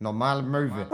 [0.00, 0.86] Normale Möwe.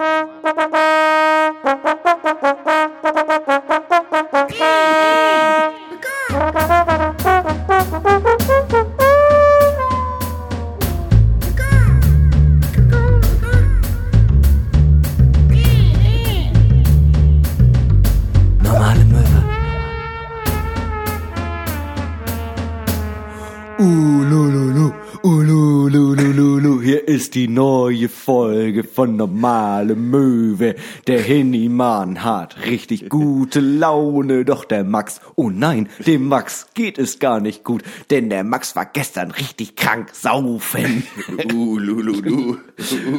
[27.34, 30.74] Die neue Folge von Normale Möwe.
[31.06, 37.18] Der Hennimann hat richtig gute Laune, doch der Max, oh nein, dem Max geht es
[37.18, 41.04] gar nicht gut, denn der Max war gestern richtig krank saufen.
[41.54, 42.58] Ulululu.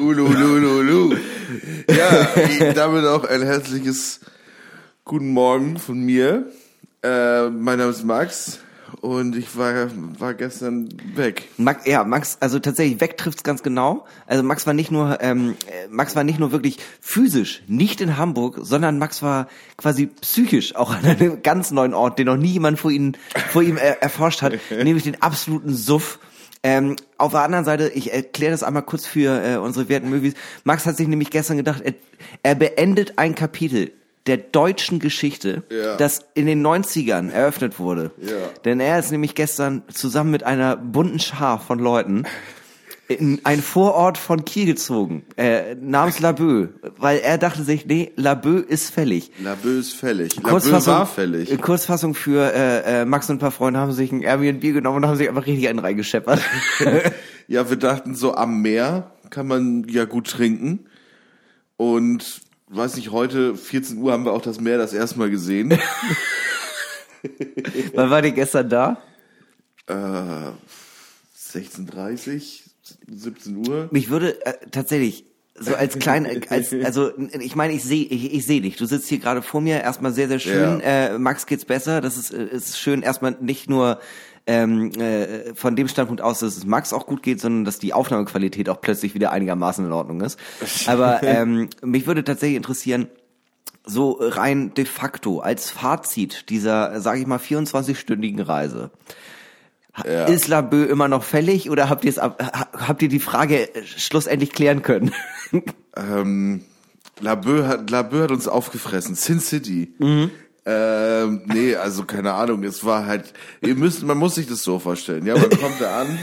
[0.01, 1.15] Ulululu.
[1.89, 4.19] Ja, damit auch ein herzliches
[5.05, 6.51] Guten Morgen von mir.
[7.01, 8.59] Äh, mein Name ist Max
[9.01, 9.89] und ich war,
[10.19, 11.49] war gestern weg.
[11.57, 14.05] Max, ja, Max, also tatsächlich weg trifft's ganz genau.
[14.27, 18.17] Also Max war nicht nur, ähm, äh, Max war nicht nur wirklich physisch nicht in
[18.17, 22.51] Hamburg, sondern Max war quasi psychisch auch an einem ganz neuen Ort, den noch nie
[22.51, 23.13] jemand vor ihm,
[23.51, 26.19] vor ihm äh, erforscht hat, nämlich den absoluten Suff.
[26.65, 30.33] Ähm, auf der anderen Seite, ich erkläre das einmal kurz für äh, unsere werten Movies.
[30.63, 31.93] Max hat sich nämlich gestern gedacht, er,
[32.41, 33.91] er beendet ein Kapitel
[34.27, 35.97] der deutschen Geschichte, Ja.
[35.97, 38.11] das in den 90ern eröffnet wurde.
[38.21, 38.31] Ja.
[38.63, 42.23] Denn er ist nämlich gestern zusammen mit einer bunten Schar von Leuten
[43.09, 48.59] in ein Vorort von Kiel gezogen, äh, namens Laboe, weil er dachte sich, nee, Laboe
[48.61, 49.29] ist fällig.
[49.43, 50.37] Labö ist fällig.
[50.37, 51.51] Labö war fällig.
[51.51, 55.03] äh, Kurzfassung für äh, äh, Max und ein paar Freunde haben sich ein Airbnb genommen
[55.03, 56.39] und haben sich einfach richtig einen reingescheppert.
[57.49, 60.85] Ja, wir dachten so, am Meer kann man ja gut trinken.
[61.75, 65.71] Und weiß nicht, heute 14 Uhr haben wir auch das Meer das erste Mal gesehen.
[67.93, 69.01] Wann war die gestern da?
[69.87, 72.61] äh, 16.30
[73.07, 73.87] 17 Uhr.
[73.91, 75.25] Mich würde äh, tatsächlich
[75.57, 78.75] so als klein, als also ich meine, ich sehe ich, ich sehe dich.
[78.75, 80.81] Du sitzt hier gerade vor mir, erstmal sehr sehr schön.
[80.81, 82.01] Äh, Max geht's besser.
[82.01, 83.01] Das ist äh, ist schön.
[83.01, 83.99] Erstmal nicht nur
[84.45, 87.93] ähm, äh, von dem Standpunkt aus, dass es Max auch gut geht, sondern dass die
[87.93, 90.39] Aufnahmequalität auch plötzlich wieder einigermaßen in Ordnung ist.
[90.87, 93.07] Aber ähm, mich würde tatsächlich interessieren,
[93.85, 98.91] so rein de facto als Fazit dieser, sage ich mal, 24-stündigen Reise.
[100.05, 100.25] Ja.
[100.25, 104.81] Ist Laboe immer noch fällig oder habt ihr habt ihr die Frage äh, schlussendlich klären
[104.81, 105.13] können?
[105.95, 106.63] Ähm,
[107.19, 109.13] Labö hat, Labö hat uns aufgefressen.
[109.13, 109.93] Sin City.
[110.65, 112.63] Ähm, nee, also keine Ahnung.
[112.63, 115.25] Es war halt, ihr müsst, man muss sich das so vorstellen.
[115.25, 116.19] Ja, man kommt da an,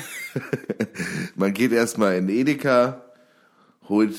[1.34, 3.04] man geht erstmal in Edeka,
[3.88, 4.16] holt,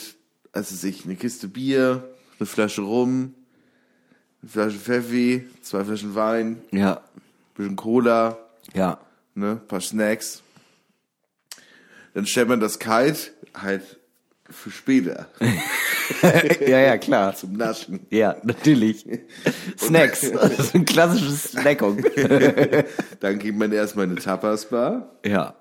[0.51, 2.07] also sich eine Kiste Bier,
[2.39, 3.33] eine Flasche Rum,
[4.41, 7.01] eine Flasche Pfeffi, zwei Flaschen Wein, ja,
[7.55, 8.37] bisschen Cola,
[8.73, 8.99] ja,
[9.33, 10.43] ne, paar Snacks.
[12.13, 13.99] Dann stellt man das kalt halt
[14.49, 15.29] für später
[16.67, 17.35] ja, ja, klar.
[17.35, 18.05] zum Naschen.
[18.09, 19.05] Ja, natürlich.
[19.77, 20.31] Snacks.
[20.31, 22.03] Das ist ein klassisches Snackung.
[23.19, 25.11] Dann geht man erstmal in eine Tapas-Bar.
[25.25, 25.55] ja,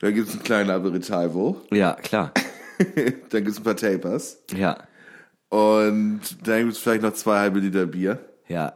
[0.00, 1.60] Dann gibt's einen kleinen Aperitivo.
[1.70, 2.32] ja, klar.
[3.30, 4.38] Dann gibt's ein paar Tapas.
[4.56, 4.78] Ja,
[5.50, 8.18] Und dann gibt's vielleicht noch zwei halbe Liter Bier.
[8.48, 8.72] ja,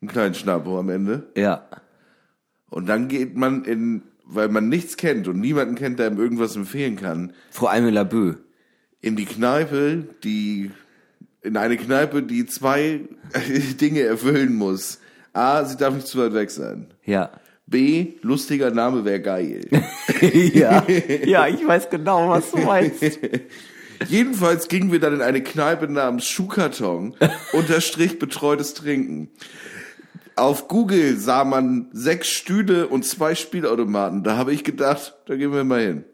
[0.00, 1.24] Einen kleinen Schnappo am Ende.
[1.36, 1.66] ja,
[2.70, 6.56] Und dann geht man in, weil man nichts kennt und niemanden kennt, der ihm irgendwas
[6.56, 8.36] empfehlen kann, vor allem in Laboe.
[9.04, 10.70] In die Kneipe, die,
[11.42, 13.00] in eine Kneipe, die zwei
[13.80, 14.98] Dinge erfüllen muss.
[15.34, 16.86] A, sie darf nicht zu weit weg sein.
[17.04, 17.30] Ja.
[17.66, 19.66] B, lustiger Name wäre geil.
[20.54, 20.84] ja,
[21.24, 23.02] ja, ich weiß genau, was du meinst.
[24.08, 27.14] Jedenfalls gingen wir dann in eine Kneipe namens Schuhkarton,
[27.52, 29.30] unterstrich betreutes Trinken.
[30.36, 34.24] Auf Google sah man sechs Stühle und zwei Spielautomaten.
[34.24, 36.04] Da habe ich gedacht, da gehen wir mal hin.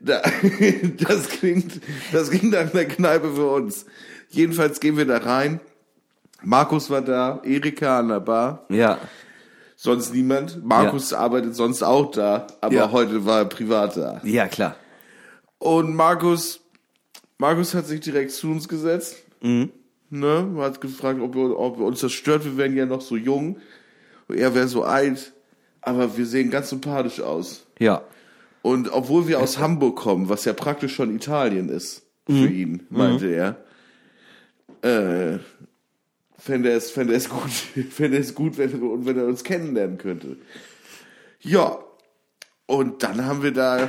[0.00, 0.22] Da,
[0.98, 1.80] das klingt,
[2.12, 3.84] das klingt nach einer Kneipe für uns.
[4.30, 5.60] Jedenfalls gehen wir da rein.
[6.42, 8.98] Markus war da, Erika an der Bar, Ja,
[9.76, 10.64] sonst niemand.
[10.64, 12.92] Markus arbeitet sonst auch da, aber Ja.
[12.92, 14.20] heute war er privat da.
[14.24, 14.76] ja, klar.
[15.58, 16.60] Und Markus,
[17.36, 19.16] Markus hat sich direkt zu uns gesetzt.
[19.42, 22.44] Ne, hat gefragt, ob, wir, ob uns das stört.
[22.46, 23.58] Wir wären ja noch so jung.
[24.28, 25.32] Und er wäre so alt.
[25.82, 27.66] Aber wir sehen ganz sympathisch aus.
[27.78, 28.02] Ja,
[28.62, 33.26] Und obwohl wir aus Hamburg kommen, was ja praktisch schon Italien ist, für ihn, meinte
[33.26, 33.64] er,
[34.82, 35.38] äh,
[36.38, 37.50] fände er es, fände es gut,
[37.90, 40.36] fände es gut, wenn, wir- wenn er uns kennenlernen könnte.
[41.40, 41.78] Ja.
[42.66, 43.88] Und dann haben wir da,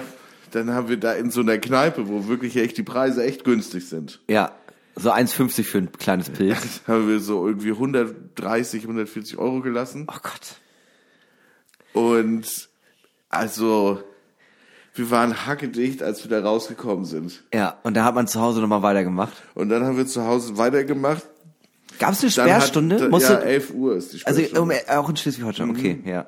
[0.52, 3.88] dann haben wir da in so einer Kneipe, wo wirklich echt die Preise echt günstig
[3.88, 4.56] sind, ja.
[4.96, 6.82] So 1,50 für ein kleines Pilz.
[6.88, 10.06] haben wir so irgendwie 130, 140 Euro gelassen.
[10.10, 10.58] Oh Gott.
[11.94, 12.70] Und
[13.30, 14.04] also
[14.94, 17.44] Wir waren hackedicht, als wir da rausgekommen sind.
[17.54, 19.34] Ja, und da hat man zu Hause nochmal weitergemacht.
[19.54, 21.24] Und dann haben wir zu Hause weitergemacht.
[21.98, 23.10] Gab es eine hat- Sperrstunde?
[23.10, 24.82] Musste, ja, 11 Uhr ist die also Sperrstunde.
[24.90, 26.28] um, auch in Schleswig-Holstein, okay, ja.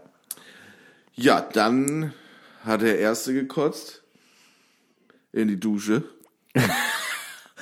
[1.16, 2.14] Ja, dann
[2.64, 4.02] hat der Erste gekotzt.
[5.32, 6.04] In die Dusche.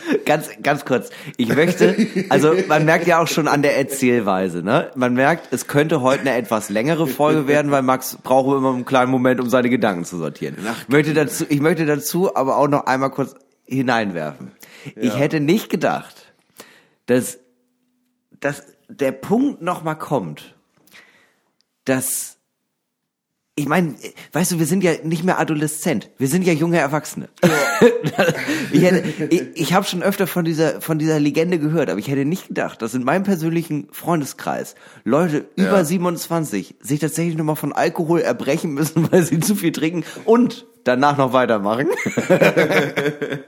[0.26, 1.10] Ganz, ganz kurz.
[1.38, 1.96] Ich möchte,
[2.30, 4.92] also man merkt ja auch schon an der Erzählweise, ne?
[4.96, 8.86] Man merkt, es könnte heute eine etwas längere Folge werden, weil Max braucht immer einen
[8.86, 10.58] kleinen Moment, um seine Gedanken zu sortieren.
[10.82, 14.52] Ich möchte dazu, ich möchte dazu aber auch noch einmal kurz hineinwerfen.
[14.96, 16.34] Ich hätte nicht gedacht,
[17.06, 17.40] dass,
[18.40, 20.56] dass der Punkt noch mal kommt,
[21.86, 22.38] dass
[23.62, 23.96] ich meine,
[24.34, 27.30] weißt du, wir sind ja nicht mehr Adoleszent, wir sind ja junge Erwachsene.
[28.72, 32.08] ich hätte, ich, ich habe schon öfter von dieser von dieser Legende gehört, aber ich
[32.08, 35.86] hätte nicht gedacht, dass in meinem persönlichen Freundeskreis Leute über Ja.
[35.86, 41.18] 27 sich tatsächlich nochmal von Alkohol erbrechen müssen, weil sie zu viel trinken und danach
[41.18, 41.88] noch weitermachen.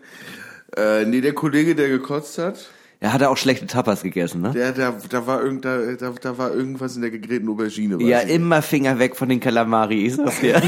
[0.76, 2.72] Äh, nee, der Kollege, der gekotzt hat,
[3.04, 4.52] Er hatte auch schlechte Tapas gegessen, ne?
[4.52, 8.02] der, da, da war irgend, da, da, da war irgendwas in der gegrillten Aubergine.
[8.02, 8.30] Ja, ich.
[8.30, 10.62] immer Finger weg von den Kalamari, ich sag's dir.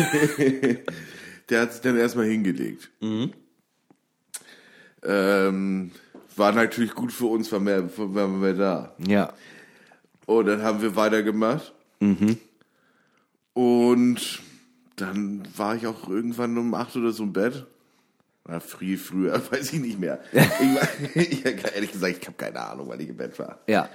[1.50, 2.90] Der hat sich dann erstmal hingelegt.
[3.00, 3.32] Mhm.
[5.04, 5.92] Ähm,
[6.36, 8.94] war natürlich gut für uns, waren wir, waren wir da.
[9.08, 9.31] ja.
[10.26, 11.74] Und dann haben wir weitergemacht.
[12.02, 12.38] Mhm.
[13.54, 14.42] Und
[14.98, 17.66] dann war ich auch irgendwann um acht oder so im Bett.
[18.47, 20.19] Na, früh, früher, weiß ich nicht mehr.
[21.15, 23.59] Ich, ehrlich gesagt, ich habe keine Ahnung, wann ich im Bett war.
[23.68, 23.89] Ja.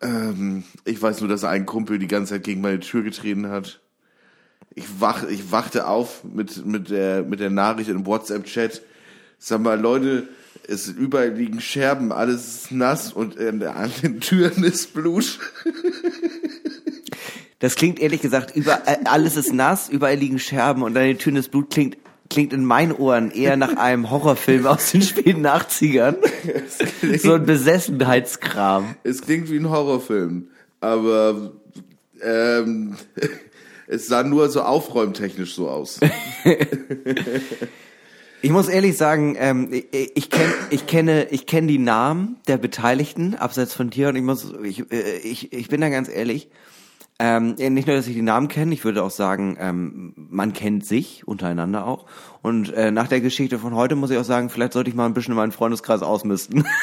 [0.00, 3.80] Ähm, ich weiß nur, dass ein Kumpel die ganze Zeit gegen meine Tür getreten hat.
[4.74, 8.82] Ich, wach, ich wachte auf mit, mit, der, mit der Nachricht im WhatsApp-Chat.
[9.38, 10.28] Sag mal, Leute,
[10.68, 15.38] es überall liegen Scherben, alles ist nass und an, den Türen ist Blut.
[17.58, 21.36] Das klingt ehrlich gesagt, überall, alles ist nass, überall liegen Scherben und an den Türen
[21.36, 21.96] das Blut klingt,
[22.36, 26.16] klingt in meinen Ohren eher nach einem Horrorfilm aus den späten 80ern.
[27.16, 28.94] So ein Besessenheitskram.
[29.04, 30.48] Es klingt wie ein Horrorfilm,
[30.82, 31.52] aber
[32.20, 32.96] ähm,
[33.86, 35.98] es sah nur so aufräumtechnisch so aus.
[38.42, 42.58] Ich muss ehrlich sagen, ähm, ich, ich, kenn, ich kenne, ich kenne die Namen der
[42.58, 46.48] Beteiligten, abseits von dir, und ich muss, ich, äh, ich, ich bin da ganz ehrlich.
[47.18, 50.84] Ähm, nicht nur, dass ich die Namen kenne, ich würde auch sagen, ähm, man kennt
[50.84, 52.04] sich untereinander auch.
[52.42, 55.06] Und äh, nach der Geschichte von heute muss ich auch sagen, vielleicht sollte ich mal
[55.06, 56.66] ein bisschen in meinen Freundeskreis ausmisten.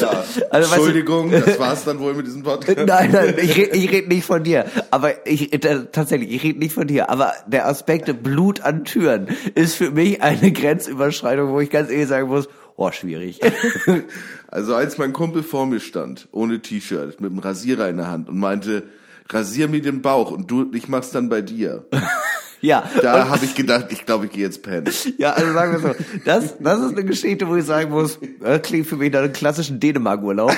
[0.00, 2.78] Ja, Also, weißt du- Entschuldigung, das war's dann wohl mit diesem Podcast.
[2.86, 4.64] Nein, nein, ich rede ich red nicht von dir.
[4.90, 5.58] Aber ich äh,
[5.92, 7.08] tatsächlich, ich rede nicht von dir.
[7.10, 12.08] Aber der Aspekt Blut an Türen ist für mich eine Grenzüberschreitung, wo ich ganz ehrlich
[12.08, 13.40] sagen muss, oh, schwierig.
[14.54, 18.28] Also als mein Kumpel vor mir stand, ohne T-Shirt, mit einem Rasierer in der Hand
[18.28, 18.84] und meinte,
[19.28, 21.86] rasier mir den Bauch und du, ich mach's dann bei dir.
[22.60, 24.88] ja, Da habe ich gedacht, ich glaube, ich gehe jetzt pennen.
[25.18, 28.60] ja, also sagen wir so, das, das ist eine Geschichte, wo ich sagen muss, äh,
[28.60, 30.52] klingt für mich nach einem klassischen Dänemark-Urlaub.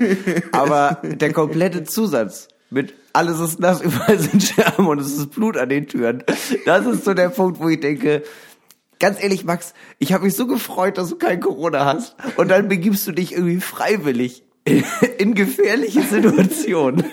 [0.52, 5.56] Aber der komplette Zusatz mit alles ist nass, überall sind Scherben und es ist Blut
[5.56, 6.22] an den Türen,
[6.66, 8.22] das ist so der Punkt, wo ich denke,
[8.98, 12.68] ganz ehrlich, Max, ich habe mich so gefreut, dass du kein Corona hast und dann
[12.68, 14.84] begibst du dich irgendwie freiwillig in,
[15.18, 17.04] in gefährliche Situationen.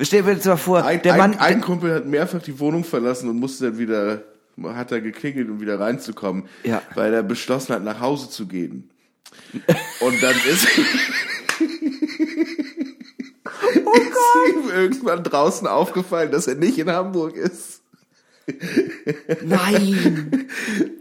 [0.00, 2.84] Stell dir jetzt mal vor, Ein, der Mann, ein, ein Kumpel hat mehrfach die Wohnung
[2.84, 4.22] verlassen und musste dann wieder,
[4.62, 6.82] hat da geklingelt, um wieder reinzukommen, Ja.
[6.94, 8.90] weil er beschlossen hat, nach Hause zu gehen.
[10.00, 10.66] Und dann ist,
[13.84, 17.80] Oh ist ihm irgendwann draußen aufgefallen, dass er nicht in Hamburg ist.
[19.44, 20.48] nein,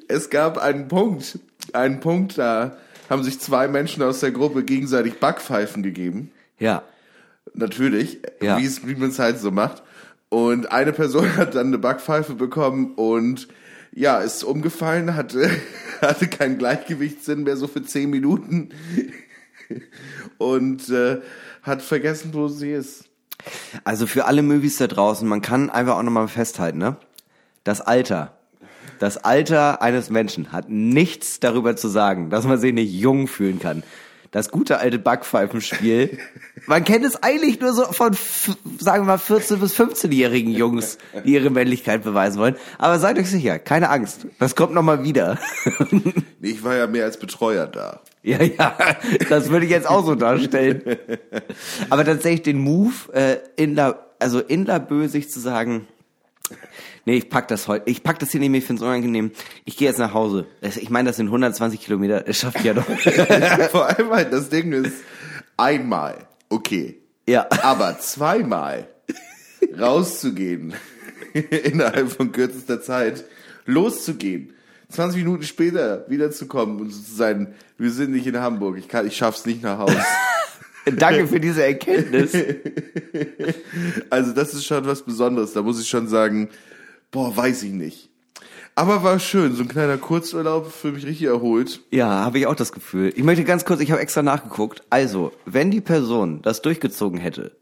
[0.08, 1.40] Es gab einen Punkt,
[1.74, 2.78] einen Punkt, da
[3.10, 6.32] haben sich zwei Menschen aus der Gruppe gegenseitig Backpfeifen gegeben.
[6.60, 6.84] ja,
[7.54, 8.58] Natürlich, Ja.
[8.58, 9.84] wie es, wie man es halt so macht.
[10.30, 13.48] Und eine Person hat dann eine Backpfeife bekommen und
[13.94, 15.50] ja, ist umgefallen, hatte,
[16.02, 18.70] hatte keinen Gleichgewichtssinn mehr so für zehn Minuten
[20.38, 21.22] und äh,
[21.62, 23.06] hat vergessen, wo sie ist.
[23.84, 26.98] Also für alle Movies da draußen, man kann einfach auch nochmal festhalten, ne?
[27.66, 28.32] Das Alter.
[29.00, 33.60] Das Alter eines Menschen hat nichts darüber zu sagen, dass man sich nicht jung fühlen
[33.60, 33.84] kann.
[34.32, 36.18] Das gute alte Backpfeifenspiel.
[36.68, 38.14] Man kennt es eigentlich nur so von,
[38.80, 42.56] sagen wir mal, 14- bis 15-jährigen Jungs, die ihre Männlichkeit beweisen wollen.
[42.78, 44.28] Aber seid euch sicher, keine Angst.
[44.40, 45.38] Das kommt nochmal wieder.
[46.42, 48.02] Ich war ja mehr als Betreuer da.
[48.22, 48.78] Ja, ja,
[49.30, 50.84] das würde ich jetzt auch so darstellen.
[51.90, 55.88] Aber tatsächlich den Move, äh, in der, also in der Bösig zu sagen,
[57.06, 59.32] nee, ich pack das heute, ich pack das hier nicht mehr, ich find's unangenehm.
[59.64, 60.48] Ich gehe jetzt nach Hause.
[60.62, 62.86] Ich meine, das sind 120 Kilometer, das schafft ja doch.
[63.72, 64.98] Vor allem halt, das Ding ist,
[65.58, 67.00] einmal, okay.
[67.28, 67.48] Ja.
[67.64, 68.88] Aber zweimal
[69.80, 70.74] rauszugehen
[71.34, 73.26] innerhalb von kürzester Zeit
[73.66, 74.54] loszugehen.
[74.90, 79.18] 20 Minuten später wiederzukommen und zu sein, wir sind nicht in Hamburg, ich, kann, ich
[79.18, 79.98] schaff's nicht nach Hause.
[80.98, 82.32] Danke für diese Erkenntnis.
[84.12, 85.54] Also das ist schon was Besonderes.
[85.54, 86.50] Da muss ich schon sagen,
[87.16, 88.10] boah, weiß ich nicht.
[88.76, 91.80] Aber war schön, so ein kleiner Kurzurlaub für mich richtig erholt.
[91.92, 93.14] Ja, habe ich auch das Gefühl.
[93.16, 94.84] Ich möchte ganz kurz, ich habe extra nachgeguckt.
[94.90, 97.56] Also, wenn die Person das durchgezogen hätte,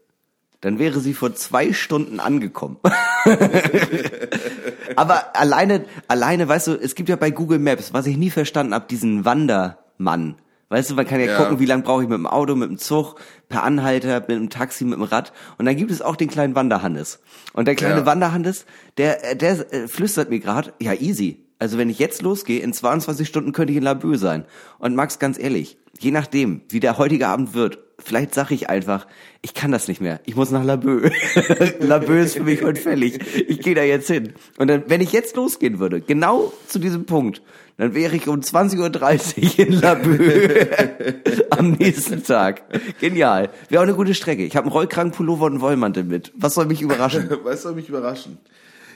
[0.60, 2.78] dann wäre sie vor zwei Stunden angekommen.
[4.96, 8.74] Aber alleine, alleine, weißt du, es gibt ja bei Google Maps, was ich nie verstanden
[8.74, 10.34] habe, diesen Wandermann.
[10.74, 11.36] Weißt du, man kann ja, Ja.
[11.38, 13.14] gucken, wie lange brauche ich mit dem Auto, mit dem Zug,
[13.48, 15.32] per Anhalter, mit dem Taxi, mit dem Rad.
[15.56, 17.20] Und dann gibt es auch den kleinen Wanderhannes.
[17.52, 18.06] Und der kleine Ja.
[18.06, 18.66] Wanderhannes,
[18.98, 21.44] der, äh, der äh, flüstert mir gerade, ja easy.
[21.60, 24.46] Also wenn ich jetzt losgehe, in 22 Stunden könnte ich in Laboe sein.
[24.80, 29.06] Und Max, ganz ehrlich, je nachdem, wie der heutige Abend wird, vielleicht sage ich einfach,
[29.42, 30.18] ich kann das nicht mehr.
[30.26, 31.08] Ich muss nach Laboe.
[31.78, 33.20] Laboe ist für mich heute fällig.
[33.48, 34.32] Ich gehe da jetzt hin.
[34.58, 37.42] Und dann, wenn ich jetzt losgehen würde, genau zu diesem Punkt,
[37.76, 42.62] dann wäre ich um 20.30 Uhr in Laboe am nächsten Tag.
[43.00, 43.50] Genial.
[43.68, 44.44] Wäre auch eine gute Strecke.
[44.44, 46.32] Ich habe einen Rollkragenpullover und einen Wollmantel mit.
[46.36, 47.28] Was soll mich überraschen?
[47.42, 48.38] Was soll mich überraschen?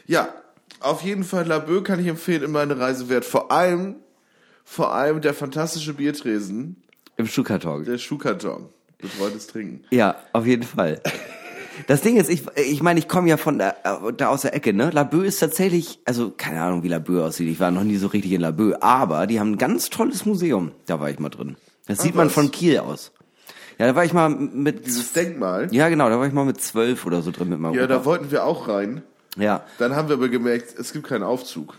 [0.06, 0.32] Ja,
[0.80, 3.24] auf jeden Fall Laboe kann ich empfehlen, immer eine Reise wert.
[3.24, 3.96] Vor allem,
[4.64, 6.76] vor allem der fantastische Biertresen,
[7.16, 7.84] Im Schuhkarton.
[7.84, 8.68] der Schuhkarton.
[8.98, 9.84] Betreutes Trinken.
[9.90, 11.00] Ja, auf jeden Fall.
[11.86, 14.54] Das Ding ist, ich, ich meine, ich komme ja von da, äh, da aus der
[14.54, 14.90] Ecke, ne?
[14.90, 17.48] Laboe ist tatsächlich, also keine Ahnung, wie Laboe aussieht.
[17.48, 20.72] Ich war noch nie so richtig in Laboe, aber die haben ein ganz tolles Museum.
[20.86, 21.56] Da war ich mal drin.
[21.86, 22.32] Das sieht man was?
[22.34, 23.12] von Kiel aus.
[23.78, 25.68] Ja, da war ich mal mit, Dieses Denkmal.
[25.70, 27.94] ja genau, da war ich mal mit zwölf oder so drin mit meinem Ja, Opa.
[27.94, 29.02] da wollten wir auch rein.
[29.36, 31.74] Ja, Dann haben wir aber gemerkt, es gibt keinen Aufzug.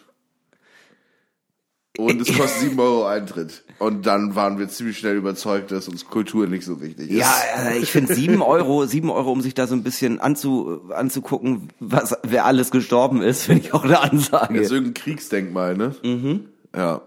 [2.06, 3.64] Und es kostet 7 Euro Eintritt.
[3.78, 7.18] Und dann waren wir ziemlich schnell überzeugt, dass uns Kultur nicht so wichtig ist.
[7.18, 10.82] Ja, äh, ich finde sieben Euro, sieben Euro, um sich da so ein bisschen anzu,
[10.92, 14.56] anzugucken, was, wer alles gestorben ist, finde ich auch eine Ansage.
[14.56, 15.96] Das ist irgendein Kriegsdenkmal, ne?
[16.04, 16.46] Mhm.
[16.76, 17.02] Ja.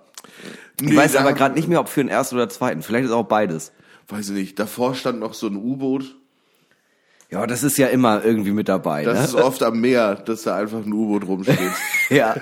[0.81, 2.83] ich Nee, weiß da aber gerade nicht mehr, ob für den ersten oder zweiten.
[2.83, 3.73] Vielleicht ist auch beides.
[4.09, 4.59] Weiß ich nicht.
[4.59, 6.17] Davor stand noch so ein U-Boot.
[7.33, 9.05] Ja, das ist ja immer irgendwie mit dabei.
[9.05, 9.25] Das ne?
[9.25, 11.59] ist oft am Meer, dass da einfach ein U-Boot rumsteht.
[12.11, 12.37] Ja,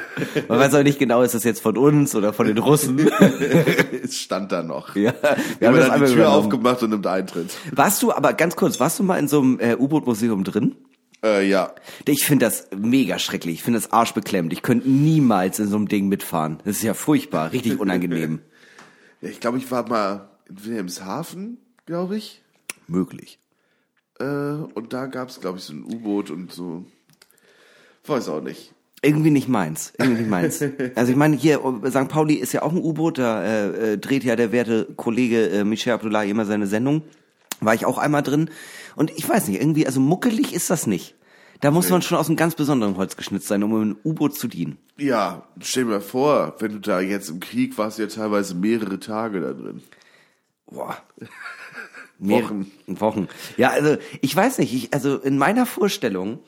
[0.48, 2.98] man weiß auch nicht genau, ist das jetzt von uns oder von den Russen.
[4.02, 4.96] es stand da noch.
[4.96, 5.14] ja,
[5.60, 6.26] Wir haben dann die Tür übernommen.
[6.26, 7.56] aufgemacht und nimmt Eintritt.
[7.70, 10.74] Warst du, aber ganz kurz, warst du mal in so einem äh, U-Boot-Museum drin?
[11.22, 11.72] Äh, ja.
[12.04, 13.56] Ich finde das mega schrecklich.
[13.56, 14.52] Ich finde das arschbeklemmt.
[14.52, 16.58] Ich könnte niemals in so einem Ding mitfahren.
[16.64, 18.40] Das ist ja furchtbar, richtig unangenehm.
[19.20, 19.28] ja.
[19.28, 22.42] Ich glaube, ich war mal in Wilhelmshaven, glaube ich.
[22.88, 23.38] Möglich.
[24.20, 24.24] Äh,
[24.74, 26.84] und da gab es, glaube ich, so ein U-Boot und so.
[28.06, 28.72] Weiß auch nicht.
[29.02, 29.92] Irgendwie nicht meins.
[29.98, 30.62] Irgendwie nicht meins.
[30.94, 32.08] Also ich meine, hier, St.
[32.08, 35.64] Pauli ist ja auch ein U-Boot, da äh, äh, dreht ja der werte Kollege äh,
[35.64, 37.02] Michel Abdullahi immer seine Sendung.
[37.60, 38.50] War ich auch einmal drin.
[38.96, 41.14] Und ich weiß nicht, irgendwie, also muckelig ist das nicht.
[41.60, 44.48] Da muss man schon aus einem ganz besonderen Holz geschnitzt sein, um im U-Boot zu
[44.48, 44.78] dienen.
[44.96, 48.98] Ja, stell dir mal vor, wenn du da jetzt im Krieg warst, ja teilweise mehrere
[48.98, 49.82] Tage da drin.
[50.66, 50.96] Boah.
[52.20, 52.70] Wochen.
[52.86, 53.28] Wochen.
[53.56, 56.40] Ja, also ich weiß nicht, ich, also in meiner Vorstellung,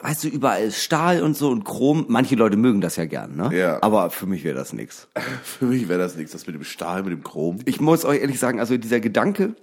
[0.00, 2.06] weißt du, überall ist Stahl und so und Chrom.
[2.08, 3.50] Manche Leute mögen das ja gern, ne?
[3.56, 3.82] Ja.
[3.82, 5.08] Aber für mich wäre das nichts.
[5.42, 7.58] Für mich wäre das nichts, das mit dem Stahl, mit dem Chrom.
[7.64, 9.54] Ich muss euch ehrlich sagen, also dieser Gedanke,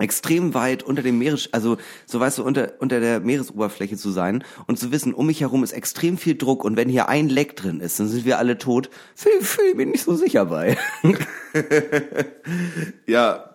[0.00, 4.44] extrem weit unter dem Meeres, also so weißt du, unter, unter der Meeresoberfläche zu sein
[4.66, 7.56] und zu wissen, um mich herum ist extrem viel Druck und wenn hier ein Leck
[7.56, 10.76] drin ist, dann sind wir alle tot, fühle fühl ich mich nicht so sicher bei.
[13.06, 13.49] Ja,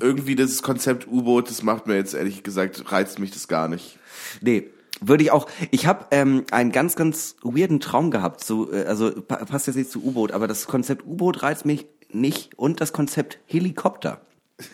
[0.00, 3.98] irgendwie das Konzept U-Boot, das macht mir jetzt ehrlich gesagt, reizt mich das gar nicht.
[4.40, 5.46] Nee, würde ich auch.
[5.70, 8.44] Ich habe ähm, einen ganz, ganz weirden Traum gehabt.
[8.44, 11.86] So, äh, also pa passt jetzt nicht zu U-Boot, aber das Konzept U-Boot reizt mich
[12.12, 14.20] nicht und das Konzept Helikopter.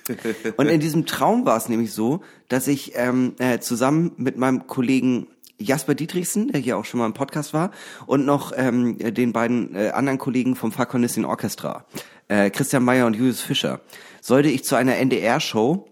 [0.57, 4.67] und in diesem Traum war es nämlich so, dass ich ähm, äh, zusammen mit meinem
[4.67, 5.29] Kollegen
[5.59, 7.71] Jasper Dietrichsen, der hier auch schon mal im Podcast war,
[8.07, 11.87] und noch ähm, den beiden äh, anderen Kollegen vom Fakonistin Orchestra,
[12.29, 13.81] äh, Christian Meyer und Julius Fischer,
[14.21, 15.89] sollte ich zu einer NDR-Show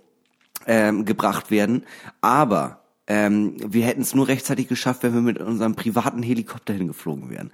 [0.67, 1.85] ähm, gebracht werden,
[2.21, 7.29] aber ähm, wir hätten es nur rechtzeitig geschafft, wenn wir mit unserem privaten Helikopter hingeflogen
[7.29, 7.50] wären.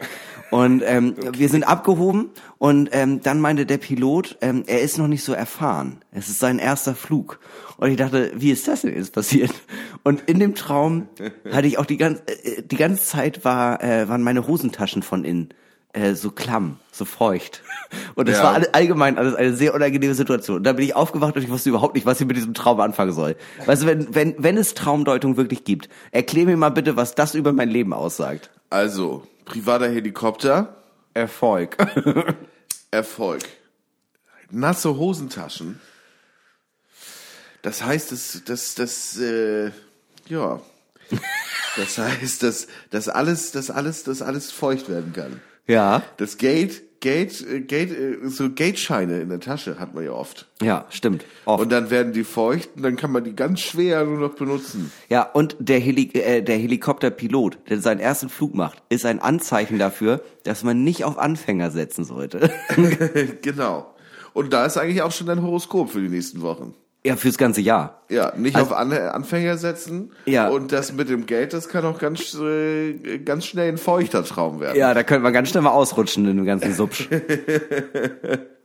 [0.51, 5.09] Und ähm, wir sind abgehoben und ähm, dann meinte der Pilot, ähm, er ist noch
[5.09, 5.99] nicht so erfahren.
[6.13, 7.41] Es ist sein erster Flug.
[7.79, 9.53] Und ich dachte, wie ist das denn jetzt passiert?
[10.05, 11.09] Und in dem Traum
[11.53, 15.25] hatte ich auch die ganze äh, die ganze Zeit war äh, waren meine Hosentaschen von
[15.25, 15.53] innen
[15.93, 17.63] äh, so klamm, so feucht.
[18.15, 18.45] Und es Ja.
[18.45, 20.59] war allgemein alles eine sehr unangenehme Situation.
[20.59, 22.79] Und da bin ich aufgewacht und ich wusste überhaupt nicht, was ich mit diesem Traum
[22.81, 23.37] anfangen soll.
[23.67, 27.35] Weißt du, wenn, wenn, wenn es Traumdeutung wirklich gibt, erklär mir mal bitte, was das
[27.35, 28.51] über mein Leben aussagt.
[28.71, 30.77] Also, privater Helikopter,
[31.15, 31.77] Erfolg.
[32.93, 33.43] Erfolg.
[34.51, 35.81] Nasse Hosentaschen.
[37.63, 39.71] Das heißt, das, das, das, äh,
[40.29, 40.61] ja.
[41.77, 45.41] Das heißt, dass, dass alles, dass alles, dass alles feucht werden kann.
[45.71, 46.03] Ja.
[46.17, 50.49] Das Gate, Gate, äh, Gate, äh, so Gate-Scheine in der Tasche hat man ja oft.
[50.61, 51.25] Ja, stimmt.
[51.45, 51.62] Oft.
[51.62, 54.93] Und dann werden die feucht und dann kann man die ganz schwer nur noch benutzen.
[55.09, 59.79] Ja, und der, Heli äh, der Helikopterpilot, der seinen ersten Flug macht, ist ein Anzeichen
[59.79, 62.50] dafür, dass man nicht auf Anfänger setzen sollte.
[63.43, 63.95] genau.
[64.33, 66.75] Und da ist eigentlich auch schon dein Horoskop für die nächsten Wochen.
[67.04, 68.02] Ja, fürs ganze Jahr.
[68.11, 70.12] Ja, nicht Also- auf An Anfänger setzen.
[70.26, 70.49] Ja.
[70.49, 74.61] Und das mit dem Geld, das kann auch ganz, äh, ganz schnell ein feuchter Traum
[74.61, 74.76] werden.
[74.76, 77.09] Ja, da könnte man ganz schnell mal ausrutschen in dem ganzen Subsch.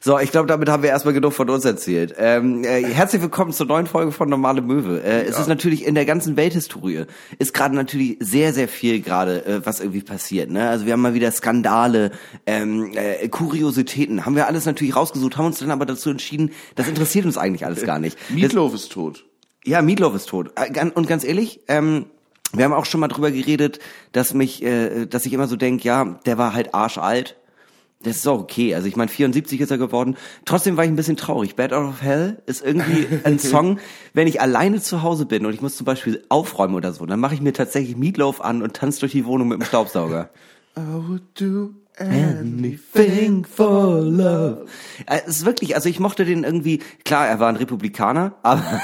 [0.00, 2.14] So, ich glaube, damit haben wir erstmal genug von uns erzählt.
[2.18, 5.02] Ähm, äh, herzlich willkommen zur neuen Folge von Normale Möwe.
[5.02, 7.04] Äh, Es ist natürlich in der ganzen Welthistorie
[7.38, 10.50] ist gerade natürlich sehr, sehr viel gerade, äh, was irgendwie passiert.
[10.50, 10.68] Ne?
[10.68, 12.12] Also wir haben mal wieder Skandale,
[12.46, 16.86] ähm, äh, Kuriositäten, haben wir alles natürlich rausgesucht, haben uns dann aber dazu entschieden, das
[16.86, 18.16] interessiert uns eigentlich alles gar nicht.
[18.30, 19.24] Meatloaf ist tot.
[19.64, 20.52] ja, Meatloaf ist tot.
[20.54, 22.06] Äh, Und ganz ehrlich, ähm,
[22.52, 23.80] wir haben auch schon mal drüber geredet,
[24.12, 27.36] dass mich, äh, dass ich immer so denk, ja, der war halt arschalt.
[28.02, 28.74] Das ist auch okay.
[28.76, 30.16] Also ich meine, 74 ist er geworden.
[30.44, 31.56] Trotzdem war ich ein bisschen traurig.
[31.56, 33.78] Bad Out of Hell ist irgendwie ein Song,
[34.14, 37.18] wenn ich alleine zu Hause bin und ich muss zum Beispiel aufräumen oder so, dann
[37.18, 40.30] mache ich mir tatsächlich Meatloaf an und tanze durch die Wohnung mit dem Staubsauger.
[40.76, 44.66] I would do Anything for love.
[45.06, 48.80] Äh, Es ist wirklich, also ich mochte den irgendwie, klar, er war ein Republikaner, aber,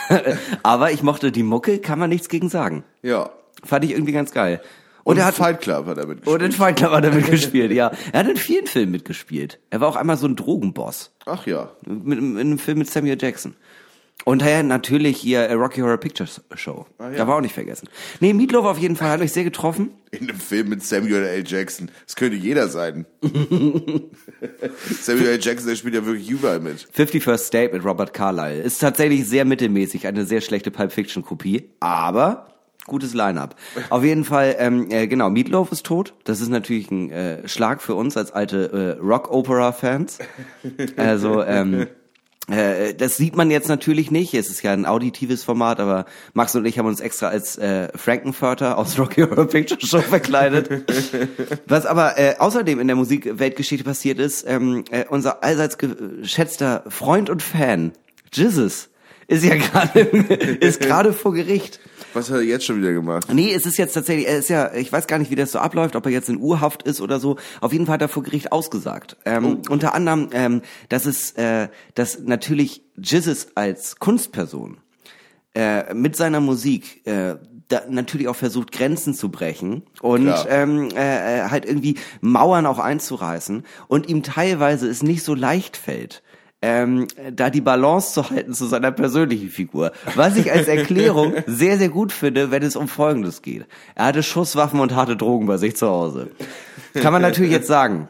[0.64, 2.82] aber ich mochte die Mucke, kann man nichts gegen sagen.
[3.02, 3.30] Ja.
[3.62, 4.60] Fand ich irgendwie ganz geil.
[5.04, 7.12] Und, Und er hat Fight Club hat er mit und in Fight Club hat er
[7.12, 7.92] mitgespielt, ja.
[8.12, 9.60] Er hat in vielen Filmen mitgespielt.
[9.68, 11.12] Er war auch einmal so ein Drogenboss.
[11.26, 11.70] Ach ja.
[11.86, 13.54] Mit, in einem Film mit Samuel Jackson.
[14.24, 16.86] Und ja, natürlich hier äh, Rocky Horror Picture Show.
[16.98, 17.16] Ah, ja.
[17.18, 17.88] Da war auch nicht vergessen.
[18.20, 19.90] Nee, Meatloaf auf jeden Fall hat euch sehr getroffen.
[20.12, 21.44] In einem Film mit Samuel L.
[21.46, 21.90] Jackson.
[22.06, 23.04] Das könnte jeder sein.
[25.00, 25.38] Samuel L.
[25.42, 26.88] Jackson, der spielt ja wirklich überall mit.
[26.96, 28.62] 51st State mit Robert Carlyle.
[28.62, 32.53] Ist tatsächlich sehr mittelmäßig, eine sehr schlechte Pulp Fiction Kopie, aber
[32.86, 33.56] gutes Line-up.
[33.90, 36.14] Auf jeden Fall, ähm, äh, genau, Meatloaf ist tot.
[36.24, 40.18] Das ist natürlich ein äh, Schlag für uns als alte äh, Rock-Opera-Fans.
[40.96, 41.86] Also, ähm,
[42.48, 44.34] äh, das sieht man jetzt natürlich nicht.
[44.34, 46.04] Es ist ja ein auditives Format, aber
[46.34, 50.84] Max und ich haben uns extra als äh, Frankenfurter aus Rocky Horror Picture Show verkleidet.
[51.66, 57.30] Was aber äh, außerdem in der Musikweltgeschichte passiert ist, ähm, äh, unser allseits geschätzter Freund
[57.30, 57.92] und Fan,
[58.32, 58.90] Jizzes,
[59.26, 60.00] ist ja gerade
[60.60, 61.80] ist gerade vor Gericht.
[62.14, 63.26] Was hat er jetzt schon wieder gemacht?
[63.32, 65.58] Nee, es ist jetzt tatsächlich, er ist ja, ich weiß gar nicht, wie das so
[65.58, 67.36] abläuft, ob er jetzt in Urhaft ist oder so.
[67.60, 69.16] Auf jeden Fall hat er vor Gericht ausgesagt.
[69.24, 74.78] Ähm, Unter anderem, ähm, dass es, äh, dass natürlich Jizzes als Kunstperson
[75.54, 77.36] äh, mit seiner Musik äh,
[77.68, 80.46] da natürlich auch versucht, Grenzen zu brechen und Klar.
[80.50, 85.76] ähm, äh, äh, halt irgendwie Mauern auch einzureißen und ihm teilweise es nicht so leicht
[85.76, 86.22] fällt.
[86.66, 89.92] Ähm, da die Balance zu halten zu seiner persönlichen Figur.
[90.14, 93.66] Was ich als Erklärung sehr, sehr gut finde, wenn es um Folgendes geht.
[93.94, 96.30] Er hatte Schusswaffen und harte Drogen bei sich zu Hause.
[96.94, 98.08] Kann man natürlich jetzt sagen,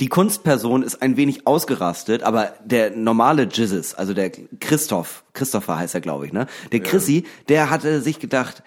[0.00, 5.94] die Kunstperson ist ein wenig ausgerastet, aber der normale Jizzes, also der Christoph, Christopher heißt
[5.94, 6.46] er, glaube ich, ne?
[6.72, 8.62] Der Chrissy, der hatte sich gedacht,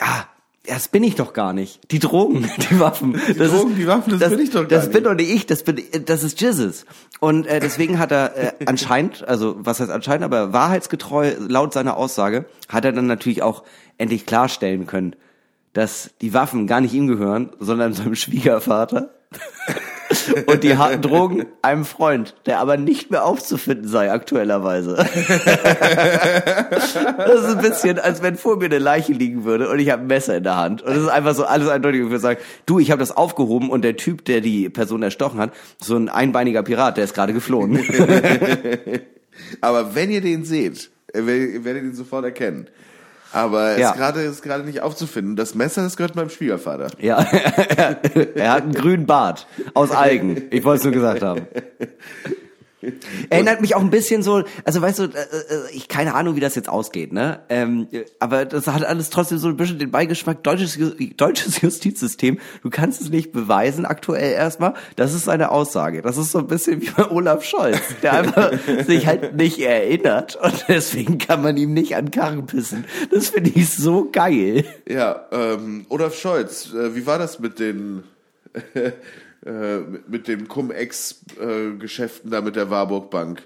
[0.00, 0.24] ah,
[0.66, 1.80] das bin ich doch gar nicht.
[1.90, 3.18] Die Drogen, die Waffen.
[3.28, 4.92] Die Drogen, die Waffen, das bin ich doch gar Das nicht.
[4.94, 6.84] bin doch nicht ich, das bin, das ist Jizzes.
[7.18, 11.96] Und äh, deswegen hat er äh, anscheinend, also was heißt anscheinend, aber wahrheitsgetreu laut seiner
[11.96, 13.64] Aussage, hat er dann natürlich auch
[13.98, 15.16] endlich klarstellen können,
[15.72, 19.10] dass die Waffen gar nicht ihm gehören, sondern seinem Schwiegervater.
[20.46, 24.96] Und die harten Drogen einem Freund, der aber nicht mehr aufzufinden sei aktuellerweise.
[24.96, 25.06] Das
[27.40, 30.06] ist ein bisschen, als wenn vor mir eine Leiche liegen würde und ich habe ein
[30.08, 30.82] Messer in der Hand.
[30.82, 32.00] Und es ist einfach so alles eindeutig.
[32.02, 35.40] Ich würde sagen, du, ich habe das aufgehoben und der Typ, der die Person erstochen
[35.40, 37.78] hat, so ein einbeiniger Pirat, der ist gerade geflohen.
[39.60, 42.66] Aber wenn ihr den seht, äh, wer- werdet ihr den sofort erkennen.
[43.32, 43.90] Aber Ja.
[43.90, 45.36] ist gerade ist gerade nicht aufzufinden.
[45.36, 46.88] Das Messer, das gehört meinem Schwiegervater.
[46.98, 47.18] ja,
[48.34, 50.42] er hat einen grünen Bart aus Algen.
[50.50, 51.42] Ich wollte es nur gesagt haben.
[53.30, 56.40] Erinnert mich auch ein bisschen so, also weißt du, äh, äh, ich keine Ahnung, wie
[56.40, 57.40] das jetzt ausgeht, ne?
[57.48, 57.88] Ähm,
[58.18, 60.78] aber das hat alles trotzdem so ein bisschen den Beigeschmack deutsches,
[61.16, 62.38] deutsches Justizsystem.
[62.62, 64.74] Du kannst es nicht beweisen aktuell erstmal.
[64.96, 66.02] Das ist seine Aussage.
[66.02, 68.52] Das ist so ein bisschen wie bei Olaf Scholz, der einfach
[68.86, 72.84] sich halt nicht erinnert und deswegen kann man ihm nicht an Karren pissen.
[73.10, 74.64] Das finde ich so geil.
[74.88, 78.04] Ja, ähm, Olaf Scholz, äh, wie war das mit den
[79.44, 83.42] äh, mit, den Cum-Ex-Geschäften da mit der Warburg Bank?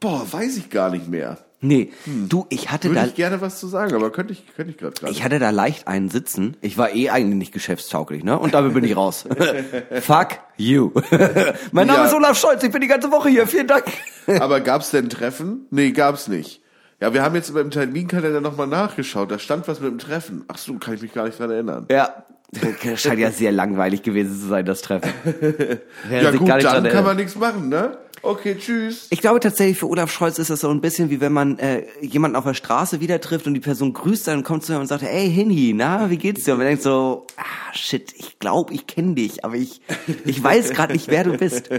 [0.00, 1.38] Boah, weiß ich gar nicht mehr.
[1.60, 4.70] Nee, du, ich hatte Würde da ich gerne was zu sagen, aber könnte ich, könnte
[4.70, 6.56] ich gerade Ich hatte da leicht einen sitzen.
[6.60, 8.38] Ich war eh eigentlich nicht geschäftstauglich, ne?
[8.38, 9.24] Und damit bin ich raus.
[10.02, 10.92] Fuck you.
[11.72, 12.04] mein Name Ja.
[12.06, 13.48] ist Olaf Scholz, ich bin die ganze Woche hier.
[13.48, 13.86] Vielen Dank.
[14.40, 15.66] Aber gab's denn Treffen?
[15.70, 16.62] Nee, gab's nicht.
[17.00, 19.30] Ja, wir haben jetzt beim Terminkalender nochmal nachgeschaut.
[19.32, 20.44] Da stand was mit dem Treffen.
[20.46, 21.86] Ach so, kann ich mich gar nicht dran erinnern.
[21.90, 22.24] Ja.
[22.50, 25.12] Das scheint ja sehr langweilig gewesen zu sein, das Treffen.
[26.10, 27.98] ja gut, dann kann man nichts machen, ne?
[28.22, 29.06] Okay, tschüss.
[29.10, 31.84] Ich glaube tatsächlich, für Olaf Scholz ist das so ein bisschen wie wenn man äh,
[32.00, 34.80] jemanden auf der Straße wieder trifft und die Person grüßt dann und kommt zu ihm
[34.80, 36.52] und sagt, hey Hinni, na, wie geht's dir?
[36.54, 39.80] Und man denkt so, ah, shit, ich glaube, ich kenne dich, aber ich,
[40.24, 41.70] ich weiß gerade nicht, wer du bist.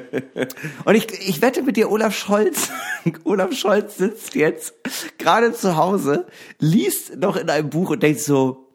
[0.85, 2.69] Und ich, ich wette mit dir, Olaf Scholz,
[3.25, 4.73] Olaf Scholz sitzt jetzt
[5.17, 6.25] gerade zu Hause,
[6.59, 8.68] liest noch in einem Buch und denkt so,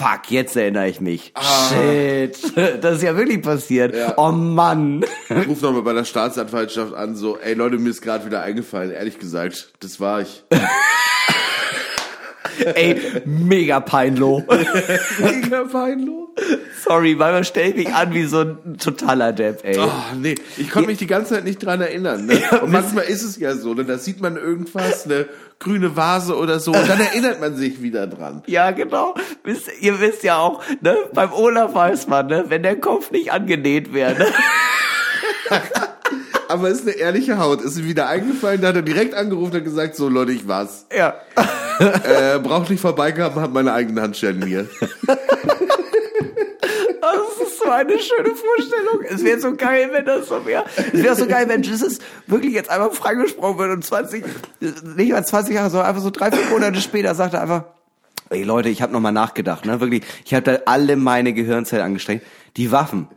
[0.00, 1.32] Fuck, jetzt erinnere ich mich.
[1.34, 1.68] Ah.
[1.68, 2.38] Shit.
[2.80, 3.94] Das ist ja wirklich passiert.
[3.94, 4.14] Ja.
[4.16, 5.04] Oh Mann.
[5.28, 8.92] Ich ruf nochmal bei der Staatsanwaltschaft an, so, ey Leute, mir ist gerade wieder eingefallen.
[8.92, 10.42] Ehrlich gesagt, das war ich.
[12.74, 14.42] ey, mega peinlo.
[15.18, 16.19] mega peinlo.
[16.82, 19.78] Sorry, manchmal stell ich mich an wie so ein totaler Depp, ey.
[19.78, 22.26] Oh, nee, ich konnte mich die ganze Zeit nicht dran erinnern.
[22.26, 22.40] Ne?
[22.62, 23.84] Und manchmal ist es ja so, ne?
[23.84, 25.26] da sieht man irgendwas, ne?
[25.60, 26.72] grüne Vase oder so.
[26.72, 28.42] Und dann erinnert man sich wieder dran.
[28.46, 29.14] Ja, genau.
[29.44, 33.30] Wisst, ihr wisst ja auch, ne, beim Olaf weiß man, ne, wenn der Kopf nicht
[33.30, 34.18] angenäht wäre.
[34.18, 34.26] Ne?
[36.48, 37.60] Aber ist eine ehrliche Haut.
[37.60, 40.86] Ist ihm wieder eingefallen, da hat er direkt angerufen und gesagt, so Leute, ich war's.
[40.96, 41.14] Ja.
[41.78, 44.68] Äh, braucht nicht vorbeigehabt, hat meine eigenen Handschellen hier.
[47.62, 49.02] Das ist so eine schöne Vorstellung.
[49.08, 50.64] Es wäre so geil, wenn das so wäre.
[50.92, 54.24] Es wäre so geil, wenn Jesus wirklich jetzt einfach freigesprochen wird und 20,
[54.96, 57.64] nicht mal 20 Jahre, sondern einfach so drei, vier Monate später sagt er einfach,
[58.30, 59.80] ey Leute, ich habe nochmal nachgedacht, ne?
[59.80, 62.22] Wirklich, ich habe da alle meine Gehirnzellen angestrengt.
[62.56, 63.08] Die Waffen,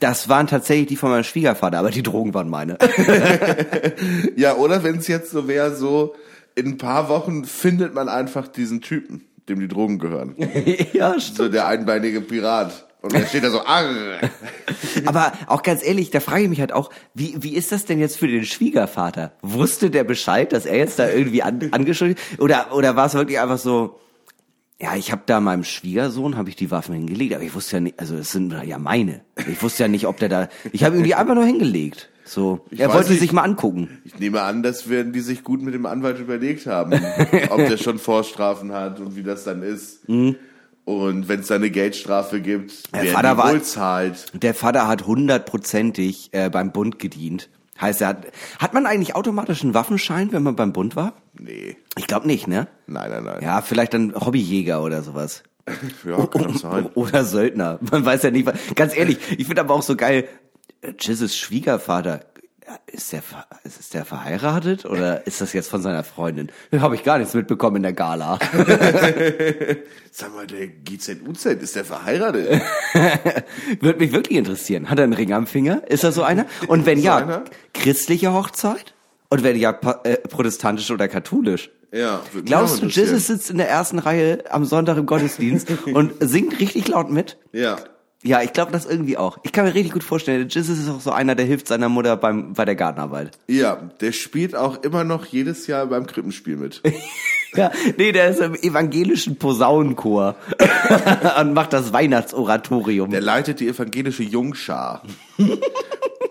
[0.00, 2.78] das waren tatsächlich die von meinem Schwiegervater, aber die Drogen waren meine.
[4.36, 6.14] ja, oder wenn es jetzt so wäre, so
[6.54, 10.34] in ein paar Wochen findet man einfach diesen Typen, dem die Drogen gehören.
[10.92, 11.36] ja, stimmt.
[11.36, 12.86] So der einbeinige Pirat.
[13.02, 14.20] Und dann steht da so, arr.
[15.06, 17.98] Aber auch ganz ehrlich, da frage ich mich halt auch, wie, wie ist das denn
[17.98, 19.32] jetzt für den Schwiegervater?
[19.42, 23.40] Wusste der Bescheid, dass er jetzt da irgendwie an, angeschuldigt Oder, oder war es wirklich
[23.40, 23.98] einfach so,
[24.80, 27.80] ja, ich habe da meinem Schwiegersohn habe ich die Waffen hingelegt, aber ich wusste ja
[27.80, 29.22] nicht, also es sind ja meine.
[29.48, 32.08] Ich wusste ja nicht, ob der da, ich habe ihm die einfach nur hingelegt.
[32.24, 34.00] So, ich er wollte nicht, sich mal angucken.
[34.04, 36.92] Ich nehme an, das werden die sich gut mit dem Anwalt überlegt haben,
[37.50, 40.08] ob der schon Vorstrafen hat und wie das dann ist.
[40.08, 40.36] Mhm.
[40.84, 44.32] Und wenn es da eine Geldstrafe gibt, der Vater war, wohl zahlt.
[44.34, 47.50] Der Vater hat hundertprozentig äh, beim Bund gedient.
[47.80, 48.26] Heißt, er hat,
[48.58, 51.14] hat man eigentlich automatisch einen Waffenschein, wenn man beim Bund war?
[51.38, 51.76] Nee.
[51.96, 52.68] Ich glaube nicht, ne?
[52.86, 53.42] Nein, nein, nein.
[53.42, 55.42] Ja, vielleicht dann Hobbyjäger oder sowas.
[56.04, 56.86] ja, kann sein.
[56.94, 57.78] Oder Söldner.
[57.90, 58.50] Man weiß ja nicht.
[58.74, 60.28] Ganz ehrlich, ich finde aber auch so geil,
[60.98, 62.26] Jizzes Schwiegervater
[62.86, 63.22] ist der,
[63.64, 66.50] ist der verheiratet oder ist das jetzt von seiner Freundin?
[66.76, 68.38] Habe ich gar nichts mitbekommen in der Gala.
[70.10, 72.62] Sag mal, der GZUZ, ist der verheiratet?
[73.80, 74.90] Würde mich wirklich interessieren.
[74.90, 75.82] Hat er einen Ring am Finger?
[75.88, 76.46] Ist er so einer?
[76.68, 77.44] Und wenn ja, einer?
[77.72, 78.94] christliche Hochzeit?
[79.28, 79.70] Und wenn ja,
[80.04, 81.70] äh, protestantisch oder katholisch?
[81.92, 82.22] Ja.
[82.44, 86.88] Glaubst du, Jesus sitzt in der ersten Reihe am Sonntag im Gottesdienst und singt richtig
[86.88, 87.38] laut mit?
[87.52, 87.78] Ja.
[88.24, 89.38] Ja, ich glaube das irgendwie auch.
[89.42, 92.16] Ich kann mir richtig gut vorstellen, Jesus ist auch so einer, der hilft seiner Mutter
[92.16, 93.36] beim, bei der Gartenarbeit.
[93.48, 96.82] Ja, der spielt auch immer noch jedes Jahr beim Krippenspiel mit.
[97.54, 100.36] ja, nee, der ist im evangelischen Posaunenchor
[101.40, 103.10] und macht das Weihnachtsoratorium.
[103.10, 105.02] Der leitet die evangelische Jungschar.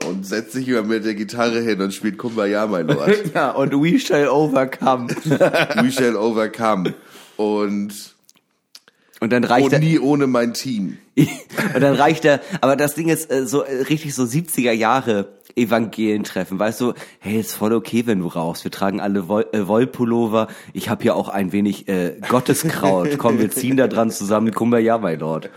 [0.08, 3.34] und setzt sich immer mit der Gitarre hin und spielt Kumbaya, mein Lord.
[3.34, 5.10] ja, und We Shall Overcome.
[5.10, 6.94] We Shall Overcome.
[7.36, 8.16] Und
[9.22, 10.98] und dann reicht und nie ohne mein Team.
[11.16, 15.30] und dann reicht er, aber das Ding ist äh, so äh, richtig so 70er Jahre
[15.56, 18.64] Evangelien treffen, weißt du, hey, ist voll okay, wenn du rauchst.
[18.64, 20.48] Wir tragen alle Woll, äh, Wollpullover.
[20.74, 23.10] Ich habe hier auch ein wenig äh, Gotteskraut.
[23.18, 24.52] Komm, wir ziehen da dran zusammen.
[24.80, 25.50] ja, mein Lord.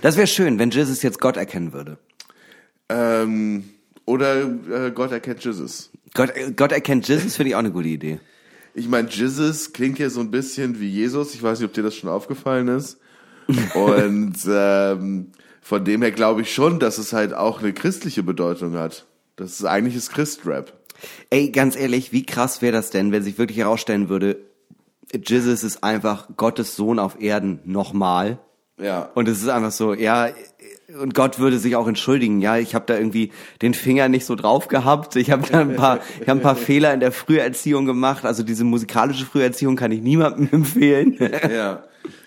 [0.00, 1.98] Das wäre schön, wenn Jesus jetzt Gott erkennen würde.
[2.88, 3.64] Ähm,
[4.06, 5.90] oder äh, Gott erkennt Jesus.
[6.14, 8.20] Gott, äh, Gott erkennt Jesus finde ich auch eine gute Idee.
[8.78, 11.34] Ich meine, Jesus klingt ja so ein bisschen wie Jesus.
[11.34, 12.98] Ich weiß nicht, ob dir das schon aufgefallen ist.
[13.74, 18.76] Und ähm, von dem her glaube ich schon, dass es halt auch eine christliche Bedeutung
[18.76, 19.06] hat.
[19.34, 20.72] Das ist eigentlich ist Christrap.
[21.30, 24.36] Ey, ganz ehrlich, wie krass wäre das denn, wenn sich wirklich herausstellen würde,
[25.12, 28.38] Jesus ist einfach Gottes Sohn auf Erden nochmal.
[28.80, 29.10] Ja.
[29.14, 30.28] Und es ist einfach so, ja,
[30.96, 32.40] und Gott würde sich auch entschuldigen.
[32.40, 35.16] Ja, ich habe da irgendwie den Finger nicht so drauf gehabt.
[35.16, 38.24] Ich habe da ein paar, ich habe ein paar Fehler in der Früherziehung gemacht.
[38.24, 41.18] Also diese musikalische Früherziehung kann ich niemandem empfehlen.
[41.20, 41.84] Ja.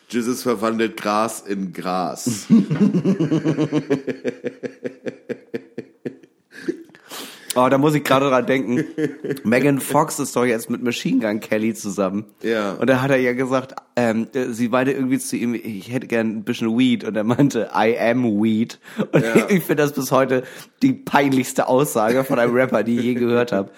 [0.10, 2.45] Jesus verwandelt Gras in Gras.
[7.56, 8.86] Oh, da muss ich gerade dran denken.
[9.44, 12.26] Megan Fox ist doch jetzt mit Machine Gun Kelly zusammen.
[12.42, 12.74] Ja.
[12.74, 16.38] Und da hat er ja gesagt, ähm, sie meinte irgendwie zu ihm, ich hätte gern
[16.38, 17.04] ein bisschen Weed.
[17.04, 18.80] Und er meinte, I am Weed.
[19.12, 19.36] Und ja.
[19.50, 20.44] ich finde das bis heute
[20.82, 23.70] die peinlichste Aussage von einem Rapper, die ich je gehört habe.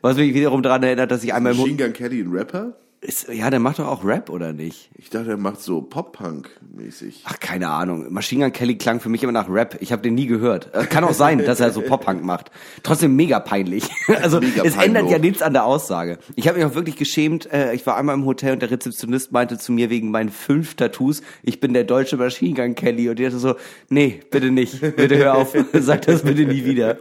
[0.00, 1.54] Was mich wiederum daran erinnert, dass ich einmal...
[1.54, 2.72] Machine Gun Kelly ein Rapper?
[3.02, 4.90] Ist, ja, der macht doch auch Rap, oder nicht?
[4.94, 7.22] Ich dachte, er macht so Pop-Punk-mäßig.
[7.24, 8.12] Ach, keine Ahnung.
[8.12, 9.78] Machine Gun Kelly klang für mich immer nach Rap.
[9.80, 10.74] Ich habe den nie gehört.
[10.74, 12.50] Äh, Kann auch sein, dass er so Pop-Punk macht.
[12.82, 13.88] Trotzdem mega peinlich.
[14.20, 16.18] Also Mega es ändert ja nichts an der Aussage.
[16.36, 17.50] Ich habe mich auch wirklich geschämt.
[17.50, 20.74] Äh, Ich war einmal im Hotel und der Rezeptionist meinte zu mir wegen meinen fünf
[20.74, 23.08] Tattoos, ich bin der deutsche Machine Gun Kelly.
[23.08, 23.54] Und ich dachte so,
[23.88, 24.78] nee, bitte nicht.
[24.96, 25.56] Bitte hör auf.
[25.72, 26.98] Sag das bitte nie wieder.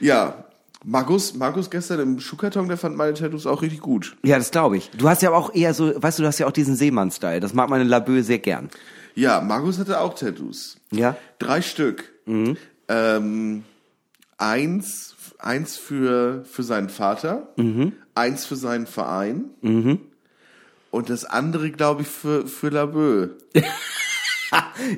[0.00, 0.43] Ja,
[0.84, 4.16] Markus, Markus gestern im Schuhkarton, der fand meine Tattoos auch richtig gut.
[4.22, 4.90] Ja, das glaube ich.
[4.90, 7.40] Du hast ja auch eher so, weißt du, du hast ja auch diesen Seemann-Style.
[7.40, 8.68] Das mag meine Labö sehr gern.
[9.14, 10.76] Ja, Markus hatte auch Tattoos.
[10.90, 11.16] Ja?
[11.38, 12.12] Drei Stück.
[12.26, 13.64] Ähm,
[14.36, 17.48] eins, eins für, für seinen Vater,
[18.14, 19.44] eins für seinen Verein
[20.90, 23.30] und das andere, glaube ich, für, für Labö.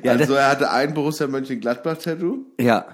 [0.03, 2.45] Ja, also er hatte ein Borussia Mönchengladbach-Tattoo.
[2.59, 2.85] Ja.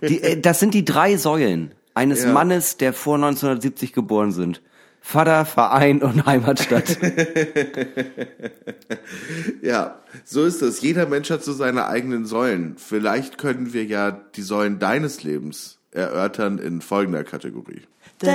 [0.00, 2.32] Die, äh, das sind die drei Säulen eines Ja.
[2.32, 4.62] Mannes, der vor 1970 geboren sind.
[5.04, 6.96] Vater, Verein und Heimatstadt.
[9.62, 10.80] Ja, so ist es.
[10.80, 12.76] Jeder Mensch hat so seine eigenen Säulen.
[12.78, 17.82] Vielleicht können wir ja die Säulen deines Lebens erörtern in folgender Kategorie.
[18.22, 18.28] Ich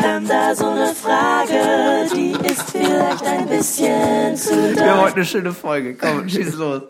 [0.00, 5.24] hab da so eine Frage, die ist vielleicht ein bisschen zu Wir haben heute eine
[5.24, 5.94] schöne Folge.
[5.94, 6.82] Komm, schieß los.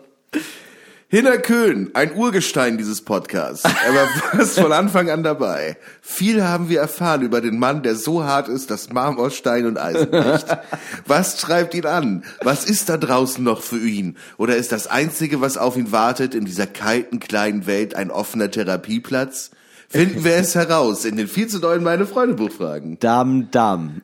[1.11, 3.63] Hinner Köhn, ein Urgestein dieses Podcasts.
[3.63, 5.75] Er war fast von Anfang an dabei.
[6.03, 9.79] Viel haben wir erfahren über den Mann, der so hart ist, dass Marmor, Stein und
[9.79, 10.45] Eisen bricht.
[11.07, 12.23] Was treibt ihn an?
[12.43, 14.17] Was ist da draußen noch für ihn?
[14.37, 18.51] Oder ist das Einzige, was auf ihn wartet, in dieser kalten kleinen Welt ein offener
[18.51, 19.49] Therapieplatz?
[19.89, 22.99] Finden wir es heraus in den viel zu neuen Meine Freunde Buchfragen.
[22.99, 24.03] Dam, dam.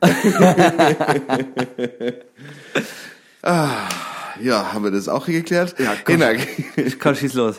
[4.40, 5.74] Ja, haben wir das auch hier geklärt?
[5.78, 6.34] Ja, Hinner,
[6.98, 7.56] Komm, schieß los.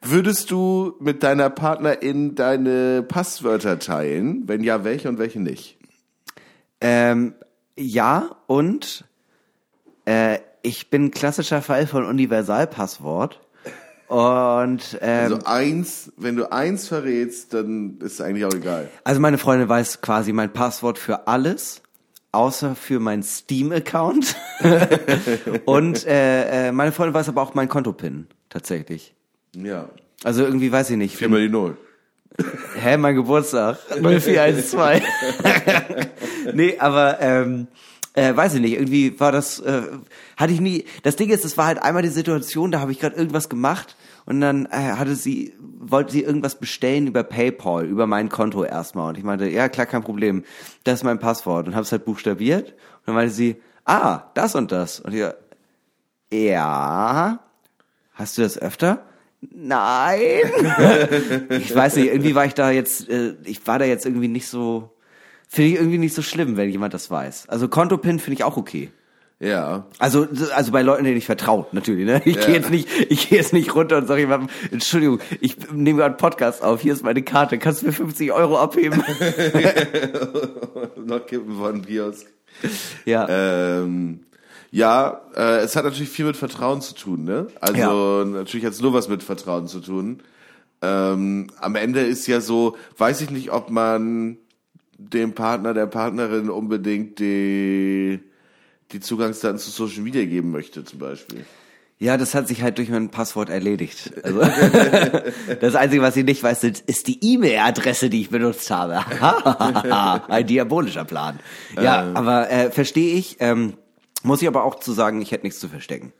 [0.00, 4.42] Würdest du mit deiner Partnerin deine Passwörter teilen?
[4.46, 5.78] Wenn ja, welche und welche nicht?
[6.80, 7.34] Ähm,
[7.76, 9.04] ja, und
[10.04, 13.40] äh, ich bin klassischer Fall von Universalpasswort.
[14.08, 18.90] Und ähm, Also eins, wenn du eins verrätst, dann ist es eigentlich auch egal.
[19.04, 21.81] Also meine Freundin weiß quasi mein Passwort für alles,
[22.32, 24.36] außer für meinen Steam-Account.
[25.66, 29.14] und äh, äh, meine Freundin weiß aber auch mein Kontopin, tatsächlich.
[29.54, 29.88] Ja.
[30.24, 31.16] Also irgendwie weiß ich nicht.
[31.16, 31.76] Viermal die Null.
[32.80, 33.78] Hä, mein Geburtstag.
[34.00, 35.02] 0412.
[36.54, 37.68] nee, aber ähm,
[38.14, 39.82] äh, weiß ich nicht, irgendwie war das, äh,
[40.36, 43.00] hatte ich nie, das Ding ist, es war halt einmal die Situation, da habe ich
[43.00, 48.06] gerade irgendwas gemacht und dann äh, hatte sie, wollte sie irgendwas bestellen über PayPal, über
[48.06, 50.44] mein Konto erstmal und ich meinte, ja klar, kein Problem,
[50.84, 54.54] das ist mein Passwort und habe es halt buchstabiert und dann meinte sie, ah, das
[54.54, 55.24] und das und ich,
[56.32, 57.40] ja,
[58.14, 59.04] hast du das öfter?
[59.50, 60.20] Nein.
[61.50, 64.46] ich weiß nicht, irgendwie war ich da jetzt, äh, ich war da jetzt irgendwie nicht
[64.46, 64.90] so,
[65.48, 67.48] finde ich irgendwie nicht so schlimm, wenn jemand das weiß.
[67.48, 68.90] Also Kontopin finde ich auch okay.
[69.42, 69.86] Ja.
[69.98, 72.06] Also, also bei Leuten, denen ich vertraue, natürlich.
[72.06, 72.22] Ne?
[72.24, 75.98] Ich gehe jetzt nicht, ich gehe jetzt nicht runter und sage jemandem, Entschuldigung, ich nehme
[75.98, 79.02] gerade einen Podcast auf, hier ist meine Karte, kannst du mir 50 Euro abheben?
[81.04, 82.28] Noch kippen von Kiosk.
[83.04, 83.26] ja.
[83.28, 84.20] Ähm,
[84.70, 87.48] ja, äh, es hat natürlich viel mit Vertrauen zu tun, ne?
[87.60, 90.20] Also natürlich hat es nur was mit Vertrauen zu tun.
[90.82, 94.38] Ähm, am Ende ist ja so, weiß ich nicht, ob man
[94.98, 98.20] dem Partner, der Partnerin unbedingt die,
[98.92, 101.44] die Zugangsdaten zu Social Media geben möchte, zum Beispiel.
[101.98, 104.12] Ja, das hat sich halt durch mein Passwort erledigt.
[104.24, 104.40] Also,
[105.60, 109.04] das Einzige, was ich nicht weiß, ist die E-Mail-Adresse, die ich benutzt habe.
[110.28, 111.38] Ein diabolischer Plan.
[111.80, 113.36] Ja, aber äh, verstehe ich.
[113.38, 113.74] Ähm,
[114.24, 116.12] muss ich aber auch zu sagen, ich hätte nichts zu verstecken.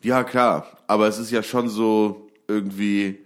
[0.00, 0.78] Ja, klar.
[0.86, 3.23] Aber es ist ja schon so irgendwie,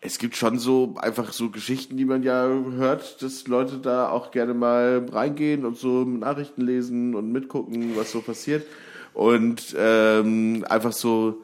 [0.00, 4.30] es gibt schon so einfach so Geschichten, die man ja hört, dass Leute da auch
[4.30, 8.66] gerne mal reingehen und so Nachrichten lesen und mitgucken, was so passiert.
[9.12, 11.42] Und ähm, einfach so,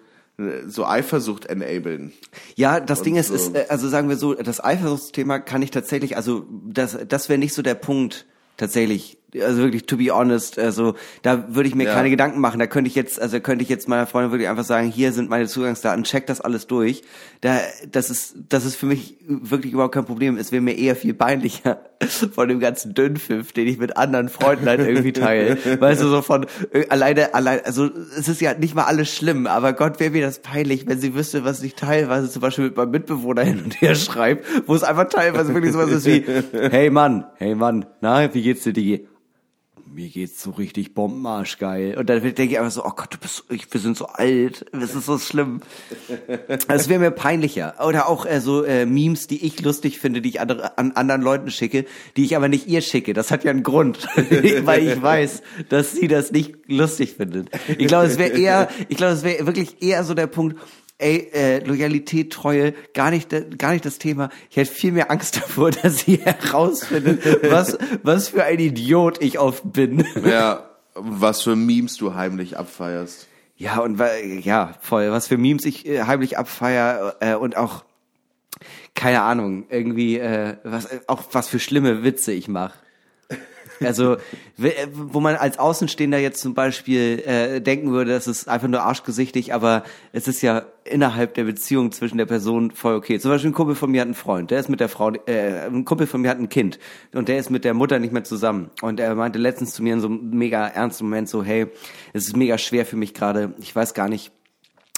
[0.67, 2.13] so Eifersucht enablen.
[2.55, 3.35] Ja, das Ding ist, so.
[3.35, 7.39] ist, äh, also sagen wir so, das Eifersuchtsthema kann ich tatsächlich, also das, das wäre
[7.39, 9.19] nicht so der Punkt tatsächlich.
[9.43, 11.95] Also wirklich, to be honest, also da würde ich mir Ja.
[11.95, 12.59] keine Gedanken machen.
[12.59, 15.29] Da könnte ich jetzt, also könnte ich jetzt meiner Freundin wirklich einfach sagen, hier sind
[15.31, 17.03] meine Zugangsdaten, check das alles durch.
[17.41, 17.59] Da,
[17.91, 20.37] das ist, das ist für mich wirklich überhaupt kein Problem.
[20.37, 21.81] Es wäre mir eher viel peinlicher
[22.35, 25.57] von dem ganzen Dünnpfiff, den ich mit anderen Freunden halt irgendwie teile.
[25.81, 29.47] Weißt du, so von äh, alleine, allein, also es ist ja nicht mal alles schlimm,
[29.47, 32.77] aber Gott wäre mir das peinlich, wenn sie wüsste, was ich teilweise zum Beispiel mit
[32.77, 36.91] meinem Mitbewohner hin und her schreibe, wo es einfach teilweise wirklich sowas ist wie, hey
[36.91, 39.07] Mann, hey Mann, na, wie geht's dir, Digi?
[39.97, 41.97] Mir geht's so richtig Bombenarsch geil.
[41.99, 44.67] Und dann denke ich einfach so, oh Gott, du bist, ich, wir sind so alt,
[44.71, 45.61] das ist so schlimm.
[46.69, 47.75] Das wäre mir peinlicher.
[47.85, 51.23] Oder auch äh, so äh, Memes, die ich lustig finde, die ich andere, an anderen
[51.23, 53.15] Leuten schicke, die ich aber nicht ihr schicke.
[53.15, 54.07] Das hat ja einen Grund,
[54.65, 57.49] weil ich weiß, dass sie das nicht lustig findet.
[57.79, 60.57] Ich glaube, es wäre eher, ich glaube, es wäre wirklich eher so der Punkt,
[60.99, 64.31] ey, äh, Loyalität, Treue, gar nicht, gar nicht das Thema.
[64.51, 69.39] Ich hätte viel mehr Angst davor, dass sie herausfindet, was, was für ein Idiot ich
[69.39, 70.05] oft bin.
[70.25, 73.29] Ja, was für Memes du heimlich abfeierst.
[73.59, 74.01] Ja, und
[74.45, 77.85] ja, voll, was für Memes ich äh, heimlich abfeier äh, und auch
[78.95, 82.75] keine Ahnung, irgendwie äh, was auch was für schlimme Witze ich mache.
[83.81, 84.17] Also,
[84.93, 89.55] wo man als Außenstehender jetzt zum Beispiel äh, denken würde, das ist einfach nur arschgesichtig,
[89.55, 93.19] aber es ist ja innerhalb der Beziehung zwischen der Person voll okay.
[93.19, 95.67] Zum Beispiel ein Kumpel von mir hat einen Freund, der ist mit der Frau, äh,
[95.67, 96.79] ein Kumpel von mir hat ein Kind
[97.15, 98.71] und der ist mit der Mutter nicht mehr zusammen.
[98.83, 101.67] Und er meinte letztens zu mir in so einem mega ernsten Moment so, hey,
[102.13, 104.33] es ist mega schwer für mich gerade, ich weiß gar nicht,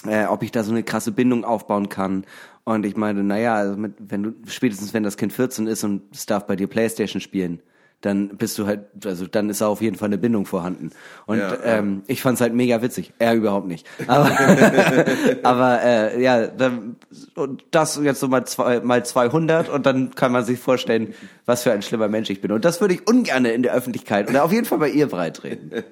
[0.05, 2.25] äh, ob ich da so eine krasse Bindung aufbauen kann.
[2.63, 6.03] Und ich meine, naja, also mit, wenn du, spätestens wenn das Kind 14 ist und
[6.13, 7.61] es darf bei dir Playstation spielen,
[8.01, 10.91] dann bist du halt, also dann ist da auf jeden Fall eine Bindung vorhanden.
[11.25, 13.13] Und ja, ähm, ich fand's halt mega witzig.
[13.19, 13.85] Er überhaupt nicht.
[14.07, 14.29] Aber,
[15.43, 16.95] aber äh, ja, dann,
[17.35, 21.13] und das jetzt so mal, zwei, mal 200 und dann kann man sich vorstellen,
[21.45, 22.51] was für ein schlimmer Mensch ich bin.
[22.51, 25.83] Und das würde ich ungern in der Öffentlichkeit oder auf jeden Fall bei ihr breitreden.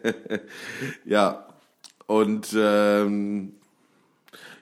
[1.06, 1.46] ja,
[2.06, 3.54] und ähm,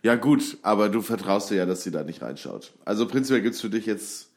[0.02, 2.74] ja gut, aber du vertraust dir ja, dass sie da nicht reinschaut.
[2.86, 4.30] Also prinzipiell gibt's für dich jetzt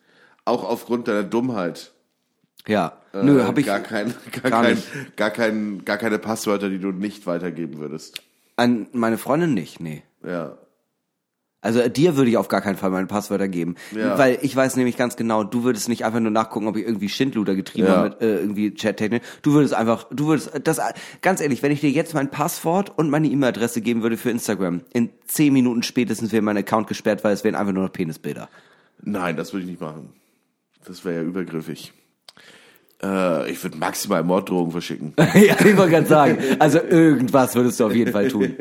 [0.44, 1.92] auch aufgrund deiner Dummheit
[2.66, 4.83] ja, äh, nö, habe ich gar kein, gar, gar, kein,
[5.16, 8.23] gar kein, gar keine Passwörter, die du nicht weitergeben würdest.
[8.57, 10.03] An meine Freundin nicht, nee.
[10.25, 10.59] Ja.
[11.61, 14.16] Also äh, dir würde ich auf gar keinen Fall meine Passwörter geben, ja.
[14.16, 17.09] weil ich weiß nämlich ganz genau, du würdest nicht einfach nur nachgucken, ob ich irgendwie
[17.09, 17.97] Schindluder getrieben ja.
[17.97, 19.23] habe mit äh, irgendwie Chattechnik.
[19.42, 20.81] Du würdest einfach, du würdest das
[21.21, 24.83] ganz ehrlich, wenn ich dir jetzt mein Passwort und meine E-Mail-Adresse geben würde für Instagram,
[24.92, 28.49] in zehn Minuten spätestens wäre mein Account gesperrt, weil es wären einfach nur noch Penisbilder.
[29.03, 30.11] Nein, das würde ich nicht machen.
[30.85, 31.92] Das wäre ja übergriffig.
[33.03, 35.15] Äh, ich würde maximal Morddrohungen verschicken.
[35.19, 36.39] ja, ich wollte gerade sagen.
[36.59, 38.57] Also irgendwas würdest du auf jeden Fall tun.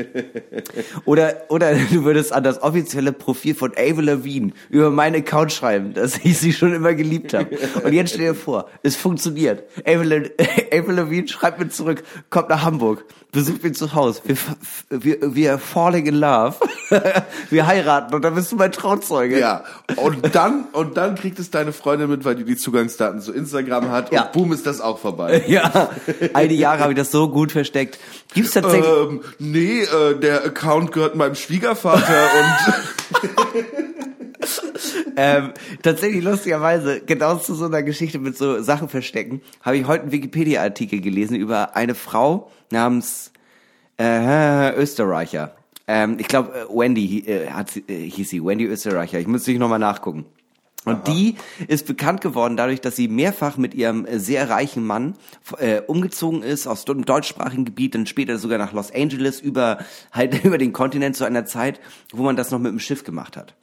[1.05, 5.93] Oder, oder du würdest an das offizielle Profil von Ava Levine über meinen Account schreiben,
[5.93, 7.57] dass ich sie schon immer geliebt habe.
[7.83, 9.63] Und jetzt stell dir vor, es funktioniert.
[9.85, 10.31] Ava, Le
[10.71, 14.21] Ava Levine schreibt mir zurück, kommt nach Hamburg, besucht mich zu Hause.
[14.25, 14.37] Wir,
[14.89, 16.55] wir, wir falling in love.
[17.49, 19.39] wir heiraten und dann bist du mein Trauzeuge.
[19.39, 19.63] Ja.
[19.97, 23.91] Und dann, und dann kriegt es deine Freundin mit, weil die die Zugangsdaten zu Instagram
[23.91, 24.11] hat.
[24.11, 25.43] Ja boom, ist das auch vorbei.
[25.47, 25.89] ja,
[26.33, 27.99] all die Jahre habe ich das so gut versteckt.
[28.33, 28.85] Gibt's tatsächlich...
[28.87, 33.65] Ähm, nee, äh, der Account gehört meinem Schwiegervater und...
[35.17, 40.03] ähm, tatsächlich lustigerweise, genau zu so einer Geschichte mit so Sachen verstecken, habe ich heute
[40.03, 43.31] einen Wikipedia-Artikel gelesen über eine Frau namens
[43.99, 45.56] äh, Österreicher.
[45.87, 49.19] Ähm, ich glaube, äh, Wendy äh, hat, äh, hieß sie, Wendy Österreicher.
[49.19, 50.25] Ich muss sich nochmal nachgucken.
[50.85, 51.11] Und Aha.
[51.11, 51.35] die
[51.67, 55.15] ist bekannt geworden dadurch, dass sie mehrfach mit ihrem äh, sehr reichen Mann
[55.57, 59.79] äh, umgezogen ist aus dem deutschsprachigen Gebiet, dann später sogar nach Los Angeles über
[60.11, 61.79] halt über den Kontinent zu einer Zeit,
[62.13, 63.55] wo man das noch mit dem Schiff gemacht hat.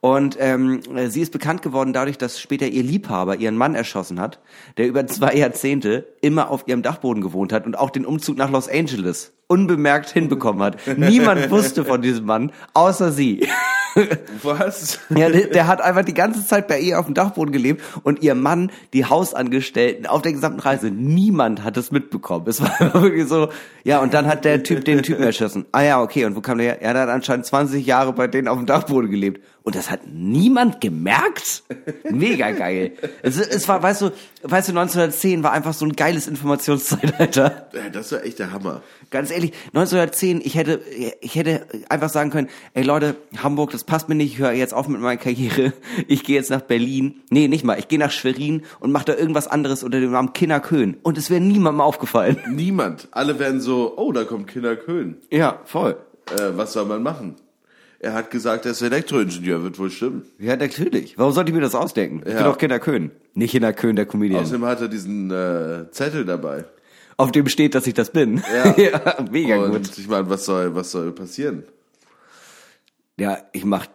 [0.00, 4.38] Und ähm, sie ist bekannt geworden dadurch, dass später ihr Liebhaber ihren Mann erschossen hat,
[4.76, 8.50] der über zwei Jahrzehnte immer auf ihrem Dachboden gewohnt hat und auch den Umzug nach
[8.50, 10.76] Los Angeles unbemerkt hinbekommen hat.
[10.96, 13.48] Niemand wusste von diesem Mann, außer sie.
[14.42, 15.00] Was?
[15.08, 18.22] Ja, der, der, hat einfach die ganze Zeit bei ihr auf dem Dachboden gelebt und
[18.22, 20.90] ihr Mann, die Hausangestellten auf der gesamten Reise.
[20.90, 22.46] Niemand hat es mitbekommen.
[22.46, 23.48] Es war wirklich so,
[23.84, 25.64] ja, und dann hat der Typ den Typen erschossen.
[25.72, 26.92] Ah ja, okay, und wo kam der her?
[26.92, 29.42] Der hat anscheinend 20 Jahre bei denen auf dem Dachboden gelebt.
[29.68, 31.62] Und das hat niemand gemerkt?
[32.10, 32.92] Mega geil.
[33.20, 37.66] Es, es war, weißt du, weißt du, 1910 war einfach so ein geiles Informationszeitalter.
[37.74, 38.80] Ja, das war echt der Hammer.
[39.10, 40.80] Ganz ehrlich, 1910, ich hätte,
[41.20, 44.72] ich hätte einfach sagen können, ey Leute, Hamburg, das passt mir nicht, ich höre jetzt
[44.72, 45.74] auf mit meiner Karriere.
[46.06, 47.20] Ich gehe jetzt nach Berlin.
[47.28, 50.32] Nee, nicht mal, ich gehe nach Schwerin und mache da irgendwas anderes unter dem Namen
[50.32, 50.96] Kinderköhn.
[51.02, 52.38] Und es wäre niemandem aufgefallen.
[52.48, 53.08] Niemand.
[53.10, 55.18] Alle werden so, oh, da kommt Kinderköhn.
[55.30, 55.98] Ja, voll.
[56.34, 57.36] Äh, was soll man machen?
[58.00, 60.22] Er hat gesagt, er ist Elektroingenieur, wird wohl stimmen.
[60.38, 61.18] Ja, natürlich.
[61.18, 62.22] Warum sollte ich mir das ausdenken?
[62.24, 62.36] Ich ja.
[62.36, 63.10] bin doch Kinder Köhn.
[63.34, 64.42] Nicht Kinder Köhn, der Comedian.
[64.42, 66.64] Außerdem hat er diesen äh, Zettel dabei.
[67.16, 68.40] Auf dem steht, dass ich das bin.
[68.54, 69.98] Ja, ja mega Und gut.
[69.98, 71.64] Ich meine, was soll, was soll passieren?
[73.18, 73.86] Ja, ich mach,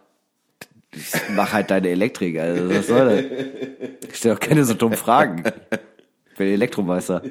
[0.92, 2.38] ich mach halt deine Elektrik.
[2.38, 4.10] Also was soll das?
[4.10, 5.44] Ich stelle auch keine so dummen Fragen.
[6.30, 7.22] Ich bin Elektromeister.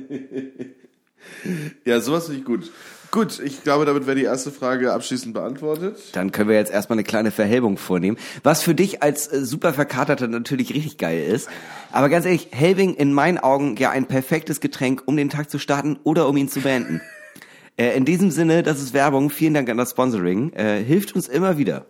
[1.86, 2.72] Ja, sowas finde ich gut.
[3.14, 6.00] Gut, ich glaube, damit wäre die erste Frage abschließend beantwortet.
[6.14, 8.18] Dann können wir jetzt erstmal eine kleine Verhelbung vornehmen.
[8.42, 11.48] Was für dich als äh, super Verkaterter natürlich richtig geil ist.
[11.92, 15.60] Aber ganz ehrlich, Helbing in meinen Augen ja ein perfektes Getränk, um den Tag zu
[15.60, 17.02] starten oder um ihn zu beenden.
[17.78, 19.30] äh, in diesem Sinne, das ist Werbung.
[19.30, 20.52] Vielen Dank an das Sponsoring.
[20.54, 21.86] Äh, hilft uns immer wieder.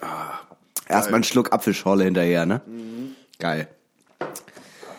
[0.00, 0.38] Ah,
[0.88, 2.62] erstmal einen Schluck Apfelschorle hinterher, ne?
[3.38, 3.68] Geil.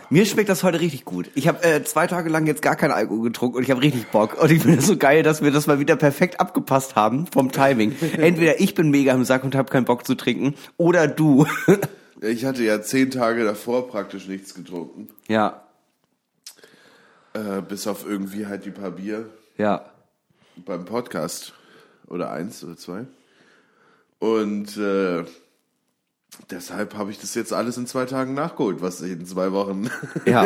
[0.09, 1.29] Mir schmeckt das heute richtig gut.
[1.35, 4.07] Ich habe äh, zwei Tage lang jetzt gar keinen Alkohol getrunken und ich habe richtig
[4.07, 4.41] Bock.
[4.41, 7.51] Und ich finde es so geil, dass wir das mal wieder perfekt abgepasst haben vom
[7.51, 7.95] Timing.
[8.17, 11.45] Entweder ich bin mega im Sack und habe keinen Bock zu trinken oder du.
[12.21, 15.09] Ich hatte ja zehn Tage davor praktisch nichts getrunken.
[15.27, 15.61] ja,
[17.33, 19.85] Äh, bis auf irgendwie halt die paar Bier ja.
[20.55, 21.53] beim Podcast.
[22.07, 23.05] Oder eins oder zwei.
[24.19, 25.25] Und äh,
[26.49, 29.89] deshalb habe ich das jetzt alles in zwei Tagen nachgeholt, was ich in zwei Wochen.
[30.25, 30.41] Ja,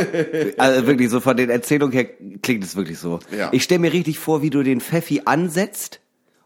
[0.58, 2.06] also wirklich so von den Erzählungen her
[2.42, 3.20] klingt es wirklich so.
[3.36, 3.50] Ja.
[3.52, 6.00] Ich stelle mir richtig vor, wie du den Pfeffi ansetzt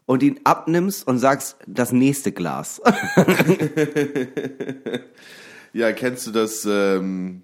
[0.06, 2.80] und ihn abnimmst und sagst, das nächste Glas.
[5.72, 6.66] ja, kennst du das?
[6.68, 7.42] Ähm,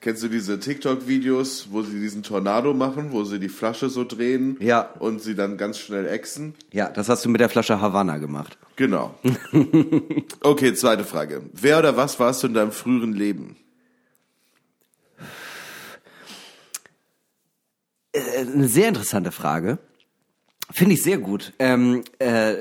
[0.00, 4.56] kennst du diese TikTok-Videos, wo sie diesen Tornado machen, wo sie die Flasche so drehen
[4.60, 4.80] Ja.
[4.98, 6.54] und sie dann ganz schnell exen?
[6.72, 8.56] Ja, das hast du mit der Flasche Havanna gemacht.
[8.76, 9.14] Genau.
[10.42, 11.42] Okay, zweite Frage.
[11.52, 13.56] Wer oder was warst du in deinem früheren Leben?
[18.12, 19.78] Äh, Eine sehr interessante Frage.
[20.72, 21.52] Finde ich sehr gut.
[21.58, 22.54] Ähm, äh,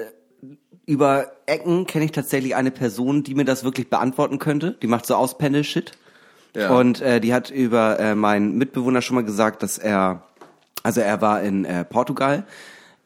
[0.86, 4.78] über Ecken kenne ich tatsächlich eine Person, die mir das wirklich beantworten könnte.
[4.82, 5.92] Die macht so Auspendel-Shit.
[6.56, 6.72] Ja.
[6.72, 10.24] Und äh, die hat über äh, meinen Mitbewohner schon mal gesagt, dass er,
[10.84, 12.46] also er war in äh, Portugal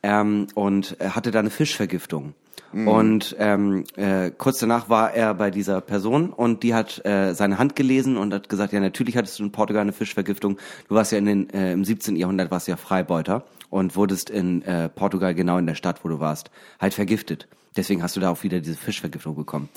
[0.02, 2.34] ähm, und hatte da eine Fischvergiftung.
[2.74, 7.60] Und ähm, äh, kurz danach war er bei dieser Person und die hat äh, seine
[7.60, 10.58] Hand gelesen und hat gesagt, ja natürlich hattest du in Portugal eine Fischvergiftung.
[10.90, 12.16] Du warst ja in den, äh, im 17.
[12.16, 16.20] Jahrhundert warst ja Freibeuter und wurdest in äh, Portugal genau in der Stadt, wo du
[16.20, 17.48] warst, halt vergiftet.
[17.76, 19.70] Deswegen hast du da auch wieder diese Fischvergiftung bekommen.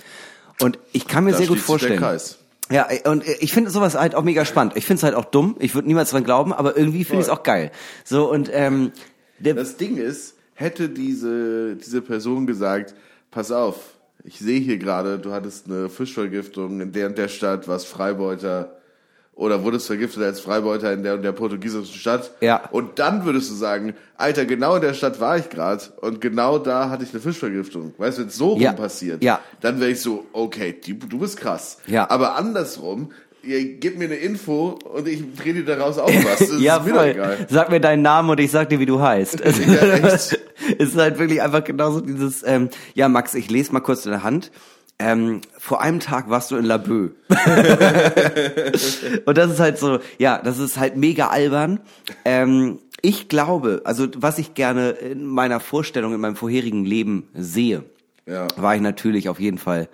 [0.62, 2.00] Und ich kann mir Da sehr gut sich der vorstellen.
[2.00, 2.38] Kreis.
[2.70, 4.76] Ja, und ich finde sowas halt auch mega spannend.
[4.76, 5.56] Ich finde es halt auch dumm.
[5.60, 7.70] Ich würde niemals dran glauben, aber irgendwie finde ich es auch geil.
[8.04, 8.92] So und ähm,
[9.38, 12.94] Das Ding ist, hätte diese, diese Person gesagt,
[13.30, 13.76] pass auf,
[14.24, 18.76] ich sehe hier gerade, du hattest eine Fischvergiftung in der und der Stadt, warst Freibeuter
[19.36, 22.32] oder wurdest vergiftet als Freibeuter in der und der portugiesischen Stadt.
[22.40, 22.62] Ja.
[22.72, 26.58] Und dann würdest du sagen, Alter, genau in der Stadt war ich gerade und genau
[26.58, 27.92] da hatte ich eine Fischvergiftung.
[27.98, 28.72] Weißt du, wenn es so rum Ja.
[28.72, 29.40] passiert, Ja.
[29.60, 31.76] dann wäre ich so, okay, die, du bist krass.
[31.86, 32.08] Ja.
[32.10, 33.12] Aber andersrum,
[33.42, 36.38] ihr gebt mir eine Info und ich drehe dir daraus auch was.
[36.38, 37.04] Das ja, ist mir voll.
[37.08, 37.46] egal.
[37.50, 39.40] Sag mir deinen Namen und ich sag dir, wie du heißt.
[39.42, 40.40] Es Ja, echt.
[40.78, 44.50] ist halt wirklich einfach genauso dieses, ähm, ja, Max, ich lese mal kurz deine Hand.
[44.98, 47.10] Ähm, vor einem Tag warst du in Laboe.
[49.26, 51.80] und das ist halt so, ja, das ist halt mega albern.
[52.24, 57.84] Ähm, ich glaube, also was ich gerne in meiner Vorstellung, in meinem vorherigen Leben sehe,
[58.26, 58.48] Ja.
[58.56, 59.88] war ich natürlich auf jeden Fall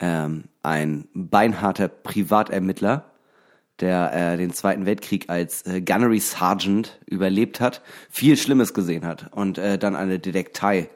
[0.00, 3.06] ähm, ein beinharter Privatermittler,
[3.80, 7.80] der äh, den Zweiten Weltkrieg als äh, Gunnery Sergeant überlebt hat,
[8.10, 10.90] viel Schlimmes gesehen hat und äh, dann eine Detektei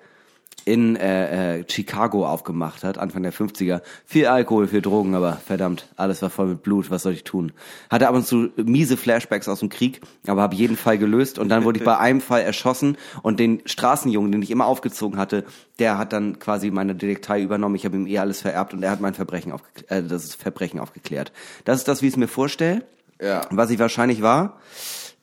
[0.66, 3.82] in äh, äh, Chicago aufgemacht hat, Anfang der 50er.
[4.04, 7.52] Viel Alkohol, viel Drogen, aber verdammt, alles war voll mit Blut, was soll ich tun?
[7.88, 11.48] Hatte ab und zu miese Flashbacks aus dem Krieg, aber habe jeden Fall gelöst und
[11.50, 15.44] dann wurde ich bei einem Fall erschossen und den Straßenjungen, den ich immer aufgezogen hatte,
[15.78, 18.90] der hat dann quasi meine Detektei übernommen, ich habe ihm eh alles vererbt und er
[18.90, 21.30] hat mein Verbrechen aufgeklärt, äh, das Verbrechen aufgeklärt.
[21.64, 22.82] Das ist das, wie ich es mir vorstelle.
[23.20, 23.46] Ja.
[23.50, 24.58] Was ich wahrscheinlich war,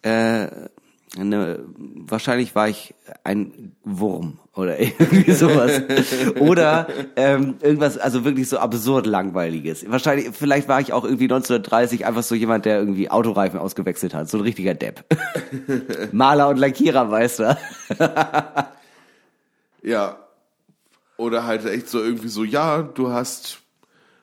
[0.04, 0.48] äh,
[1.20, 5.82] eine, wahrscheinlich war ich ein Wurm oder irgendwie sowas.
[6.39, 9.89] oder ähm, irgendwas, also wirklich so absurd langweiliges.
[9.89, 14.30] Wahrscheinlich, vielleicht war ich auch irgendwie 1930 einfach so jemand, der irgendwie Autoreifen ausgewechselt hat.
[14.30, 15.03] So ein richtiger Depp.
[16.11, 17.57] Maler und Lackierer, weißt du.
[19.82, 20.18] Ja.
[21.18, 23.59] Oder halt echt so irgendwie so, ja, du hast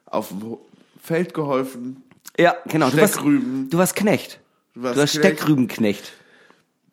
[0.07, 0.57] auf dem
[1.03, 2.03] Feld geholfen,
[2.39, 2.91] Ja, genau.
[2.91, 3.71] Du warst, Steckrüben.
[3.71, 4.41] du warst Knecht.
[4.75, 5.37] Du Du, warst warst Knecht.
[5.39, 6.13] Steckrübenknecht.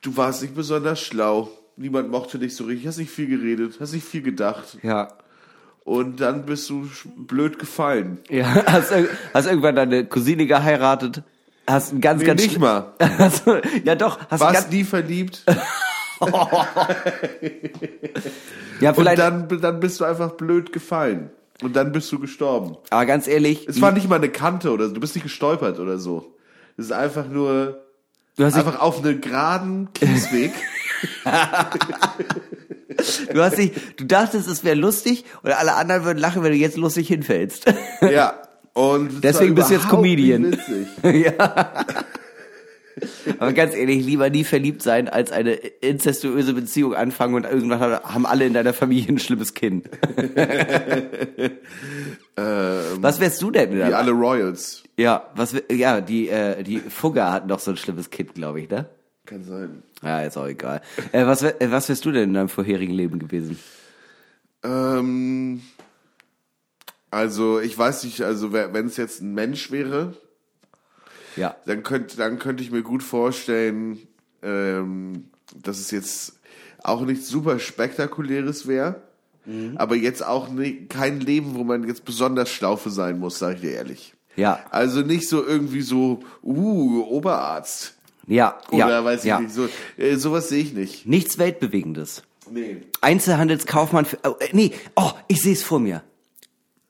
[0.01, 3.93] Du warst nicht besonders schlau, niemand mochte dich so richtig, hast nicht viel geredet, hast
[3.93, 5.09] nicht viel gedacht Ja.
[5.83, 8.19] und dann bist du blöd gefallen.
[8.29, 8.93] Ja, hast,
[9.33, 11.23] hast irgendwann deine Cousine geheiratet.
[11.69, 12.93] Hast ein ganz, Nee, ganz nicht mal.
[12.99, 13.43] Hast
[13.83, 15.43] ja doch, hast du Warst ganz, nie verliebt
[18.79, 21.29] ja und vielleicht, dann, dann bist du einfach blöd gefallen.
[21.61, 22.77] Und dann bist du gestorben.
[22.91, 25.79] aber ganz ehrlich, Es war nicht mal eine Kante oder so, du bist nicht gestolpert
[25.79, 26.35] oder so.
[26.77, 27.83] Es ist einfach nur
[28.37, 30.53] du hast, dich, einfach auf einen geraden Kiesweg.
[33.33, 36.57] du hast dich, du dachtest, es wäre lustig und alle anderen würden lachen, wenn du
[36.57, 37.65] jetzt lustig hinfällst.
[38.01, 38.41] ja.
[38.73, 40.51] Und es Deswegen bist du jetzt Comedian.
[40.51, 40.87] Witzig.
[43.39, 48.25] Aber ganz ehrlich, lieber nie verliebt sein, als eine inzestuöse Beziehung anfangen und irgendwann haben
[48.25, 49.89] alle in deiner Familie ein schlimmes Kind.
[52.35, 53.75] was wärst du denn?
[53.75, 54.83] Wie alle Royals.
[54.97, 58.69] Ja, was, ja, die, äh, die Fugger hatten doch so ein schlimmes Kind, glaube ich,
[58.69, 58.89] ne?
[59.25, 59.83] Kann sein.
[60.01, 60.81] Ja, ist auch egal.
[61.11, 63.59] Äh, was, äh, was wärst du denn in deinem vorherigen Leben gewesen?
[64.63, 65.61] Ähm,
[67.11, 70.15] also ich weiß nicht, also wenn es jetzt ein Mensch wäre,
[71.37, 71.55] Ja.
[71.65, 73.99] dann könnte dann könnte ich mir gut vorstellen,
[74.41, 75.25] ähm,
[75.55, 76.33] dass es jetzt
[76.83, 79.01] auch nichts super spektakuläres wäre,
[79.75, 83.55] aber jetzt auch nie, kein Leben, wo man jetzt besonders schlau für sein muss, sage
[83.55, 84.13] ich dir ehrlich.
[84.35, 84.59] Ja.
[84.71, 87.95] Also nicht so irgendwie so, uh, Oberarzt
[88.27, 89.39] Ja, oder ja, weiß ich ja.
[89.39, 91.05] nicht, so äh, sowas sehe ich nicht.
[91.07, 92.23] Nichts Weltbewegendes.
[92.51, 92.81] Nee.
[93.01, 96.03] Einzelhandelskaufmann für, äh, nee, oh, ich sehe es vor mir.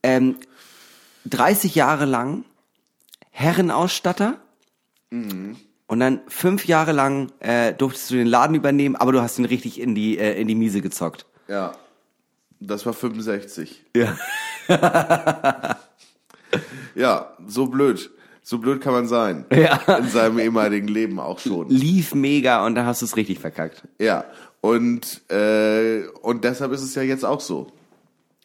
[0.02, 0.36] Ähm,
[1.26, 2.44] 30 Jahre lang
[3.38, 4.40] Herrenausstatter
[5.12, 9.46] und dann fünf Jahre lang äh, durftest du den Laden übernehmen, aber du hast ihn
[9.46, 11.28] richtig in die äh, in die Miese gezockt.
[11.48, 11.74] Ja.
[12.60, 13.86] Das war 65.
[13.96, 14.18] Ja.
[16.96, 18.10] Ja, so blöd.
[18.42, 19.46] So blöd kann man sein.
[19.54, 19.98] Ja.
[19.98, 21.70] In seinem ehemaligen Leben auch schon.
[21.70, 23.84] Lief mega und dann hast du es richtig verkackt.
[24.00, 24.26] Ja.
[24.62, 27.68] Und, äh, und deshalb ist es ja jetzt auch so.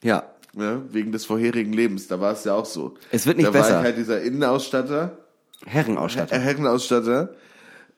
[0.02, 0.24] Ja.
[0.54, 0.82] Ne?
[0.90, 2.08] Wegen des vorherigen Lebens.
[2.08, 2.94] Da war es ja auch so.
[3.10, 3.70] Es wird nicht da besser.
[3.74, 5.16] war ich halt dieser Innenausstatter,
[5.64, 6.34] Herrenausstatter.
[6.36, 7.30] äh, Herrenausstatter,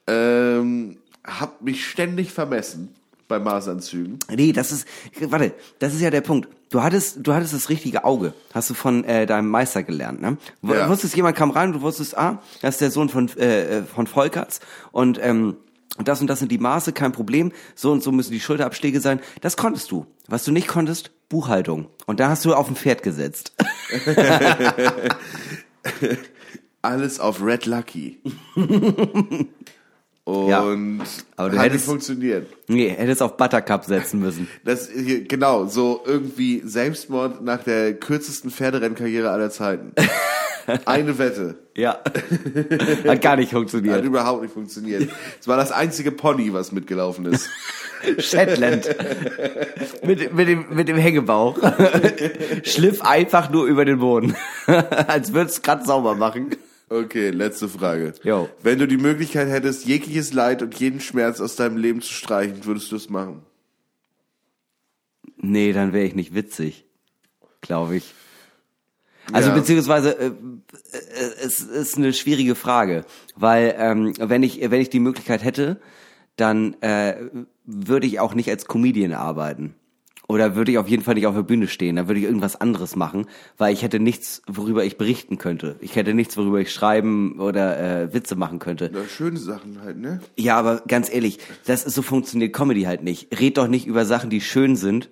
[0.07, 2.95] ähm, hab mich ständig vermessen
[3.27, 4.19] bei Maßanzügen.
[4.31, 4.87] Nee, das ist,
[5.21, 6.49] warte, das ist ja der Punkt.
[6.71, 8.35] Du hattest, du hattest das richtige Auge.
[8.53, 10.37] Hast du von äh, deinem Meister gelernt, ne?
[10.63, 10.89] Du Ja.
[10.89, 14.07] wusstest, jemand kam rein, du wusstest, ah, das ist der Sohn von, äh, äh, von
[14.07, 14.61] Volkerts
[14.93, 15.57] und, ähm,
[16.03, 17.53] das und das sind die Maße, kein Problem.
[17.77, 19.21] So und so müssen die Schulterabschläge sein.
[19.41, 20.07] Das konntest du.
[20.27, 21.87] Was du nicht konntest, Buchhaltung.
[22.07, 23.53] Und da hast du auf ein Pferd gesetzt.
[26.83, 28.19] Alles auf Red Lucky.
[30.25, 30.63] Und Ja.
[31.37, 32.47] Aber du hat hättest- nicht funktioniert.
[32.69, 34.49] nee, hättest auf Buttercup setzen müssen.
[34.65, 34.89] Das
[35.29, 39.93] genau, so irgendwie Selbstmord nach der kürzesten Pferderennkarriere aller Zeiten.
[40.85, 41.59] Eine Wette.
[41.77, 41.99] Ja.
[43.09, 44.05] Hat gar nicht Hat funktioniert.
[44.05, 45.11] überhaupt nicht funktioniert.
[45.41, 47.49] Es war das einzige Pony, was mitgelaufen ist.
[48.19, 48.95] Shetland.
[50.05, 51.59] mit, mit, dem, mit dem Hängebauch.
[52.62, 54.37] Schliff einfach nur über den Boden.
[55.09, 56.51] Als würdest du grad sauber machen.
[56.89, 58.12] Okay, letzte Frage.
[58.23, 58.49] Jo.
[58.62, 62.65] Wenn du die Möglichkeit hättest, jegliches Leid und jeden Schmerz aus deinem Leben zu streichen,
[62.67, 63.43] würdest du es machen?
[65.39, 66.85] Nee, dann wäre ich nicht witzig.
[67.62, 68.15] Glaube ich.
[69.33, 69.55] Also Ja.
[69.55, 70.31] beziehungsweise äh, äh,
[71.45, 73.05] es ist eine schwierige Frage,
[73.37, 75.81] weil ähm, wenn ich wenn ich die Möglichkeit hätte,
[76.37, 77.16] dann äh,
[77.64, 79.75] würde ich auch nicht als Comedian arbeiten
[80.27, 81.97] oder würde ich auf jeden Fall nicht auf der Bühne stehen.
[81.97, 83.27] Dann würde ich irgendwas anderes machen,
[83.59, 85.77] weil ich hätte nichts, worüber ich berichten könnte.
[85.81, 88.91] Ich hätte nichts, worüber ich schreiben oder äh, Witze machen könnte.
[88.93, 90.20] Ja, schöne Sachen halt, ne?
[90.37, 93.39] Ja, aber ganz ehrlich, das ist so funktioniert Comedy halt nicht.
[93.39, 95.11] Red doch nicht über Sachen, die schön sind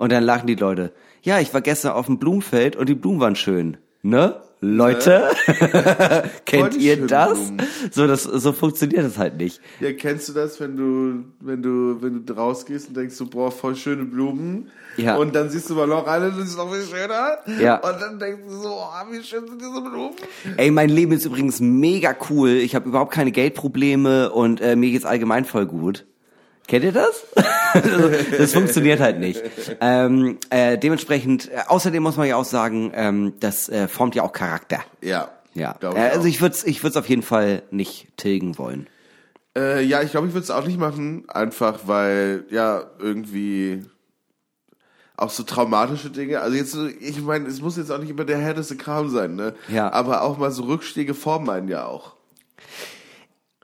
[0.00, 0.92] und dann lachen die Leute.
[1.22, 3.76] Ja, ich war gestern auf dem Blumenfeld und die Blumen waren schön.
[4.02, 4.40] Ne?
[4.62, 5.28] Leute?
[6.46, 7.38] Kennt Voll die ihr das?
[7.38, 7.62] Blumen.
[7.90, 9.60] So, das, so funktioniert das halt nicht.
[9.78, 13.52] Ja, kennst du das, wenn du, wenn du, wenn du rausgehst und denkst, du boah,
[13.52, 14.70] voll schöne Blumen.
[14.96, 15.16] Ja.
[15.16, 17.38] Und dann siehst du mal noch eine, das ist noch viel schöner.
[17.60, 17.76] Ja.
[17.76, 20.16] Und dann denkst du so, oh, wie schön sind diese Blumen.
[20.56, 22.48] Ey, mein Leben ist übrigens mega cool.
[22.48, 26.06] Ich habe überhaupt keine Geldprobleme und äh, mir geht's allgemein voll gut.
[26.70, 27.26] Kennt ihr das?
[28.36, 29.40] Das funktioniert halt nicht.
[29.80, 34.24] Ähm, äh, dementsprechend, äh, außerdem muss man ja auch sagen, ähm, das äh, formt ja
[34.24, 34.80] auch Charakter.
[35.00, 35.30] Ja.
[35.54, 38.88] Ja, äh, also ich würde es ich würd's auf jeden Fall nicht tilgen wollen.
[39.56, 43.84] Äh, ja, ich glaube, ich würde es auch nicht machen, einfach weil, ja, irgendwie
[45.16, 46.40] auch so traumatische Dinge.
[46.40, 49.54] Also jetzt, ich meine, es muss jetzt auch nicht immer der härteste Kram sein, ne?
[49.68, 49.92] Ja.
[49.92, 52.14] Aber auch mal so Rückschläge formen einen ja auch.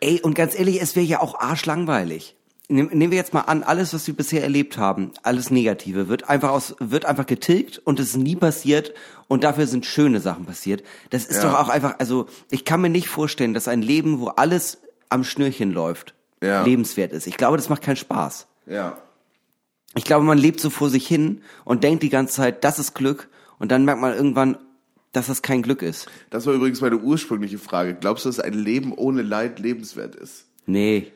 [0.01, 2.37] Ey, und ganz ehrlich, es wäre ja auch arschlangweilig.
[2.69, 6.29] Nehm- Nehmen wir jetzt mal an, alles, was wir bisher erlebt haben, alles Negative, wird
[6.29, 8.93] einfach aus, wird einfach getilgt und es ist nie passiert
[9.29, 10.83] und dafür sind schöne Sachen passiert.
[11.11, 11.51] Das ist Ja.
[11.51, 14.79] doch auch einfach, also ich kann mir nicht vorstellen, dass ein Leben, wo alles
[15.11, 16.65] am Schnürchen läuft, Ja.
[16.65, 17.29] lebenswert ist.
[17.29, 18.49] Ich glaube, das macht keinen Spaß.
[18.67, 18.99] Ja.
[19.95, 22.95] Ich glaube, man lebt so vor sich hin und denkt die ganze Zeit, das ist
[22.95, 23.29] Glück
[23.61, 24.59] und dann merkt man irgendwann,
[25.13, 26.09] dass das kein Glück ist.
[26.31, 27.95] Das war übrigens meine ursprüngliche Frage.
[27.95, 30.47] Glaubst du, dass ein Leben ohne Leid lebenswert ist?
[30.67, 31.13] Nee,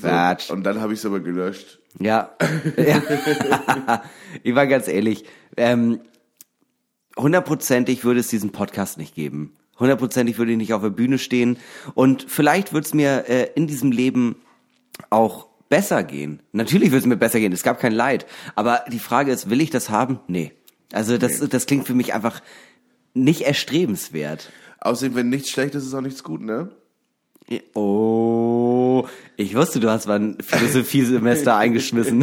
[0.00, 0.48] Quatsch.
[0.48, 1.80] So, und dann habe ich es aber gelöscht.
[2.00, 2.30] Ja.
[2.76, 3.02] ja.
[4.42, 5.24] ich war ganz ehrlich.
[5.56, 6.00] Ähm,
[7.16, 9.56] hundertprozentig würde es diesen Podcast nicht geben.
[9.78, 11.58] Hundertprozentig würde ich nicht auf der Bühne stehen.
[11.94, 14.36] Und vielleicht würde es mir äh, in diesem Leben
[15.10, 16.40] auch besser gehen.
[16.52, 17.52] Natürlich würde es mir besser gehen.
[17.52, 18.26] Es gab kein Leid.
[18.54, 20.20] Aber die Frage ist, will ich das haben?
[20.28, 20.52] Nee.
[20.92, 22.40] Also das, das klingt für mich einfach
[23.14, 24.50] nicht erstrebenswert.
[24.80, 26.70] Außerdem, wenn nichts schlecht ist, ist auch nichts gut, ne?
[27.74, 28.53] Oh,
[29.36, 32.22] ich wusste, du hast mal ein Philosophiesemester eingeschmissen.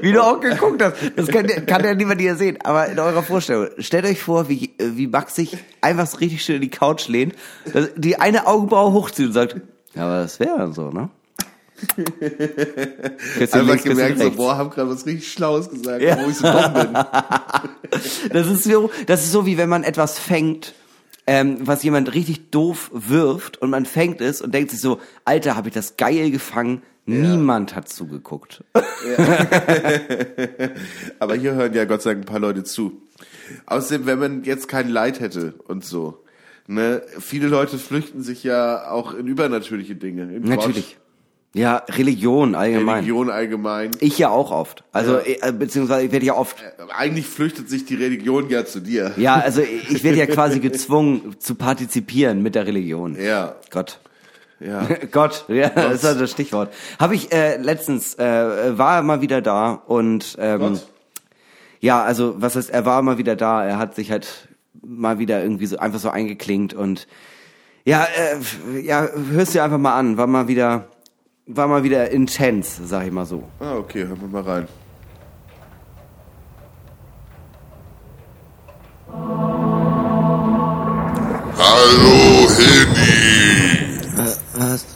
[0.00, 0.96] wie du auch geguckt hast.
[1.16, 2.58] Das kann, kann ja niemand hier sehen.
[2.64, 6.56] Aber in eurer Vorstellung, stellt euch vor, wie, wie Max sich einfach so richtig schön
[6.56, 7.34] in die Couch lehnt,
[7.96, 9.56] die eine Augenbraue hochzieht und sagt,
[9.94, 11.10] ja, aber das wäre dann so, ne?
[13.40, 16.16] Einfach gemerkt, so, boah, hab gerade was richtig Schlaues gesagt, ja.
[16.22, 16.92] wo ich so dumm bin.
[18.32, 20.74] das ist so, das ist so wie wenn man etwas fängt
[21.26, 25.56] ähm, was jemand richtig doof wirft und man fängt es und denkt sich so, Alter,
[25.56, 26.82] habe ich das geil gefangen.
[27.06, 27.14] Ja.
[27.14, 28.62] Niemand hat zugeguckt.
[28.74, 28.80] Ja.
[31.18, 33.02] Aber hier hören ja Gott sei Dank ein paar Leute zu.
[33.66, 36.22] Außerdem, wenn man jetzt kein Leid hätte und so,
[36.68, 40.26] ne, viele Leute flüchten sich ja auch in übernatürliche Dinge.
[40.26, 40.98] Natürlich.
[41.54, 42.96] Ja, Religion allgemein.
[42.96, 43.90] Religion allgemein.
[44.00, 44.84] Ich ja auch oft.
[44.90, 45.48] Also ja.
[45.48, 46.56] äh, beziehungsweise ich werde ja oft.
[46.60, 49.12] Äh, eigentlich flüchtet sich die Religion ja zu dir.
[49.18, 53.20] Ja, also ich werde ja quasi gezwungen zu partizipieren mit der Religion.
[53.20, 53.56] Ja.
[53.70, 54.00] Gott.
[54.60, 54.88] Ja.
[55.10, 55.76] Gott, ja, Gott.
[55.76, 56.72] das ist also das Stichwort.
[56.98, 60.86] Habe ich äh, letztens äh, war er mal wieder da und ähm, Gott?
[61.80, 63.64] ja, also was heißt, er war mal wieder da.
[63.64, 64.48] Er hat sich halt
[64.82, 67.08] mal wieder irgendwie so einfach so eingeklinkt und
[67.84, 70.16] ja, äh, ja, hörst dir einfach mal an.
[70.16, 70.88] War mal wieder
[71.46, 73.44] war mal wieder intens, sag ich mal so.
[73.60, 74.68] Ah, okay, hören wir mal rein.
[81.58, 84.00] Hallo, Henny.
[84.16, 84.86] Äh, was?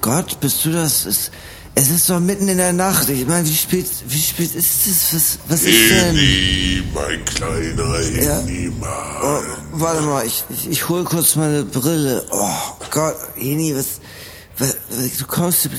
[0.00, 1.06] Gott, bist du das?
[1.06, 1.30] Es,
[1.74, 3.08] es ist doch mitten in der Nacht.
[3.08, 5.14] Ich meine, wie spät, wie spät ist es?
[5.14, 6.14] Was, was ist denn?
[6.14, 8.42] Henny, mein kleiner Henny, ja.
[9.22, 9.40] Oh,
[9.72, 12.24] warte mal, ich, ich, ich hol kurz meine Brille.
[12.30, 13.99] Oh Gott, Henny, was,
[15.18, 15.70] Du kommst.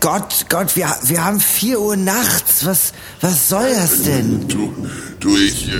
[0.00, 2.64] Gott, Gott, wir, wir haben vier Uhr nachts.
[2.64, 4.46] Was, was soll das denn?
[4.48, 4.74] Du,
[5.18, 5.72] du, ich, äh,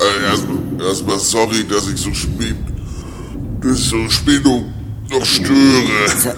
[0.00, 2.56] äh erstmal, erstmal sorry, dass ich so spät,
[3.60, 6.36] dass so spät noch störe.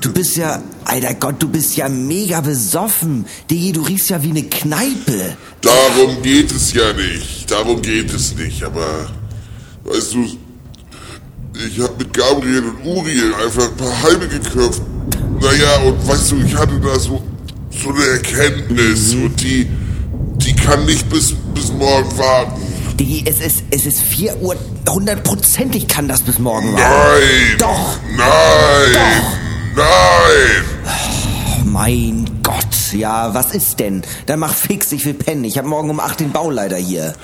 [0.00, 3.26] Du bist ja, alter Gott, du bist ja mega besoffen.
[3.50, 5.36] Digi, du riechst ja wie eine Kneipe.
[5.60, 7.50] Darum geht es ja nicht.
[7.50, 8.62] Darum geht es nicht.
[8.62, 9.08] Aber,
[9.84, 10.38] weißt du,
[11.64, 14.82] ich habe mit Gabriel und Uriel einfach ein paar Halbe geköpft.
[15.40, 17.22] Naja, und weißt du, ich hatte da so,
[17.70, 19.24] so eine Erkenntnis mhm.
[19.24, 19.68] und die,
[20.38, 22.60] die kann nicht bis, bis morgen warten.
[22.98, 24.56] Die, es ist, es ist 4 Uhr,
[24.88, 26.84] hundertprozentig kann das bis morgen warten.
[26.84, 27.58] Nein!
[27.58, 27.98] Doch!
[28.16, 28.92] Nein!
[28.92, 29.36] Doch.
[29.76, 30.64] Nein!
[30.86, 34.02] Oh, mein Gott, ja, was ist denn?
[34.26, 35.44] Dann mach fix, ich will pennen.
[35.44, 37.14] Ich habe morgen um 8 den Bauleiter hier.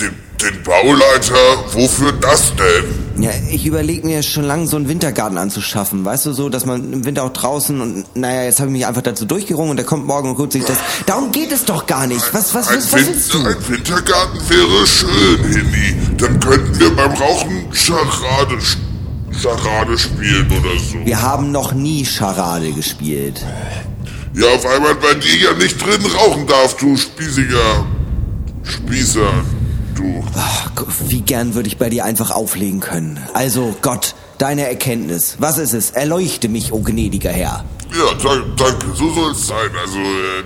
[0.00, 1.64] Den, den Bauleiter?
[1.72, 3.22] Wofür das denn?
[3.22, 6.04] Ja, ich überlege mir schon lange, so einen Wintergarten anzuschaffen.
[6.04, 8.86] Weißt du, so, dass man im Winter auch draußen und, naja, jetzt habe ich mich
[8.86, 10.78] einfach dazu durchgerungen und der kommt morgen und guckt sich das.
[11.06, 12.22] Darum geht es doch gar nicht.
[12.32, 13.38] Was, was, was, was willst du?
[13.38, 16.16] Ein Wintergarten wäre schön, Henny.
[16.16, 18.58] Dann könnten wir beim Rauchen Scharade,
[19.30, 21.04] Scharade spielen oder so.
[21.04, 23.44] Wir haben noch nie Scharade gespielt.
[24.34, 27.86] Ja, auf einmal bei dir ja nicht drin rauchen darf, du spießiger
[28.64, 29.44] Spießer
[29.94, 30.24] du.
[30.36, 30.70] Ach,
[31.08, 33.20] wie gern würde ich bei dir einfach auflegen können.
[33.34, 35.36] Also, Gott, deine Erkenntnis.
[35.38, 35.90] Was ist es?
[35.90, 37.64] Erleuchte mich, o oh gnädiger Herr.
[37.92, 39.70] Ja, danke, so soll es sein.
[39.80, 40.44] Also, äh,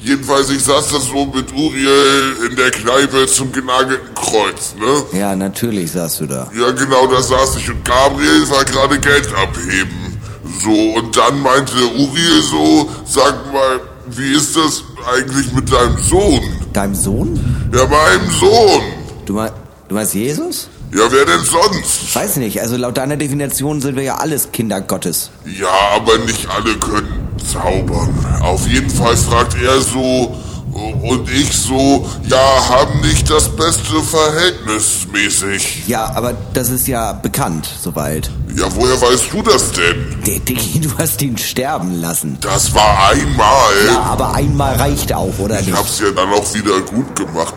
[0.00, 5.18] jedenfalls, ich saß da so mit Uriel in der Kneipe zum genagelten Kreuz, ne?
[5.18, 6.50] Ja, natürlich saß du da.
[6.58, 10.18] Ja, genau, da saß ich und Gabriel war gerade Geld abheben.
[10.62, 16.65] So, und dann meinte Uriel so, sag mal, wie ist das eigentlich mit deinem Sohn?
[16.76, 17.40] Deinem Sohn?
[17.74, 18.82] Ja, meinem Sohn.
[19.24, 19.50] Du, mein,
[19.88, 20.68] du meinst Jesus?
[20.94, 22.14] Ja, wer denn sonst?
[22.14, 25.30] Weiß nicht, also laut deiner Definition sind wir ja alles Kinder Gottes.
[25.46, 28.14] Ja, aber nicht alle können zaubern.
[28.42, 30.36] Auf jeden Fall fragt er so,
[30.76, 35.84] und ich so, ja, haben nicht das beste Verhältnis mäßig.
[35.86, 38.30] Ja, aber das ist ja bekannt, soweit.
[38.56, 40.16] Ja, woher weißt du das denn?
[40.24, 42.38] Diggi, du hast ihn sterben lassen.
[42.40, 43.86] Das war einmal.
[43.86, 45.74] Ja, aber einmal reicht auch, oder ich nicht?
[45.74, 47.54] Ich hab's ja dann auch wieder gut gemacht.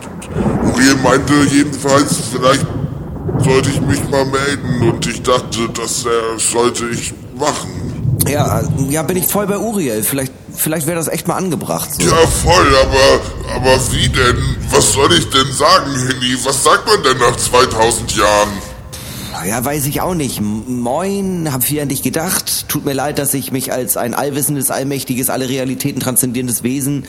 [0.64, 2.66] Uriel meinte jedenfalls, vielleicht
[3.44, 6.08] sollte ich mich mal melden und ich dachte, das äh,
[6.38, 8.18] sollte ich machen.
[8.28, 10.02] Ja, ja, bin ich voll bei Uriel.
[10.02, 11.94] Vielleicht vielleicht wäre das echt mal angebracht.
[11.94, 12.02] So.
[12.02, 14.56] Ja, voll, aber, aber wie denn?
[14.70, 16.36] Was soll ich denn sagen, Henny?
[16.44, 18.50] Was sagt man denn nach 2000 Jahren?
[19.46, 20.40] Ja, weiß ich auch nicht.
[20.40, 22.68] Moin, hab viel an dich gedacht.
[22.68, 27.06] Tut mir leid, dass ich mich als ein allwissendes, allmächtiges, alle Realitäten transzendierendes Wesen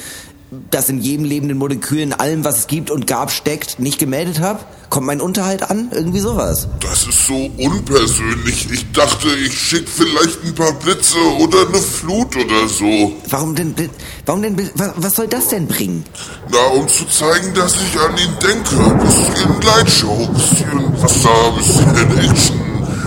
[0.70, 4.40] das in jedem lebenden Molekül, in allem, was es gibt und gab, steckt, nicht gemeldet
[4.42, 4.60] habe?
[4.90, 5.90] Kommt mein Unterhalt an?
[5.94, 6.68] Irgendwie sowas.
[6.82, 8.70] Das ist so unpersönlich.
[8.70, 13.14] Ich dachte, ich schick vielleicht ein paar Blitze oder eine Flut oder so.
[13.30, 13.90] Warum denn, Blit-
[14.26, 16.04] warum denn, was soll das denn bringen?
[16.52, 19.04] Na, um zu zeigen, dass ich an ihn denke.
[19.06, 22.60] Bisschen Lightshow, bisschen Wasser, bisschen Action.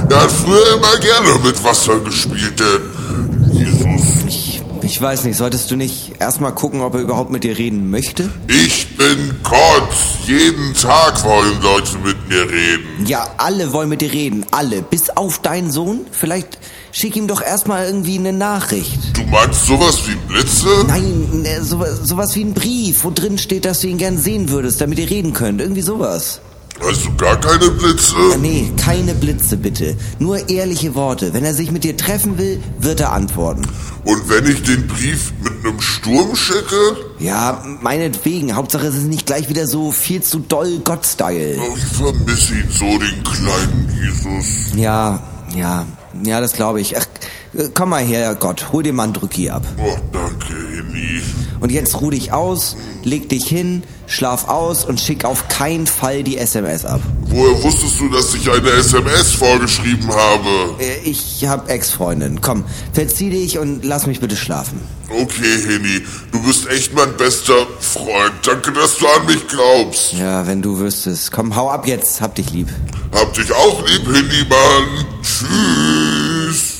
[0.09, 4.44] Er hat früher immer gerne mit Wasser gespielt, denn Jesus.
[4.85, 8.31] Ich, weiß nicht, solltest du nicht erstmal gucken, ob er überhaupt mit dir reden möchte?
[8.49, 9.89] Ich bin Gott.
[10.27, 13.07] Jeden Tag wollen Leute mit mir reden.
[13.07, 16.01] Ja, alle wollen mit dir reden, alle, bis auf deinen Sohn.
[16.13, 16.59] Vielleicht
[16.93, 19.17] schick ihm doch erstmal irgendwie eine Nachricht.
[19.17, 20.69] Du meinst sowas wie Blitze?
[20.87, 24.51] Nein, ne, sowas, sowas wie ein Brief, wo drin steht, dass du ihn gern sehen
[24.51, 25.63] würdest, damit ihr reden könnt.
[25.63, 26.41] Irgendwie sowas.
[26.81, 28.15] Also gar keine Blitze?
[28.33, 29.97] Ja, nee, keine Blitze bitte.
[30.19, 31.33] Nur ehrliche Worte.
[31.33, 33.63] Wenn er sich mit dir treffen will, wird er antworten.
[34.05, 36.97] Und wenn ich den Brief mit einem Sturm schicke?
[37.19, 38.55] Ja, meinetwegen.
[38.55, 41.59] Hauptsache es ist nicht gleich wieder so viel zu doll Gott-Style.
[41.59, 44.75] Oh, ich vermisse ihn so, den kleinen Jesus.
[44.77, 45.23] Ja,
[45.57, 45.87] ja,
[46.23, 46.97] ja, das glaube ich.
[46.99, 47.07] Ach,
[47.55, 48.73] äh, komm mal her, Gott.
[48.73, 49.63] Hol dir mal einen Drücki ab.
[49.79, 51.23] Oh, danke, Henny.
[51.61, 56.23] Und jetzt ruh dich aus, leg dich hin, schlaf aus und schick auf keinen Fall
[56.23, 57.01] die SMS ab.
[57.27, 60.75] Woher wusstest du, dass ich eine SMS vorgeschrieben habe?
[60.79, 62.41] Äh, Ich hab Ex-Freundin.
[62.41, 64.81] Komm, verzieh dich und lass mich bitte schlafen.
[65.11, 66.03] Okay, Henny,
[66.33, 68.33] du bist echt mein bester Freund.
[68.45, 70.13] Danke, dass du an mich glaubst.
[70.15, 71.31] Ja, wenn du wüsstest.
[71.33, 72.21] Komm, hau ab jetzt.
[72.21, 72.69] Hab dich lieb.
[73.13, 75.07] Hab dich auch lieb, Henny, Mann.
[75.23, 76.75] Tschüss.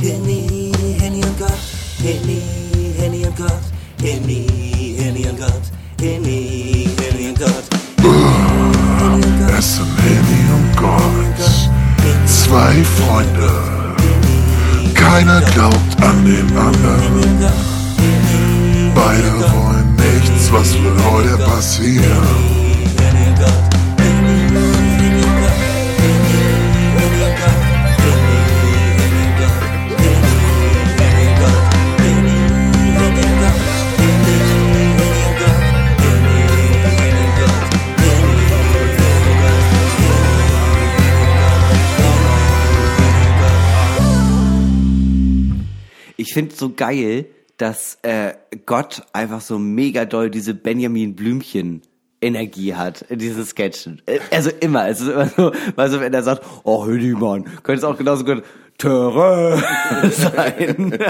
[0.00, 1.52] Henny, Henny und Gott,
[2.02, 2.42] Henny,
[2.98, 3.60] Henny und Gott,
[4.02, 5.62] Henny, Henny und Gott,
[9.56, 9.86] Es sind
[10.52, 11.40] und Gott,
[12.26, 13.52] zwei Freunde.
[14.94, 17.38] Keiner glaubt an den anderen.
[18.92, 22.52] Beide wollen nichts, was will heute passieren.
[46.22, 51.82] Ich finde so geil, dass äh, Gott einfach so mega doll diese Benjamin Blümchen
[52.20, 54.00] Energie hat in diesen Sketchen.
[54.06, 57.42] Äh, Also immer, es ist immer so, weil so wenn er sagt, oh Hüdi Mann,
[57.64, 58.44] könnte es auch genauso gut
[58.78, 59.60] Töre
[60.12, 60.96] sein.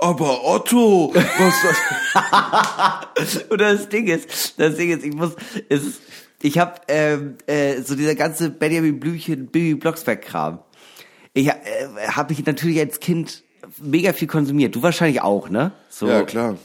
[0.00, 1.54] Aber Otto, was
[3.48, 5.36] Und das Ding ist, das Ding ist, ich muss,
[5.68, 6.00] es ist,
[6.42, 10.58] ich habe ähm, äh, so dieser ganze Benjamin Blümchen, Bibi Blocksberg Kram.
[11.34, 11.52] Ich äh,
[12.08, 13.42] habe ich natürlich als Kind
[13.80, 14.74] mega viel konsumiert.
[14.74, 15.72] Du wahrscheinlich auch, ne?
[15.90, 16.08] So.
[16.08, 16.56] Ja, klar.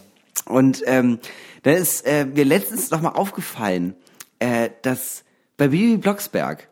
[0.45, 1.19] Und ähm,
[1.63, 3.95] da ist äh, mir letztens noch mal aufgefallen,
[4.39, 5.23] äh, dass
[5.57, 6.69] bei Bibi Blocksberg,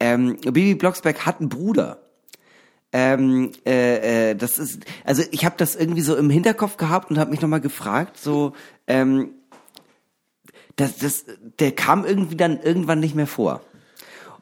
[0.00, 1.98] ähm, Bibi Blocksberg hat einen Bruder.
[2.92, 7.18] Ähm, äh, äh, das ist, also ich habe das irgendwie so im Hinterkopf gehabt und
[7.18, 8.52] habe mich noch mal gefragt, so,
[8.86, 9.30] ähm,
[10.76, 11.24] das, das,
[11.58, 13.62] der kam irgendwie dann irgendwann nicht mehr vor.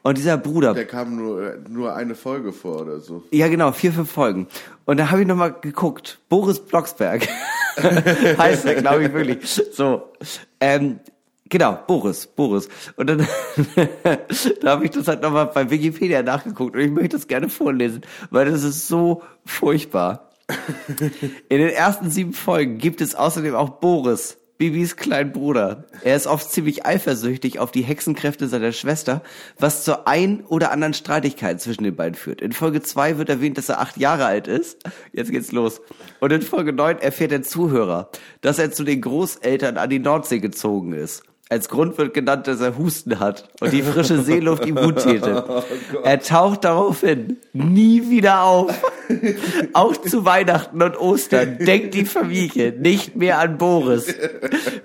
[0.03, 3.23] Und dieser Bruder, Der kam nur, nur eine Folge vor oder so.
[3.31, 4.47] ja, genau, vier, fünf Folgen.
[4.87, 6.19] Und da habe ich nochmal geguckt.
[6.29, 7.29] Boris Blocksberg.
[8.39, 9.63] heißt er, glaube ich, wirklich.
[9.73, 10.11] So.
[10.59, 11.01] Ähm,
[11.49, 12.69] genau, Boris, Boris.
[12.97, 13.19] Und dann
[14.63, 18.01] da habe ich das halt nochmal bei Wikipedia nachgeguckt und ich möchte das gerne vorlesen,
[18.31, 20.31] weil das ist so furchtbar.
[21.49, 25.85] In den ersten sieben Folgen gibt es außerdem auch Boris, Bibis kleinen Bruder.
[26.05, 29.23] Er ist oft ziemlich eifersüchtig auf die Hexenkräfte seiner Schwester,
[29.59, 32.43] was zur ein oder anderen Streitigkeit zwischen den beiden führt.
[32.43, 34.85] In Folge zwei wird erwähnt, dass er acht Jahre alt ist.
[35.15, 35.81] Jetzt geht's los.
[36.21, 38.11] Und in Folge neun erfährt der Zuhörer,
[38.43, 41.23] dass er zu den Großeltern an die Nordsee gezogen ist.
[41.53, 45.65] Als Grund wird genannt, dass er Husten hat und die frische Seeluft ihm gut täte.
[46.05, 48.73] er taucht daraufhin nie wieder auf.
[49.73, 54.15] Auch zu Weihnachten und Ostern denkt die Familie nicht mehr an Boris.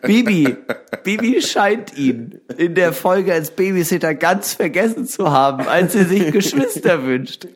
[0.01, 0.57] Bibi,
[1.03, 6.31] Bibi scheint ihn in der Folge als Babysitter ganz vergessen zu haben, als sie sich
[6.31, 7.47] Geschwister wünscht.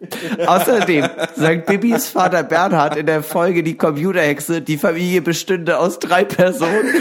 [0.45, 6.23] Außerdem sagt Bibis Vater Bernhard in der Folge Die Computerhexe, die Familie bestünde aus drei
[6.25, 6.93] Personen.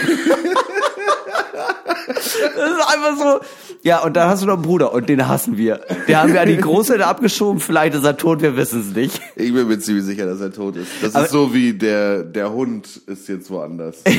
[2.59, 3.41] Das ist einfach so.
[3.83, 5.81] Ja, und dann hast du noch einen Bruder und den hassen wir.
[6.09, 9.21] Den haben wir an die Großeltern abgeschoben, vielleicht ist er tot, wir wissen es nicht.
[9.37, 10.89] Ich bin mir ziemlich sicher, dass er tot ist.
[11.01, 13.97] Das Aber- ist so wie der, der Hund ist jetzt woanders.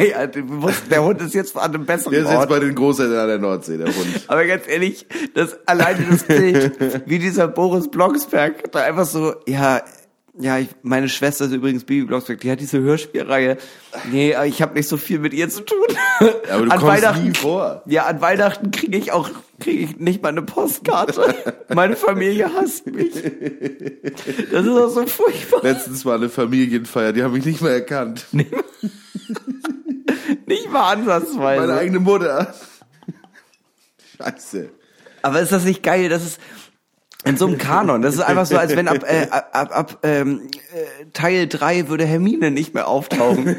[0.00, 2.48] Ja, der Hund ist jetzt an einem besseren Der ist jetzt Ort.
[2.50, 4.06] bei den Großeltern an der Nordsee, der Hund.
[4.28, 5.04] Aber ganz ehrlich,
[5.34, 9.80] das alleine das Bild, wie dieser Boris Blocksberg da einfach so, ja,
[10.40, 13.58] Ja, ich, meine Schwester ist übrigens Bibi Blocksberg, die hat diese Hörspielreihe.
[14.12, 15.86] Nee, aber ich habe nicht so viel mit ihr zu tun.
[16.20, 17.82] Ja, aber du an kommst Weihnachten, nie vor.
[17.86, 19.30] Ja, an Weihnachten kriege ich auch
[19.60, 21.34] kriege ich nicht mal eine Postkarte.
[21.74, 23.12] Meine Familie hasst mich.
[24.52, 25.62] Das ist auch so furchtbar.
[25.62, 28.26] Letztens war eine Familienfeier, die habe ich nicht mehr erkannt.
[30.46, 31.66] Nicht mal ansatzweise.
[31.66, 32.54] Meine eigene Mutter.
[34.16, 34.70] Scheiße.
[35.22, 36.08] Aber ist das nicht geil?
[36.08, 36.40] Das ist
[37.28, 38.02] in so einem Kanon.
[38.02, 42.04] Das ist einfach so, als wenn ab, äh, ab, ab ähm, äh, Teil 3 würde
[42.04, 43.56] Hermine nicht mehr auftauchen.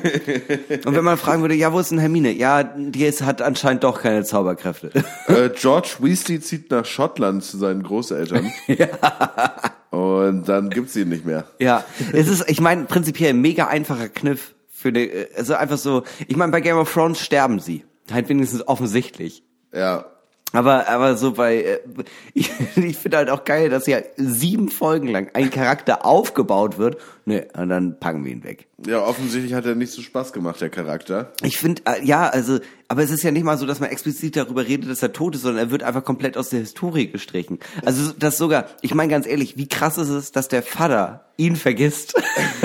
[0.85, 2.31] Und wenn man fragen würde, ja, wo ist denn Hermine?
[2.31, 4.91] Ja, die ist, hat anscheinend doch keine Zauberkräfte.
[5.27, 8.51] Äh, George Weasley zieht nach Schottland zu seinen Großeltern.
[9.91, 11.45] Und dann gibt's ihn nicht mehr.
[11.59, 16.03] Ja, es ist, ich meine, prinzipiell ein mega einfacher Kniff für eine, also einfach so,
[16.27, 17.85] ich meine, bei Game of Thrones sterben sie.
[18.11, 19.43] Halt wenigstens offensichtlich.
[19.73, 20.05] Ja.
[20.51, 21.79] Aber, aber so bei, äh,
[22.33, 26.97] ich, ich finde halt auch geil, dass ja sieben Folgen lang ein Charakter aufgebaut wird.
[27.25, 28.67] Ne, und dann packen wir ihn weg.
[28.87, 31.31] Ja, offensichtlich hat er nicht so Spaß gemacht, der Charakter.
[31.43, 32.59] Ich finde, äh, ja, also,
[32.91, 35.35] aber es ist ja nicht mal so, dass man explizit darüber redet, dass er tot
[35.35, 37.59] ist, sondern er wird einfach komplett aus der Historie gestrichen.
[37.85, 41.55] Also das sogar, ich meine ganz ehrlich, wie krass ist es, dass der Vater ihn
[41.55, 42.19] vergisst?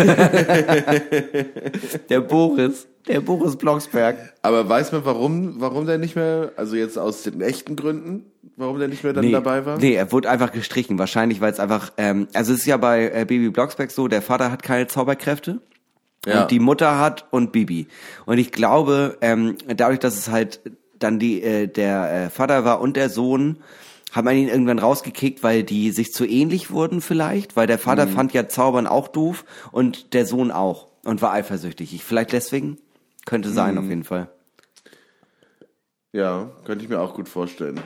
[2.08, 4.16] der Boris, der Boris Blocksberg.
[4.40, 8.24] Aber weiß man, warum, warum der nicht mehr, also jetzt aus den echten Gründen,
[8.56, 9.76] warum der nicht mehr dann nee, dabei war?
[9.76, 10.98] Nee, er wurde einfach gestrichen.
[10.98, 14.22] Wahrscheinlich, weil es einfach, ähm, also es ist ja bei äh, Baby Blocksberg so, der
[14.22, 15.60] Vater hat keine Zauberkräfte.
[16.26, 16.42] Ja.
[16.42, 17.88] Und die Mutter hat und Bibi.
[18.26, 20.60] Und ich glaube, ähm, dadurch, dass es halt
[20.98, 23.58] dann die äh, der äh, Vater war und der Sohn,
[24.12, 28.06] hat man ihn irgendwann rausgekickt, weil die sich zu ähnlich wurden vielleicht, weil der Vater
[28.06, 31.92] fand ja Zaubern auch doof und der Sohn auch und war eifersüchtig.
[31.92, 32.78] Ich, vielleicht deswegen
[33.26, 34.28] könnte sein auf jeden Fall.
[36.12, 37.80] Ja, könnte ich mir auch gut vorstellen.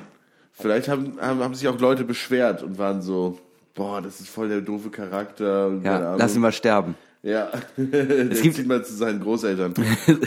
[0.52, 3.38] Vielleicht haben, haben, haben sich auch Leute beschwert und waren so,
[3.74, 5.72] boah, das ist voll der doofe Charakter.
[5.82, 6.94] Ja, lass ihn mal sterben.
[7.22, 7.50] Ja,
[8.30, 9.74] es gibt- zieht mal zu seinen Großeltern.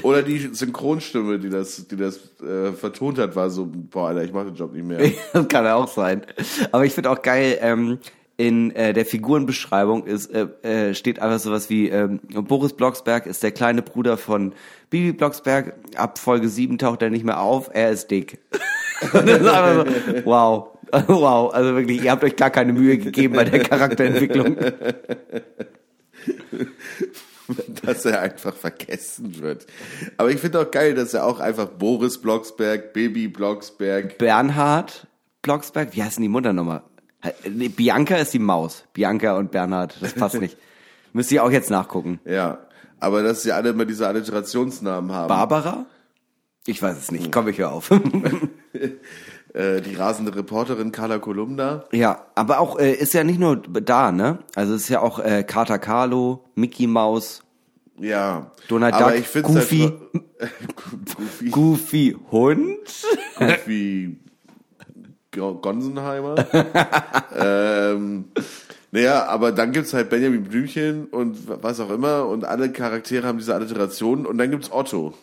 [0.04, 4.34] Oder die Synchronstimme, die das, die das äh, vertont hat, war so, boah, Alter, ich
[4.34, 5.00] mach den Job nicht mehr.
[5.34, 6.24] das kann ja auch sein.
[6.72, 8.00] Aber ich finde auch geil, ähm,
[8.38, 13.44] in äh, der Figurenbeschreibung ist, äh, äh, steht einfach sowas wie ähm, Boris Blocksberg ist
[13.44, 14.54] der kleine Bruder von
[14.90, 15.76] Bibi Blocksberg.
[15.96, 18.40] Ab Folge 7 taucht er nicht mehr auf, er ist dick.
[19.14, 20.68] Und das ist einfach so, wow.
[21.08, 24.58] Wow, also wirklich, ihr habt euch gar keine Mühe gegeben bei der Charakterentwicklung.
[27.84, 29.66] dass er einfach vergessen wird.
[30.18, 35.08] Aber ich finde auch geil, dass er auch einfach Boris Blocksberg, Baby Blocksberg, Bernhard
[35.42, 36.84] Blocksberg, wie heißt denn die Mutter nochmal?
[37.50, 38.86] Nee, Bianca ist die Maus.
[38.94, 40.58] Bianca und Bernhard, das passt nicht.
[41.14, 42.20] Müsst ihr auch jetzt nachgucken.
[42.26, 42.60] ja.
[43.04, 45.28] Aber dass sie alle immer diese Alliterationsnamen haben.
[45.28, 45.88] Barbara?
[46.68, 47.32] Ich weiß es nicht.
[47.32, 47.90] Komm, ich hör auf.
[49.54, 51.84] äh, die rasende Reporterin Carla Kolumna.
[51.92, 54.40] ja, aber auch äh, ist ja nicht nur da, ne?
[54.56, 57.42] Also ist ja auch äh, Kater Carlo, Mickey Maus,
[58.00, 58.52] Ja.
[58.68, 59.80] Donald Aber Duck, ich find's Goofy.
[60.40, 60.52] Halt,
[61.18, 61.50] Goofy.
[61.50, 62.78] Goofy Hund.
[63.38, 64.18] Goofy
[65.34, 66.36] Go- Gonsenheimer.
[67.40, 68.26] ähm,
[68.92, 73.38] naja, aber dann gibt's halt Benjamin Blümchen und was auch immer und alle Charaktere haben
[73.38, 75.14] diese Alliterationen und dann gibt's Otto.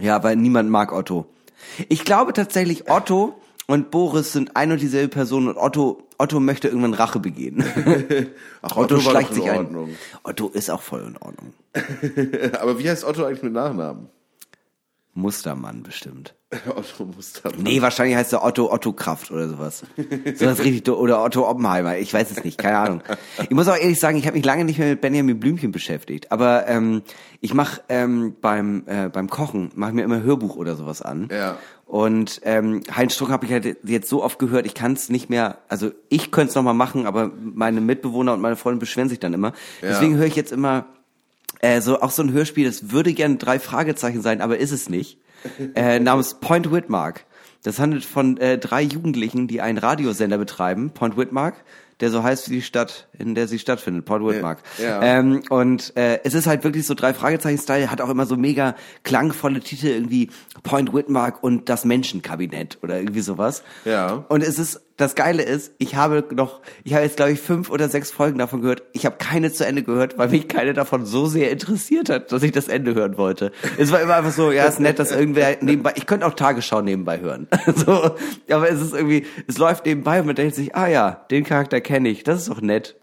[0.00, 1.26] Ja, weil niemand mag Otto.
[1.88, 3.34] Ich glaube tatsächlich, Otto
[3.66, 7.62] und Boris sind ein und dieselbe Person und Otto, Otto möchte irgendwann Rache begehen.
[8.62, 9.96] Ach, Otto, Otto schleicht sich ein.
[10.22, 11.52] Otto ist auch voll in Ordnung.
[12.60, 14.08] Aber wie heißt Otto eigentlich mit Nachnamen?
[15.18, 16.34] Mustermann bestimmt.
[16.68, 17.62] Otto Mustermann.
[17.62, 19.82] Nee, wahrscheinlich heißt er Otto Otto Kraft oder sowas.
[20.34, 23.02] So das richtig oder Otto Oppenheimer, ich weiß es nicht, keine Ahnung.
[23.42, 26.32] Ich muss auch ehrlich sagen, ich habe mich lange nicht mehr mit Benjamin Blümchen beschäftigt,
[26.32, 27.02] aber ähm,
[27.40, 31.28] ich mache ähm, beim äh, beim Kochen mache mir immer Hörbuch oder sowas an.
[31.30, 31.58] Ja.
[31.84, 35.30] Und ähm, Heinz Strunk habe ich halt jetzt so oft gehört, ich kann es nicht
[35.30, 39.08] mehr, also ich könnte es noch mal machen, aber meine Mitbewohner und meine Freunde beschweren
[39.08, 39.52] sich dann immer.
[39.82, 40.86] Deswegen höre ich jetzt immer
[41.60, 44.88] äh, so auch so ein Hörspiel, das würde gern drei Fragezeichen sein, aber ist es
[44.88, 45.18] nicht.
[45.74, 47.24] Äh, namens Point Whitmark.
[47.62, 51.54] Das handelt von äh, drei Jugendlichen, die einen Radiosender betreiben, Point Whitmark,
[52.00, 54.62] der so heißt wie die Stadt, in der sie stattfindet, Point Whitmark.
[54.80, 55.02] Ja.
[55.02, 58.76] Ähm, und äh, es ist halt wirklich so drei Fragezeichen-Style, hat auch immer so mega
[59.02, 60.30] klangvolle Titel, irgendwie
[60.62, 63.64] Point Whitmark und das Menschenkabinett oder irgendwie sowas.
[63.84, 64.24] Ja.
[64.28, 67.70] Und es ist, das Geile ist, ich habe noch, ich habe jetzt glaube ich fünf
[67.70, 68.82] oder sechs Folgen davon gehört.
[68.92, 72.42] Ich habe keine zu Ende gehört, weil mich keine davon so sehr interessiert hat, dass
[72.42, 73.52] ich das Ende hören wollte.
[73.78, 76.82] Es war immer einfach so, ja, ist nett, dass irgendwer nebenbei, ich könnte auch Tagesschau
[76.82, 77.46] nebenbei hören.
[77.76, 78.16] so,
[78.50, 81.80] aber es ist irgendwie, es läuft nebenbei und man denkt sich, ah ja, den Charakter
[81.80, 82.96] kenne ich, das ist doch nett.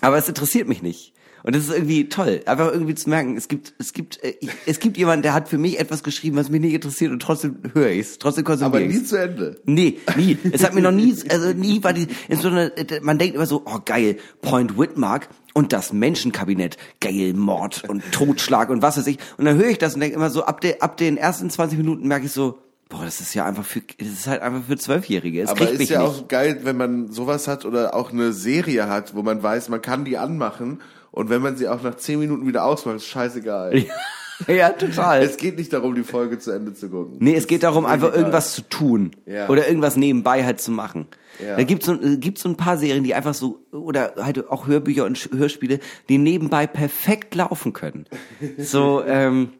[0.00, 1.14] Aber es interessiert mich nicht.
[1.42, 4.50] Und das ist irgendwie toll, einfach irgendwie zu merken, es gibt, es gibt, äh, ich-
[4.66, 7.56] es gibt jemanden, der hat für mich etwas geschrieben, was mich nicht interessiert und trotzdem
[7.72, 9.08] höre ich's, trotzdem Aber konsumiere nie ich's.
[9.08, 9.60] zu Ende.
[9.64, 10.36] Nee, nie.
[10.52, 12.70] Es hat mir noch nie, also nie war die, in so einer,
[13.02, 18.70] man denkt immer so, oh geil, Point Whitmark, und das Menschenkabinett, geil, Mord und Totschlag
[18.70, 19.18] und was weiß ich.
[19.36, 21.76] Und dann höre ich das und denke immer so, ab, de, ab den ersten 20
[21.76, 24.76] Minuten merke ich so, boah, das ist ja einfach für, das ist halt einfach für
[24.76, 25.42] Zwölfjährige.
[25.42, 26.08] Es Aber ist ja nicht.
[26.08, 29.82] auch geil, wenn man sowas hat oder auch eine Serie hat, wo man weiß, man
[29.82, 30.80] kann die anmachen
[31.12, 33.84] und wenn man sie auch nach zehn Minuten wieder ausmacht, ist scheißegal.
[34.48, 35.22] ja, total.
[35.22, 37.16] Es geht nicht darum, die Folge zu Ende zu gucken.
[37.20, 39.10] Nee, es geht darum, einfach irgendwas zu tun.
[39.26, 39.48] Ja.
[39.48, 41.06] Oder irgendwas nebenbei halt zu machen.
[41.44, 41.56] Ja.
[41.56, 44.66] Da gibt's so, äh, gibt's so ein paar Serien, die einfach so, oder halt auch
[44.66, 48.06] Hörbücher und Hörspiele, die nebenbei perfekt laufen können.
[48.58, 49.50] So, ähm,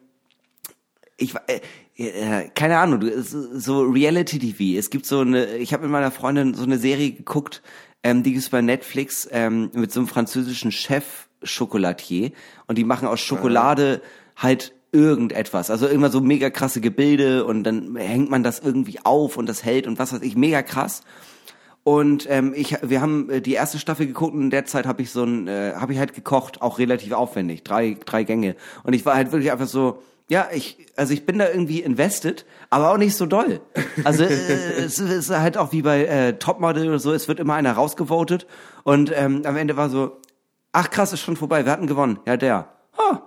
[1.17, 1.61] ich, äh,
[1.97, 4.79] äh, keine Ahnung, so Reality TV.
[4.79, 7.63] Es gibt so eine, ich habe mit meiner Freundin so eine Serie geguckt,
[8.03, 12.33] ähm, die gibt's bei Netflix ähm, mit so einem französischen Chef Chocolatier
[12.67, 14.03] und die machen aus Schokolade
[14.37, 19.37] halt irgendetwas, also immer so mega krasse Gebilde und dann hängt man das irgendwie auf
[19.37, 21.03] und das hält und was weiß ich, mega krass.
[21.83, 25.01] Und ähm, ich, wir haben äh, die erste Staffel geguckt und in der Zeit habe
[25.03, 28.55] ich so ein, äh, habe ich halt gekocht, auch relativ aufwendig, drei, drei Gänge.
[28.83, 32.45] Und ich war halt wirklich einfach so, ja, ich, also ich bin da irgendwie invested,
[32.69, 33.61] aber auch nicht so doll.
[34.05, 34.29] Also äh,
[34.85, 38.47] es ist halt auch wie bei äh, Topmodel oder so, es wird immer einer rausgevotet
[38.85, 40.19] und ähm, am Ende war so,
[40.73, 42.69] ach krass, ist schon vorbei, wir hatten gewonnen, ja der.
[42.99, 43.23] Ha.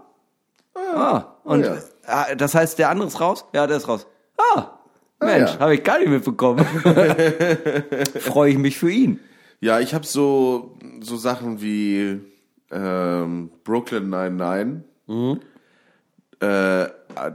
[0.76, 1.24] Ah.
[1.44, 1.76] Und ja.
[2.30, 3.46] äh, das heißt, der andere ist raus?
[3.54, 4.08] Ja, der ist raus.
[4.38, 4.70] Ah.
[5.20, 5.60] Mensch, ja.
[5.60, 6.66] habe ich gar nicht mitbekommen.
[8.20, 9.20] Freue ich mich für ihn.
[9.62, 12.20] Ja, ich habe so so Sachen wie
[12.72, 14.84] ähm, Brooklyn 99.
[15.08, 15.40] Mhm.
[16.40, 16.88] Äh,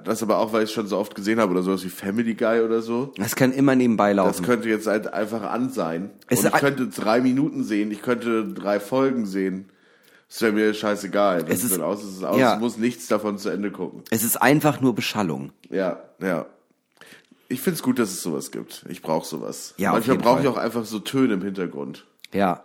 [0.04, 2.34] das aber auch, weil ich es schon so oft gesehen habe oder sowas wie Family
[2.34, 3.12] Guy oder so.
[3.16, 4.44] Das kann immer nebenbei Das laufen.
[4.44, 6.11] könnte jetzt halt einfach an sein.
[6.28, 9.70] Es Und ist ich könnte drei Minuten sehen, ich könnte drei Folgen sehen.
[10.29, 11.43] Das wäre mir scheißegal.
[11.45, 12.39] Das Es ist ist- dann aus, es ist aus.
[12.39, 12.55] ja.
[12.55, 14.03] Ich muss nichts davon zu Ende gucken.
[14.11, 15.53] Es ist einfach nur Beschallung.
[15.70, 16.47] Ja, ja.
[17.49, 18.85] Ich find's gut, dass es sowas gibt.
[18.91, 19.72] Ich brauche sowas.
[19.79, 22.05] Ja, Manchmal brauche ich auch einfach so Töne im Hintergrund.
[22.35, 22.62] Ja.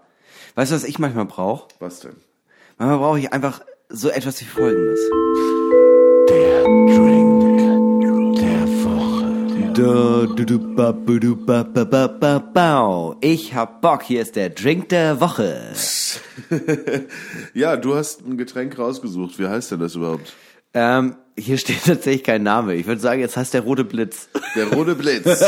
[0.56, 1.70] Weißt du, was ich manchmal brauche?
[1.80, 2.18] Was denn?
[2.78, 5.00] Manchmal brauche ich einfach so etwas wie folgendes.
[6.30, 7.33] Der Drink
[13.22, 15.74] Ich hab Bock, hier ist der Drink der Woche.
[17.56, 19.40] Ja, du hast ein Getränk rausgesucht.
[19.40, 20.34] Wie heißt denn das überhaupt?
[20.76, 22.76] Ähm, hier steht tatsächlich kein Name.
[22.76, 24.30] Ich würde sagen, jetzt heißt der rote Blitz.
[24.56, 25.26] Der rote Blitz.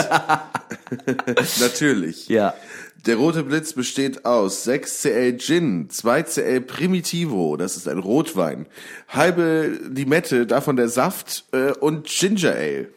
[1.59, 2.27] Natürlich.
[2.27, 2.55] Ja.
[3.05, 8.65] Der rote Blitz besteht aus 6cl Gin, 2cl Primitivo, das ist ein Rotwein,
[9.09, 12.94] halbe Limette, davon der Saft äh, und Ginger Ale.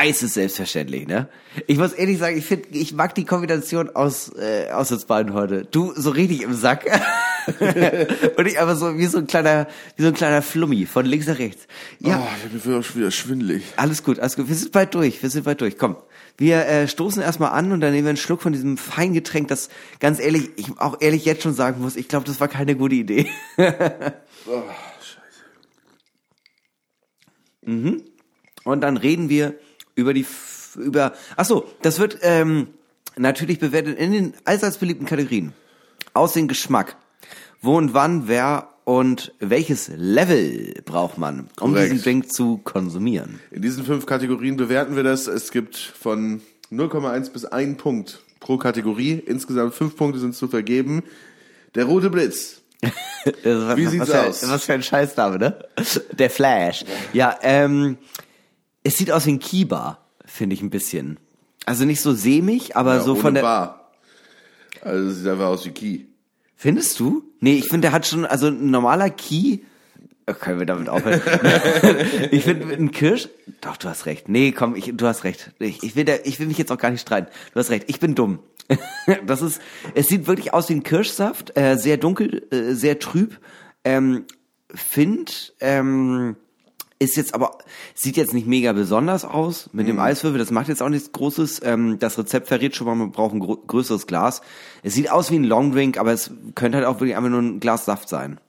[0.00, 1.28] Eis ist selbstverständlich, ne?
[1.66, 5.34] Ich muss ehrlich sagen, ich finde, ich mag die Kombination aus, äh, aus uns beiden
[5.34, 5.64] heute.
[5.64, 6.84] Du so richtig im Sack.
[8.36, 11.26] Und ich einfach so wie so ein kleiner, wie so ein kleiner Flummi von links
[11.26, 11.66] nach rechts.
[11.98, 13.64] Ja, Oh, mir wird auch schon wieder schwindelig.
[13.76, 14.48] alles gut, alles gut.
[14.48, 15.76] Wir sind bald durch, wir sind bald durch.
[15.78, 15.96] Komm.
[16.36, 19.68] Wir äh, stoßen erstmal an und dann nehmen wir einen Schluck von diesem Feingetränk, das
[19.98, 22.94] ganz ehrlich, ich auch ehrlich jetzt schon sagen muss, ich glaube, das war keine gute
[22.94, 23.26] Idee.
[24.46, 24.62] Oh,
[27.64, 28.02] Mhm.
[28.64, 29.54] Und dann reden wir
[29.98, 30.24] über die
[30.76, 32.68] über ach so, das wird ähm,
[33.16, 35.52] natürlich bewertet in den allseits beliebten Kategorien.
[36.14, 36.96] Aussehen, Geschmack.
[37.60, 41.92] Wo und wann, wer und welches Level braucht man, um Korrekt.
[41.92, 43.40] diesen Drink zu konsumieren?
[43.50, 45.26] In diesen fünf Kategorien bewerten wir das.
[45.26, 46.40] Es gibt von
[46.70, 49.14] 0,1 bis 1 Punkt pro Kategorie.
[49.14, 51.02] Insgesamt fünf Punkte sind zu vergeben.
[51.74, 52.62] Der rote Blitz.
[53.42, 54.48] Wie sieht's was für, aus?
[54.48, 55.58] Was für ein Scheißname, ne?
[56.12, 56.84] Der Flash.
[57.12, 57.98] Ja, ähm,
[58.88, 61.18] es sieht aus wie ein Kiba, finde ich ein bisschen.
[61.66, 63.42] Also nicht so sämig, aber Ja, so von der.
[63.42, 63.92] Bar.
[64.80, 66.00] Also es sieht einfach aus wie Key.
[66.56, 67.22] Findest du?
[67.40, 69.58] Nee, ich finde, der hat schon, also ein normaler Key.
[70.26, 71.20] Oh, können wir damit aufhören?
[72.30, 73.28] ich finde, ein Kirsch.
[73.60, 74.30] Doch, du hast recht.
[74.30, 75.52] Nee, komm, ich, du hast recht.
[75.58, 77.28] Ich, ich will, da, ich will mich jetzt auch gar nicht streiten.
[77.52, 77.84] Du hast recht.
[77.88, 78.38] Ich bin dumm.
[79.26, 79.60] das ist,
[79.94, 83.38] es sieht wirklich aus wie ein Kirschsaft, äh, sehr dunkel, äh, sehr trüb.
[83.84, 84.24] Ähm,
[84.74, 86.36] find, ähm,
[87.00, 87.58] ist jetzt aber,
[87.94, 91.60] sieht jetzt nicht mega besonders aus mit dem Eiswürfel, das macht jetzt auch nichts Großes.
[91.62, 94.42] Ähm, das Rezept verrät schon mal, man braucht ein größeres Glas.
[94.82, 97.60] Es sieht aus wie ein Longdrink, aber es könnte halt auch wirklich einfach nur ein
[97.60, 98.40] Glas Saft sein.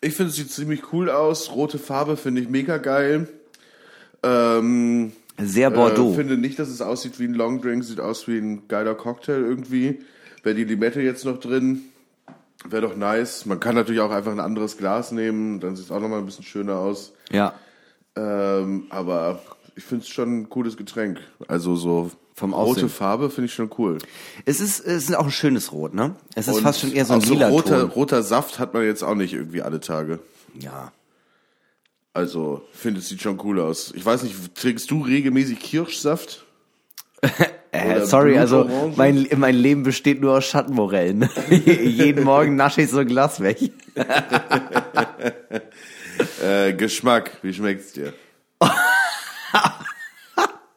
[0.00, 1.52] Ich finde, es sieht ziemlich cool aus.
[1.52, 3.28] Rote Farbe finde ich mega geil.
[4.24, 6.12] Ähm, Sehr Bordeaux.
[6.12, 9.40] Äh, finde nicht, dass es aussieht wie ein Longdrink, sieht aus wie ein geiler Cocktail
[9.44, 10.00] irgendwie.
[10.42, 11.82] Wäre die Limette jetzt noch drin,
[12.68, 13.46] wäre doch nice.
[13.46, 16.26] Man kann natürlich auch einfach ein anderes Glas nehmen, dann sieht es auch nochmal ein
[16.26, 17.12] bisschen schöner aus.
[17.30, 17.54] ja.
[18.18, 19.40] Ähm, aber
[19.76, 21.20] ich finde es schon ein cooles Getränk.
[21.46, 22.88] Also so Vom rote Aussehen.
[22.88, 23.98] Farbe finde ich schon cool.
[24.44, 26.16] Es ist, es ist auch ein schönes Rot, ne?
[26.34, 28.74] Es ist Und fast schon eher so ein auch so lila roter, roter Saft hat
[28.74, 30.18] man jetzt auch nicht irgendwie alle Tage.
[30.58, 30.92] Ja.
[32.12, 33.92] Also, finde es sieht schon cool aus.
[33.94, 36.44] Ich weiß nicht, trinkst du regelmäßig Kirschsaft?
[37.70, 41.28] Äh, sorry, also mein, mein Leben besteht nur aus Schattenmorellen.
[41.50, 43.58] Jeden Morgen nasche ich so ein Glas weg.
[46.42, 48.12] Äh, Geschmack, wie schmeckt's dir?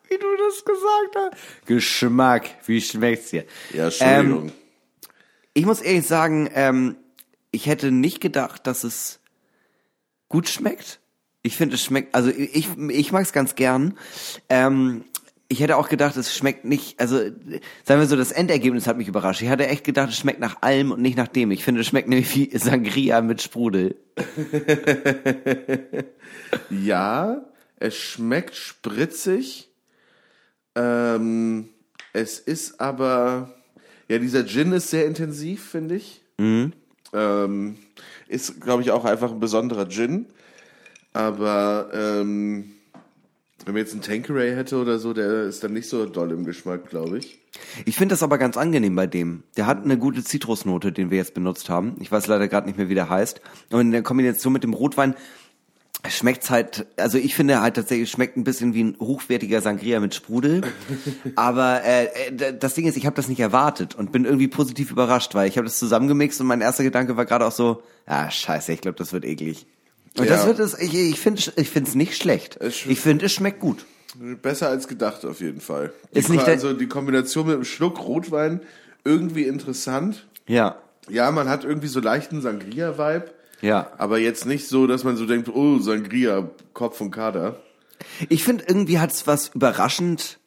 [0.10, 1.66] Wie du das gesagt hast.
[1.66, 3.46] Geschmack, wie schmeckt's dir?
[3.74, 4.48] Ja, Entschuldigung.
[4.50, 4.54] Ähm,
[5.54, 6.98] ich muss ehrlich sagen, ähm,
[7.52, 9.20] ich hätte nicht gedacht, dass es
[10.30, 11.00] gut schmeckt.
[11.44, 13.98] Ich finde, es schmeckt, also ich, ich mag es ganz gern.
[14.50, 15.06] Ähm,
[15.52, 19.10] ich hätte auch gedacht, es schmeckt nicht, also sagen wir so, das Endergebnis hat mich
[19.10, 19.42] überrascht.
[19.42, 21.52] Ich hatte echt gedacht, es schmeckt nach allem und nicht nach dem.
[21.52, 23.96] Ich finde, es schmeckt nämlich wie Sangria mit Sprudel.
[26.70, 27.46] Ja,
[27.78, 29.70] es schmeckt spritzig.
[30.76, 31.70] Ähm,
[32.14, 33.54] es ist aber,
[34.10, 36.22] ja, dieser Gin ist sehr intensiv, finde ich.
[37.14, 37.78] Ähm,
[38.28, 40.28] ist, glaube ich, auch einfach ein besonderer Gin.
[41.14, 42.74] Aber ähm,
[43.66, 46.46] wenn man jetzt einen Tanqueray hätte oder so, der ist dann nicht so doll im
[46.46, 47.40] Geschmack, glaube ich.
[47.86, 49.44] Ich finde das aber ganz angenehm bei dem.
[49.58, 51.96] Der hat eine gute Zitrusnote, den wir jetzt benutzt haben.
[52.00, 53.42] Ich weiß leider gerade nicht mehr, wie der heißt.
[53.72, 55.16] Und in der Kombination mit dem Rotwein
[56.10, 60.16] schmeckt's halt, also ich finde halt tatsächlich, schmeckt ein bisschen wie ein hochwertiger Sangria mit
[60.16, 60.62] Sprudel.
[61.36, 64.92] Aber äh, äh, das Ding ist, ich habe das nicht erwartet und bin irgendwie positiv
[64.92, 68.32] überrascht, weil ich habe das zusammengemixt und mein erster Gedanke war gerade auch so, ah
[68.32, 69.68] scheiße, ich glaube, das wird eklig.
[70.18, 70.32] Und Ja.
[70.36, 72.58] das wird es, ich, ich finde ich find's nicht schlecht.
[72.60, 73.86] Es Ich finde, es schmeckt gut.
[74.42, 75.94] Besser als gedacht auf jeden Fall.
[76.14, 78.62] Die Ist nicht also die Kombination mit einem Schluck Rotwein
[79.06, 80.28] irgendwie interessant.
[80.48, 80.76] Ja.
[81.10, 83.32] Ja, man hat irgendwie so leichten Sangria-Vibe.
[83.62, 83.92] Ja.
[83.98, 87.62] Aber jetzt nicht so, dass man so denkt, oh, Sangria, Kopf und Kader.
[88.28, 90.40] Ich finde, irgendwie hat es was überraschend,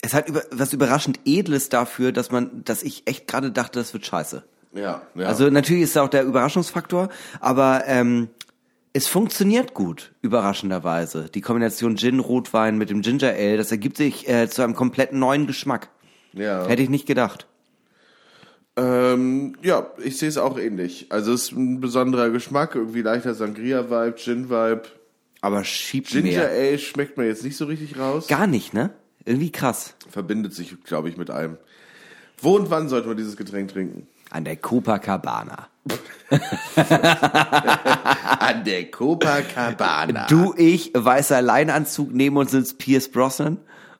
[0.00, 3.92] es hat über, was überraschend Edles dafür, dass man, dass ich echt gerade dachte, das
[3.92, 4.42] wird scheiße.
[4.74, 5.26] Ja, ja.
[5.26, 7.10] Also natürlich ist da auch der Überraschungsfaktor,
[7.40, 8.28] aber ähm,
[8.92, 11.28] es funktioniert gut, überraschenderweise.
[11.34, 15.12] Die Kombination Gin, Rotwein mit dem Ginger Ale, das ergibt sich äh, zu einem komplett
[15.12, 15.88] neuen Geschmack.
[16.32, 16.66] ja.
[16.66, 17.46] Hätte ich nicht gedacht.
[18.74, 21.06] Ähm, ja, ich sehe es auch ähnlich.
[21.10, 24.82] Also es ist ein besonderer Geschmack, irgendwie leichter Sangria-Vibe, Gin-Vibe.
[25.42, 26.48] Aber schiebt Ginger mehr.
[26.48, 28.28] Ale schmeckt man jetzt nicht so richtig raus.
[28.28, 28.90] Gar nicht, ne?
[29.24, 29.94] Irgendwie krass.
[30.08, 31.58] Verbindet sich, glaube ich, mit allem.
[32.38, 34.06] Wo und wann sollte man dieses Getränk trinken?
[34.32, 35.68] An der Copacabana.
[38.38, 40.26] An der Copacabana.
[40.26, 43.58] Du, ich, weißer Leinanzug, neben uns sitzt Pierce Brosnan.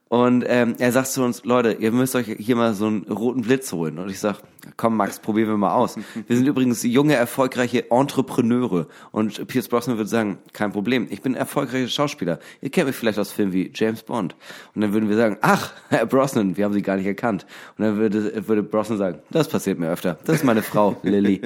[0.09, 3.43] Und ähm, er sagt zu uns, Leute, ihr müsst euch hier mal so einen roten
[3.43, 3.99] Blitz holen.
[3.99, 4.39] Und ich sag,
[4.76, 5.96] komm Max, probieren wir mal aus.
[6.26, 8.86] Wir sind übrigens junge, erfolgreiche Entrepreneure.
[9.10, 12.38] Und Pierce Brosnan würde sagen, kein Problem, ich bin erfolgreicher Schauspieler.
[12.60, 14.36] Ihr kennt mich vielleicht aus Filmen wie James Bond.
[14.74, 17.46] Und dann würden wir sagen, ach, Herr Brosnan, wir haben Sie gar nicht erkannt.
[17.76, 20.18] Und dann würde, würde Brosnan sagen, das passiert mir öfter.
[20.24, 21.42] Das ist meine Frau, Lilly.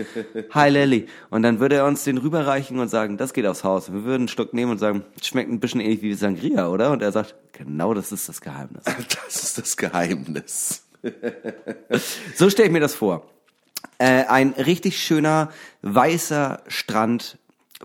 [0.50, 1.06] Hi Lilly.
[1.30, 3.92] Und dann würde er uns den rüberreichen und sagen, das geht aufs Haus.
[3.92, 6.90] Wir würden einen Schluck nehmen und sagen, schmeckt ein bisschen ähnlich wie Sangria, oder?
[6.90, 8.84] Und er sagt, genau das ist das Geheimnis.
[9.26, 10.85] Das ist das Geheimnis.
[12.34, 13.28] So stelle ich mir das vor.
[13.98, 15.50] Äh, ein richtig schöner
[15.82, 17.38] weißer Strand,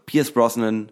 [0.05, 0.91] Pierce Brosnan,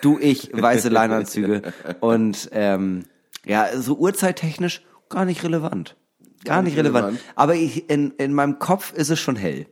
[0.00, 3.04] du, ich, weiße Leinanzüge und ähm,
[3.44, 5.96] ja, so uhrzeittechnisch gar nicht relevant.
[6.44, 7.06] Gar nicht nicht relevant.
[7.06, 7.24] relevant.
[7.36, 9.66] Aber ich, in, in meinem Kopf ist es schon hell.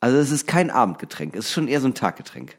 [0.00, 2.56] Also es ist kein Abendgetränk, es ist schon eher so ein Taggetränk.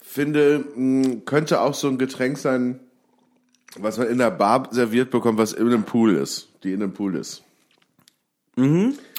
[0.00, 2.80] Finde, mh, könnte auch so ein Getränk sein,
[3.78, 6.92] was man in der Bar serviert bekommt, was in einem Pool ist, die in einem
[6.92, 7.42] Pool ist.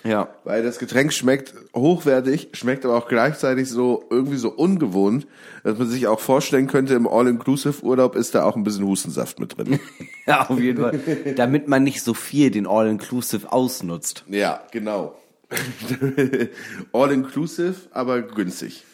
[0.06, 0.30] Ja.
[0.44, 5.28] Weil das Getränk schmeckt hochwertig, schmeckt aber auch gleichzeitig so irgendwie so ungewohnt,
[5.64, 9.58] dass man sich auch vorstellen könnte, im All-Inclusive-Urlaub ist da auch ein bisschen Hustensaft mit
[9.58, 9.80] drin.
[10.28, 11.00] Ja, auf jeden Fall.
[11.36, 14.24] Damit man nicht so viel den All-Inclusive ausnutzt.
[14.28, 15.16] ja, genau.
[16.94, 18.86] All-Inclusive, aber günstig.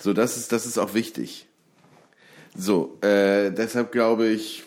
[0.00, 1.46] So, das ist, das ist auch wichtig.
[2.56, 4.64] So, äh, deshalb glaube ich,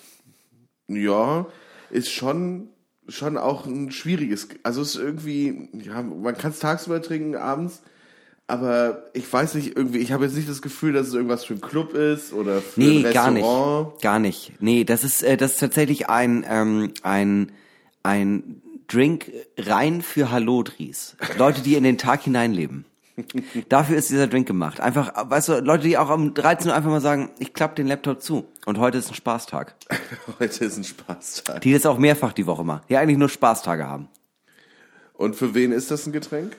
[0.88, 1.48] ja,
[1.90, 2.70] ist schon,
[3.08, 7.82] schon auch ein schwieriges, also es ist irgendwie, ja, man kann es tagsüber trinken, abends,
[8.48, 11.54] aber ich weiß nicht, irgendwie, ich habe jetzt nicht das Gefühl, dass es irgendwas für
[11.56, 13.90] ein Club ist oder für Nee, ein gar Restaurant.
[13.94, 14.02] nicht.
[14.04, 14.52] Gar nicht.
[14.60, 17.52] Nee, das ist, äh, das ist tatsächlich ein, ähm, ein,
[18.04, 21.16] ein Drink rein für Hallodris.
[21.38, 22.86] Leute, die in den Tag hineinleben.
[23.70, 24.80] Dafür ist dieser Drink gemacht.
[24.80, 27.88] Einfach, weißt du, Leute, die auch um 13 Uhr einfach mal sagen, ich klappe den
[27.88, 28.46] Laptop zu.
[28.66, 29.76] Und heute ist ein Spaßtag.
[30.40, 31.62] Heute ist ein Spaßtag.
[31.62, 32.82] Die das auch mehrfach die Woche machen.
[32.90, 34.10] Die eigentlich nur Spaßtage haben.
[35.14, 36.56] Und für wen ist das ein Getränk?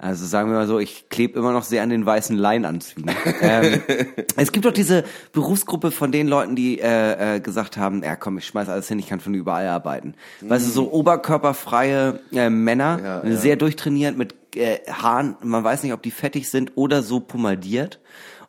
[0.00, 3.10] Also sagen wir mal so, ich klebe immer noch sehr an den weißen Leinanzügen.
[3.40, 3.82] ähm,
[4.36, 5.02] es gibt doch diese
[5.32, 9.00] Berufsgruppe von den Leuten, die äh, äh, gesagt haben, ja komm, ich schmeiß alles hin,
[9.00, 10.14] ich kann von überall arbeiten.
[10.40, 13.36] Weißt du, so oberkörperfreie äh, Männer, Ja, ja.
[13.36, 17.98] sehr durchtrainiert mit äh, Haaren, man weiß nicht, ob die fettig sind oder so pomadiert.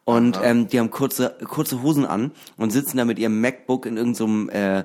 [0.05, 3.97] Und ähm, die haben kurze, kurze Hosen an und sitzen da mit ihrem MacBook in
[3.97, 4.83] irgendeinem, äh,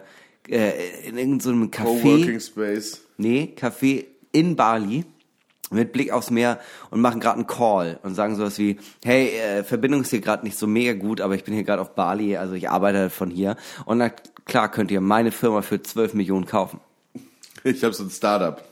[0.49, 2.03] äh, in irgendeinem Café.
[2.03, 3.03] Coworking Space.
[3.16, 5.05] Nee, Café in Bali
[5.70, 6.59] mit Blick aufs Meer
[6.91, 10.45] und machen gerade einen Call und sagen sowas wie, hey, äh, Verbindung ist hier gerade
[10.45, 13.31] nicht so mega gut, aber ich bin hier gerade auf Bali, also ich arbeite von
[13.31, 13.57] hier.
[13.85, 14.11] Und na
[14.45, 16.81] klar könnt ihr meine Firma für 12 Millionen kaufen.
[17.62, 18.62] Ich habe so ein Startup.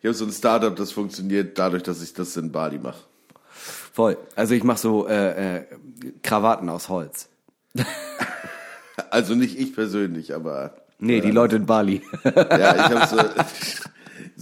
[0.00, 3.00] Ich habe so ein Startup, das funktioniert dadurch, dass ich das in Bali mache.
[3.50, 4.18] Voll.
[4.36, 5.64] Also ich mache so äh, äh,
[6.22, 7.28] Krawatten aus Holz.
[9.10, 12.02] Also nicht ich persönlich, aber Nee, die Leute in Bali.
[12.24, 13.16] ja, ich habe so,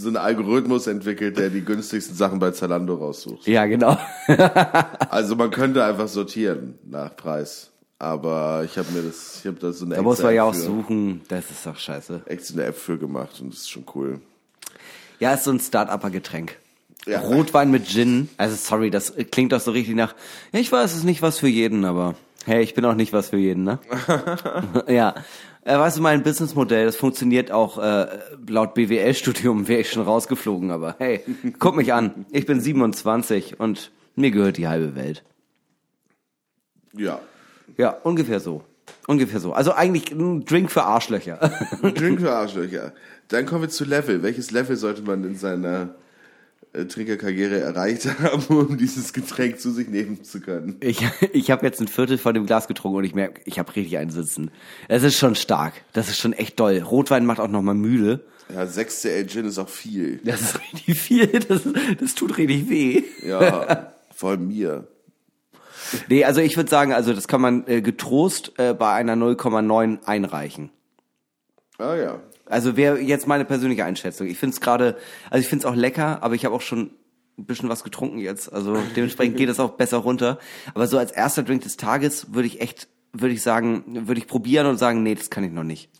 [0.02, 3.46] so einen Algorithmus entwickelt, der die günstigsten Sachen bei Zalando raussucht.
[3.46, 3.96] ja, genau.
[5.08, 9.72] Also man könnte einfach sortieren nach Preis, aber ich habe mir das, ich habe da
[9.72, 11.20] so eine Da muss man ja auch suchen.
[11.28, 12.22] Das ist doch scheiße.
[12.26, 14.20] extra eine App für gemacht und das ist schon cool.
[15.20, 16.58] Ja, ist so ein Start-Upper-Getränk.
[17.06, 17.20] Ja.
[17.20, 18.28] Rotwein mit Gin.
[18.36, 20.14] Also sorry, das klingt doch so richtig nach.
[20.52, 22.14] Ich weiß, es ist nicht was für jeden, aber
[22.44, 23.78] hey, ich bin auch nicht was für jeden, ne?
[24.88, 25.14] ja.
[25.64, 28.06] Äh, weißt du, mein Businessmodell, das funktioniert auch äh,
[28.48, 31.24] laut BWL-Studium, wäre ich schon rausgeflogen, aber hey,
[31.60, 32.26] guck mich an.
[32.32, 35.22] Ich bin 27 und mir gehört die halbe Welt.
[36.94, 37.20] Ja.
[37.76, 38.62] Ja, ungefähr so.
[39.06, 39.52] Ungefähr so.
[39.52, 41.38] Also eigentlich ein Drink für Arschlöcher.
[41.82, 42.92] Drink für Arschlöcher.
[43.28, 44.22] Dann kommen wir zu Level.
[44.22, 45.94] Welches Level sollte man in seiner
[46.72, 50.76] Trinkerkarriere erreicht haben, um dieses Getränk zu sich nehmen zu können?
[50.80, 53.74] Ich, ich habe jetzt ein Viertel von dem Glas getrunken und ich merke, ich habe
[53.76, 54.50] richtig einen Sitzen.
[54.88, 55.74] Es ist schon stark.
[55.92, 56.78] Das ist schon echt doll.
[56.78, 58.24] Rotwein macht auch noch mal müde.
[58.54, 60.20] Ja, 6 CL Gin ist auch viel.
[60.24, 61.26] Das ist richtig viel.
[61.26, 61.62] Das,
[62.00, 63.02] das tut richtig weh.
[63.22, 64.88] Ja, vor allem mir.
[66.08, 70.04] Nee, also ich würde sagen, also das kann man äh, getrost äh, bei einer 0,9
[70.04, 70.70] einreichen.
[71.78, 72.20] Ah ja.
[72.46, 74.26] Also wäre jetzt meine persönliche Einschätzung.
[74.26, 74.96] Ich finde es gerade,
[75.30, 76.90] also ich finde es auch lecker, aber ich habe auch schon
[77.38, 78.52] ein bisschen was getrunken jetzt.
[78.52, 80.38] Also dementsprechend geht es auch besser runter.
[80.74, 84.26] Aber so als erster Drink des Tages würde ich echt, würde ich sagen, würde ich
[84.26, 85.90] probieren und sagen, nee, das kann ich noch nicht.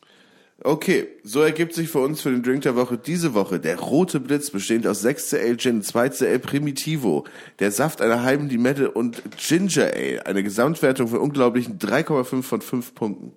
[0.64, 4.20] Okay, so ergibt sich für uns für den Drink der Woche diese Woche der rote
[4.20, 7.24] Blitz, bestehend aus 6CL Gin, 2CL Primitivo,
[7.58, 10.24] der Saft einer halben Limette und Ginger Ale.
[10.24, 13.32] Eine Gesamtwertung von unglaublichen 3,5 von 5 Punkten.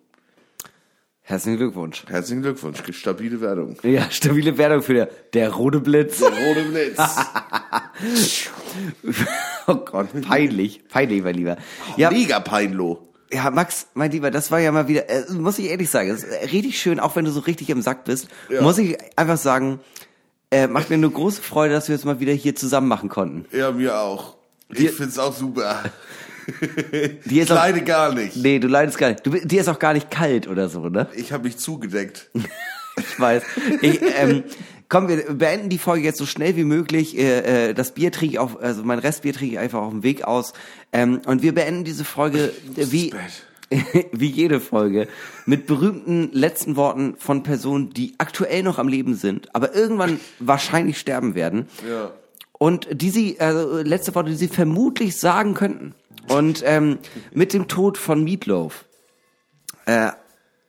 [1.27, 2.03] Herzlichen Glückwunsch.
[2.07, 3.75] Herzlichen Glückwunsch, stabile Wertung.
[3.81, 6.21] Ja, stabile Wertung für der, der rote Blitz.
[6.21, 6.97] Rote Blitz.
[9.67, 11.57] Oh Gott, peinlich, peinlich, mein Lieber.
[11.97, 13.07] Ja, Mega peinlo.
[13.31, 16.45] ja, Max, mein Lieber, das war ja mal wieder, äh, muss ich ehrlich sagen, äh,
[16.45, 18.61] richtig schön, auch wenn du so richtig im Sack bist, Ja.
[18.61, 19.79] muss ich einfach sagen,
[20.51, 23.45] äh, macht mir nur große Freude, dass wir es mal wieder hier zusammen machen konnten.
[23.57, 24.35] Ja, mir auch.
[24.69, 25.83] Ich find's auch super.
[27.25, 28.35] Die ist Ich auch, leide gar nicht.
[28.37, 29.25] nee, du leidest gar nicht.
[29.25, 31.07] Du, dir ist auch gar nicht kalt oder so, ne?
[31.15, 32.29] Ich habe mich zugedeckt.
[32.97, 33.43] Ich weiß.
[33.81, 34.43] Ich, ähm,
[34.87, 37.17] komm, wir beenden die Folge jetzt so schnell wie möglich.
[37.17, 40.01] Äh, äh, das Bier trinke ich auf, also mein Restbier trinke ich einfach auf dem
[40.01, 40.53] Weg aus.
[40.93, 43.13] Ähm, und wir beenden diese Folge wie,
[44.13, 45.09] wie jede Folge
[45.45, 50.97] mit berühmten letzten Worten von Personen, die aktuell noch am Leben sind, aber irgendwann wahrscheinlich
[50.97, 51.67] sterben werden.
[51.85, 52.11] Ja.
[52.53, 55.93] Und die sie, also letzte Worte, die sie vermutlich sagen könnten.
[56.29, 56.99] Und ähm,
[57.33, 58.85] mit dem Tod von Meatloaf
[59.85, 60.11] äh,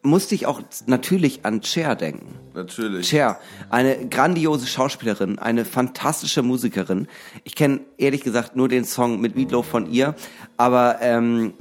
[0.02, 2.38] musste ich auch natürlich an Cher denken.
[2.54, 3.08] Natürlich.
[3.08, 3.38] Cher,
[3.70, 7.08] eine grandiose Schauspielerin, eine fantastische Musikerin.
[7.44, 10.14] Ich kenne ehrlich gesagt nur den Song mit Meatloaf von ihr,
[10.56, 11.54] aber ähm,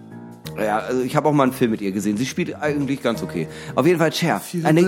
[0.57, 2.17] ja, also ich habe auch mal einen Film mit ihr gesehen.
[2.17, 3.47] Sie spielt eigentlich ganz okay.
[3.75, 4.41] Auf jeden Fall Cher.
[4.63, 4.81] Eine,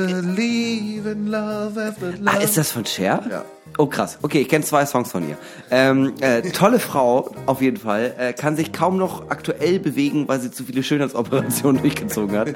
[2.25, 3.23] ah, ist das von Cher?
[3.29, 3.45] Ja.
[3.77, 4.17] Oh krass.
[4.21, 5.37] Okay, ich kenne zwei Songs von ihr.
[5.69, 8.15] Ähm, äh, tolle Frau, auf jeden Fall.
[8.17, 12.55] Äh, kann sich kaum noch aktuell bewegen, weil sie zu viele Schönheitsoperationen durchgezogen hat.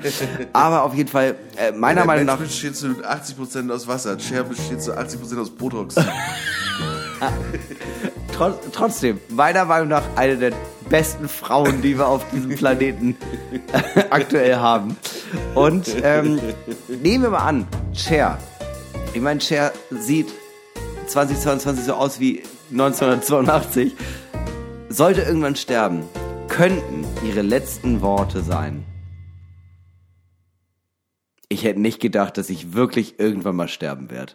[0.53, 2.45] Aber auf jeden Fall, äh, meiner Der Meinung Mensch nach.
[2.45, 4.17] besteht zu 80% aus Wasser.
[4.19, 5.95] Cher besteht zu 80% aus Botox.
[8.33, 10.53] Trotz, trotzdem, meiner Meinung nach eine der
[10.91, 13.15] besten Frauen, die wir auf diesem Planeten
[14.09, 14.97] aktuell haben.
[15.55, 16.39] Und ähm,
[17.01, 18.37] nehmen wir mal an, Cher.
[19.13, 20.27] Ich meine, Cher sieht
[21.07, 23.95] 2022 so aus wie 1982.
[24.89, 26.03] Sollte irgendwann sterben,
[26.49, 28.83] könnten ihre letzten Worte sein.
[31.47, 34.33] Ich hätte nicht gedacht, dass ich wirklich irgendwann mal sterben werde.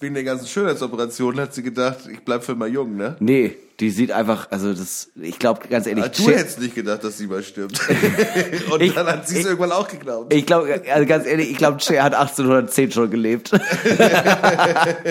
[0.00, 3.16] Wegen der ganzen Schönheitsoperationen hat sie gedacht, ich bleib für immer jung, ne?
[3.18, 7.02] Nee, die sieht einfach, also das, ich glaube ganz ehrlich, Ah, du hättest nicht gedacht,
[7.02, 7.80] dass sie mal stirbt.
[8.70, 10.32] Und Ich- dann hat sie es irgendwann auch geglaubt.
[10.32, 13.50] Ich glaube, also ganz ehrlich, ich glaube, Cher hat 1810 schon gelebt.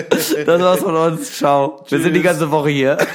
[0.08, 1.36] das war's von uns.
[1.36, 1.84] Ciao.
[1.86, 2.96] Wir sind die ganze Woche hier.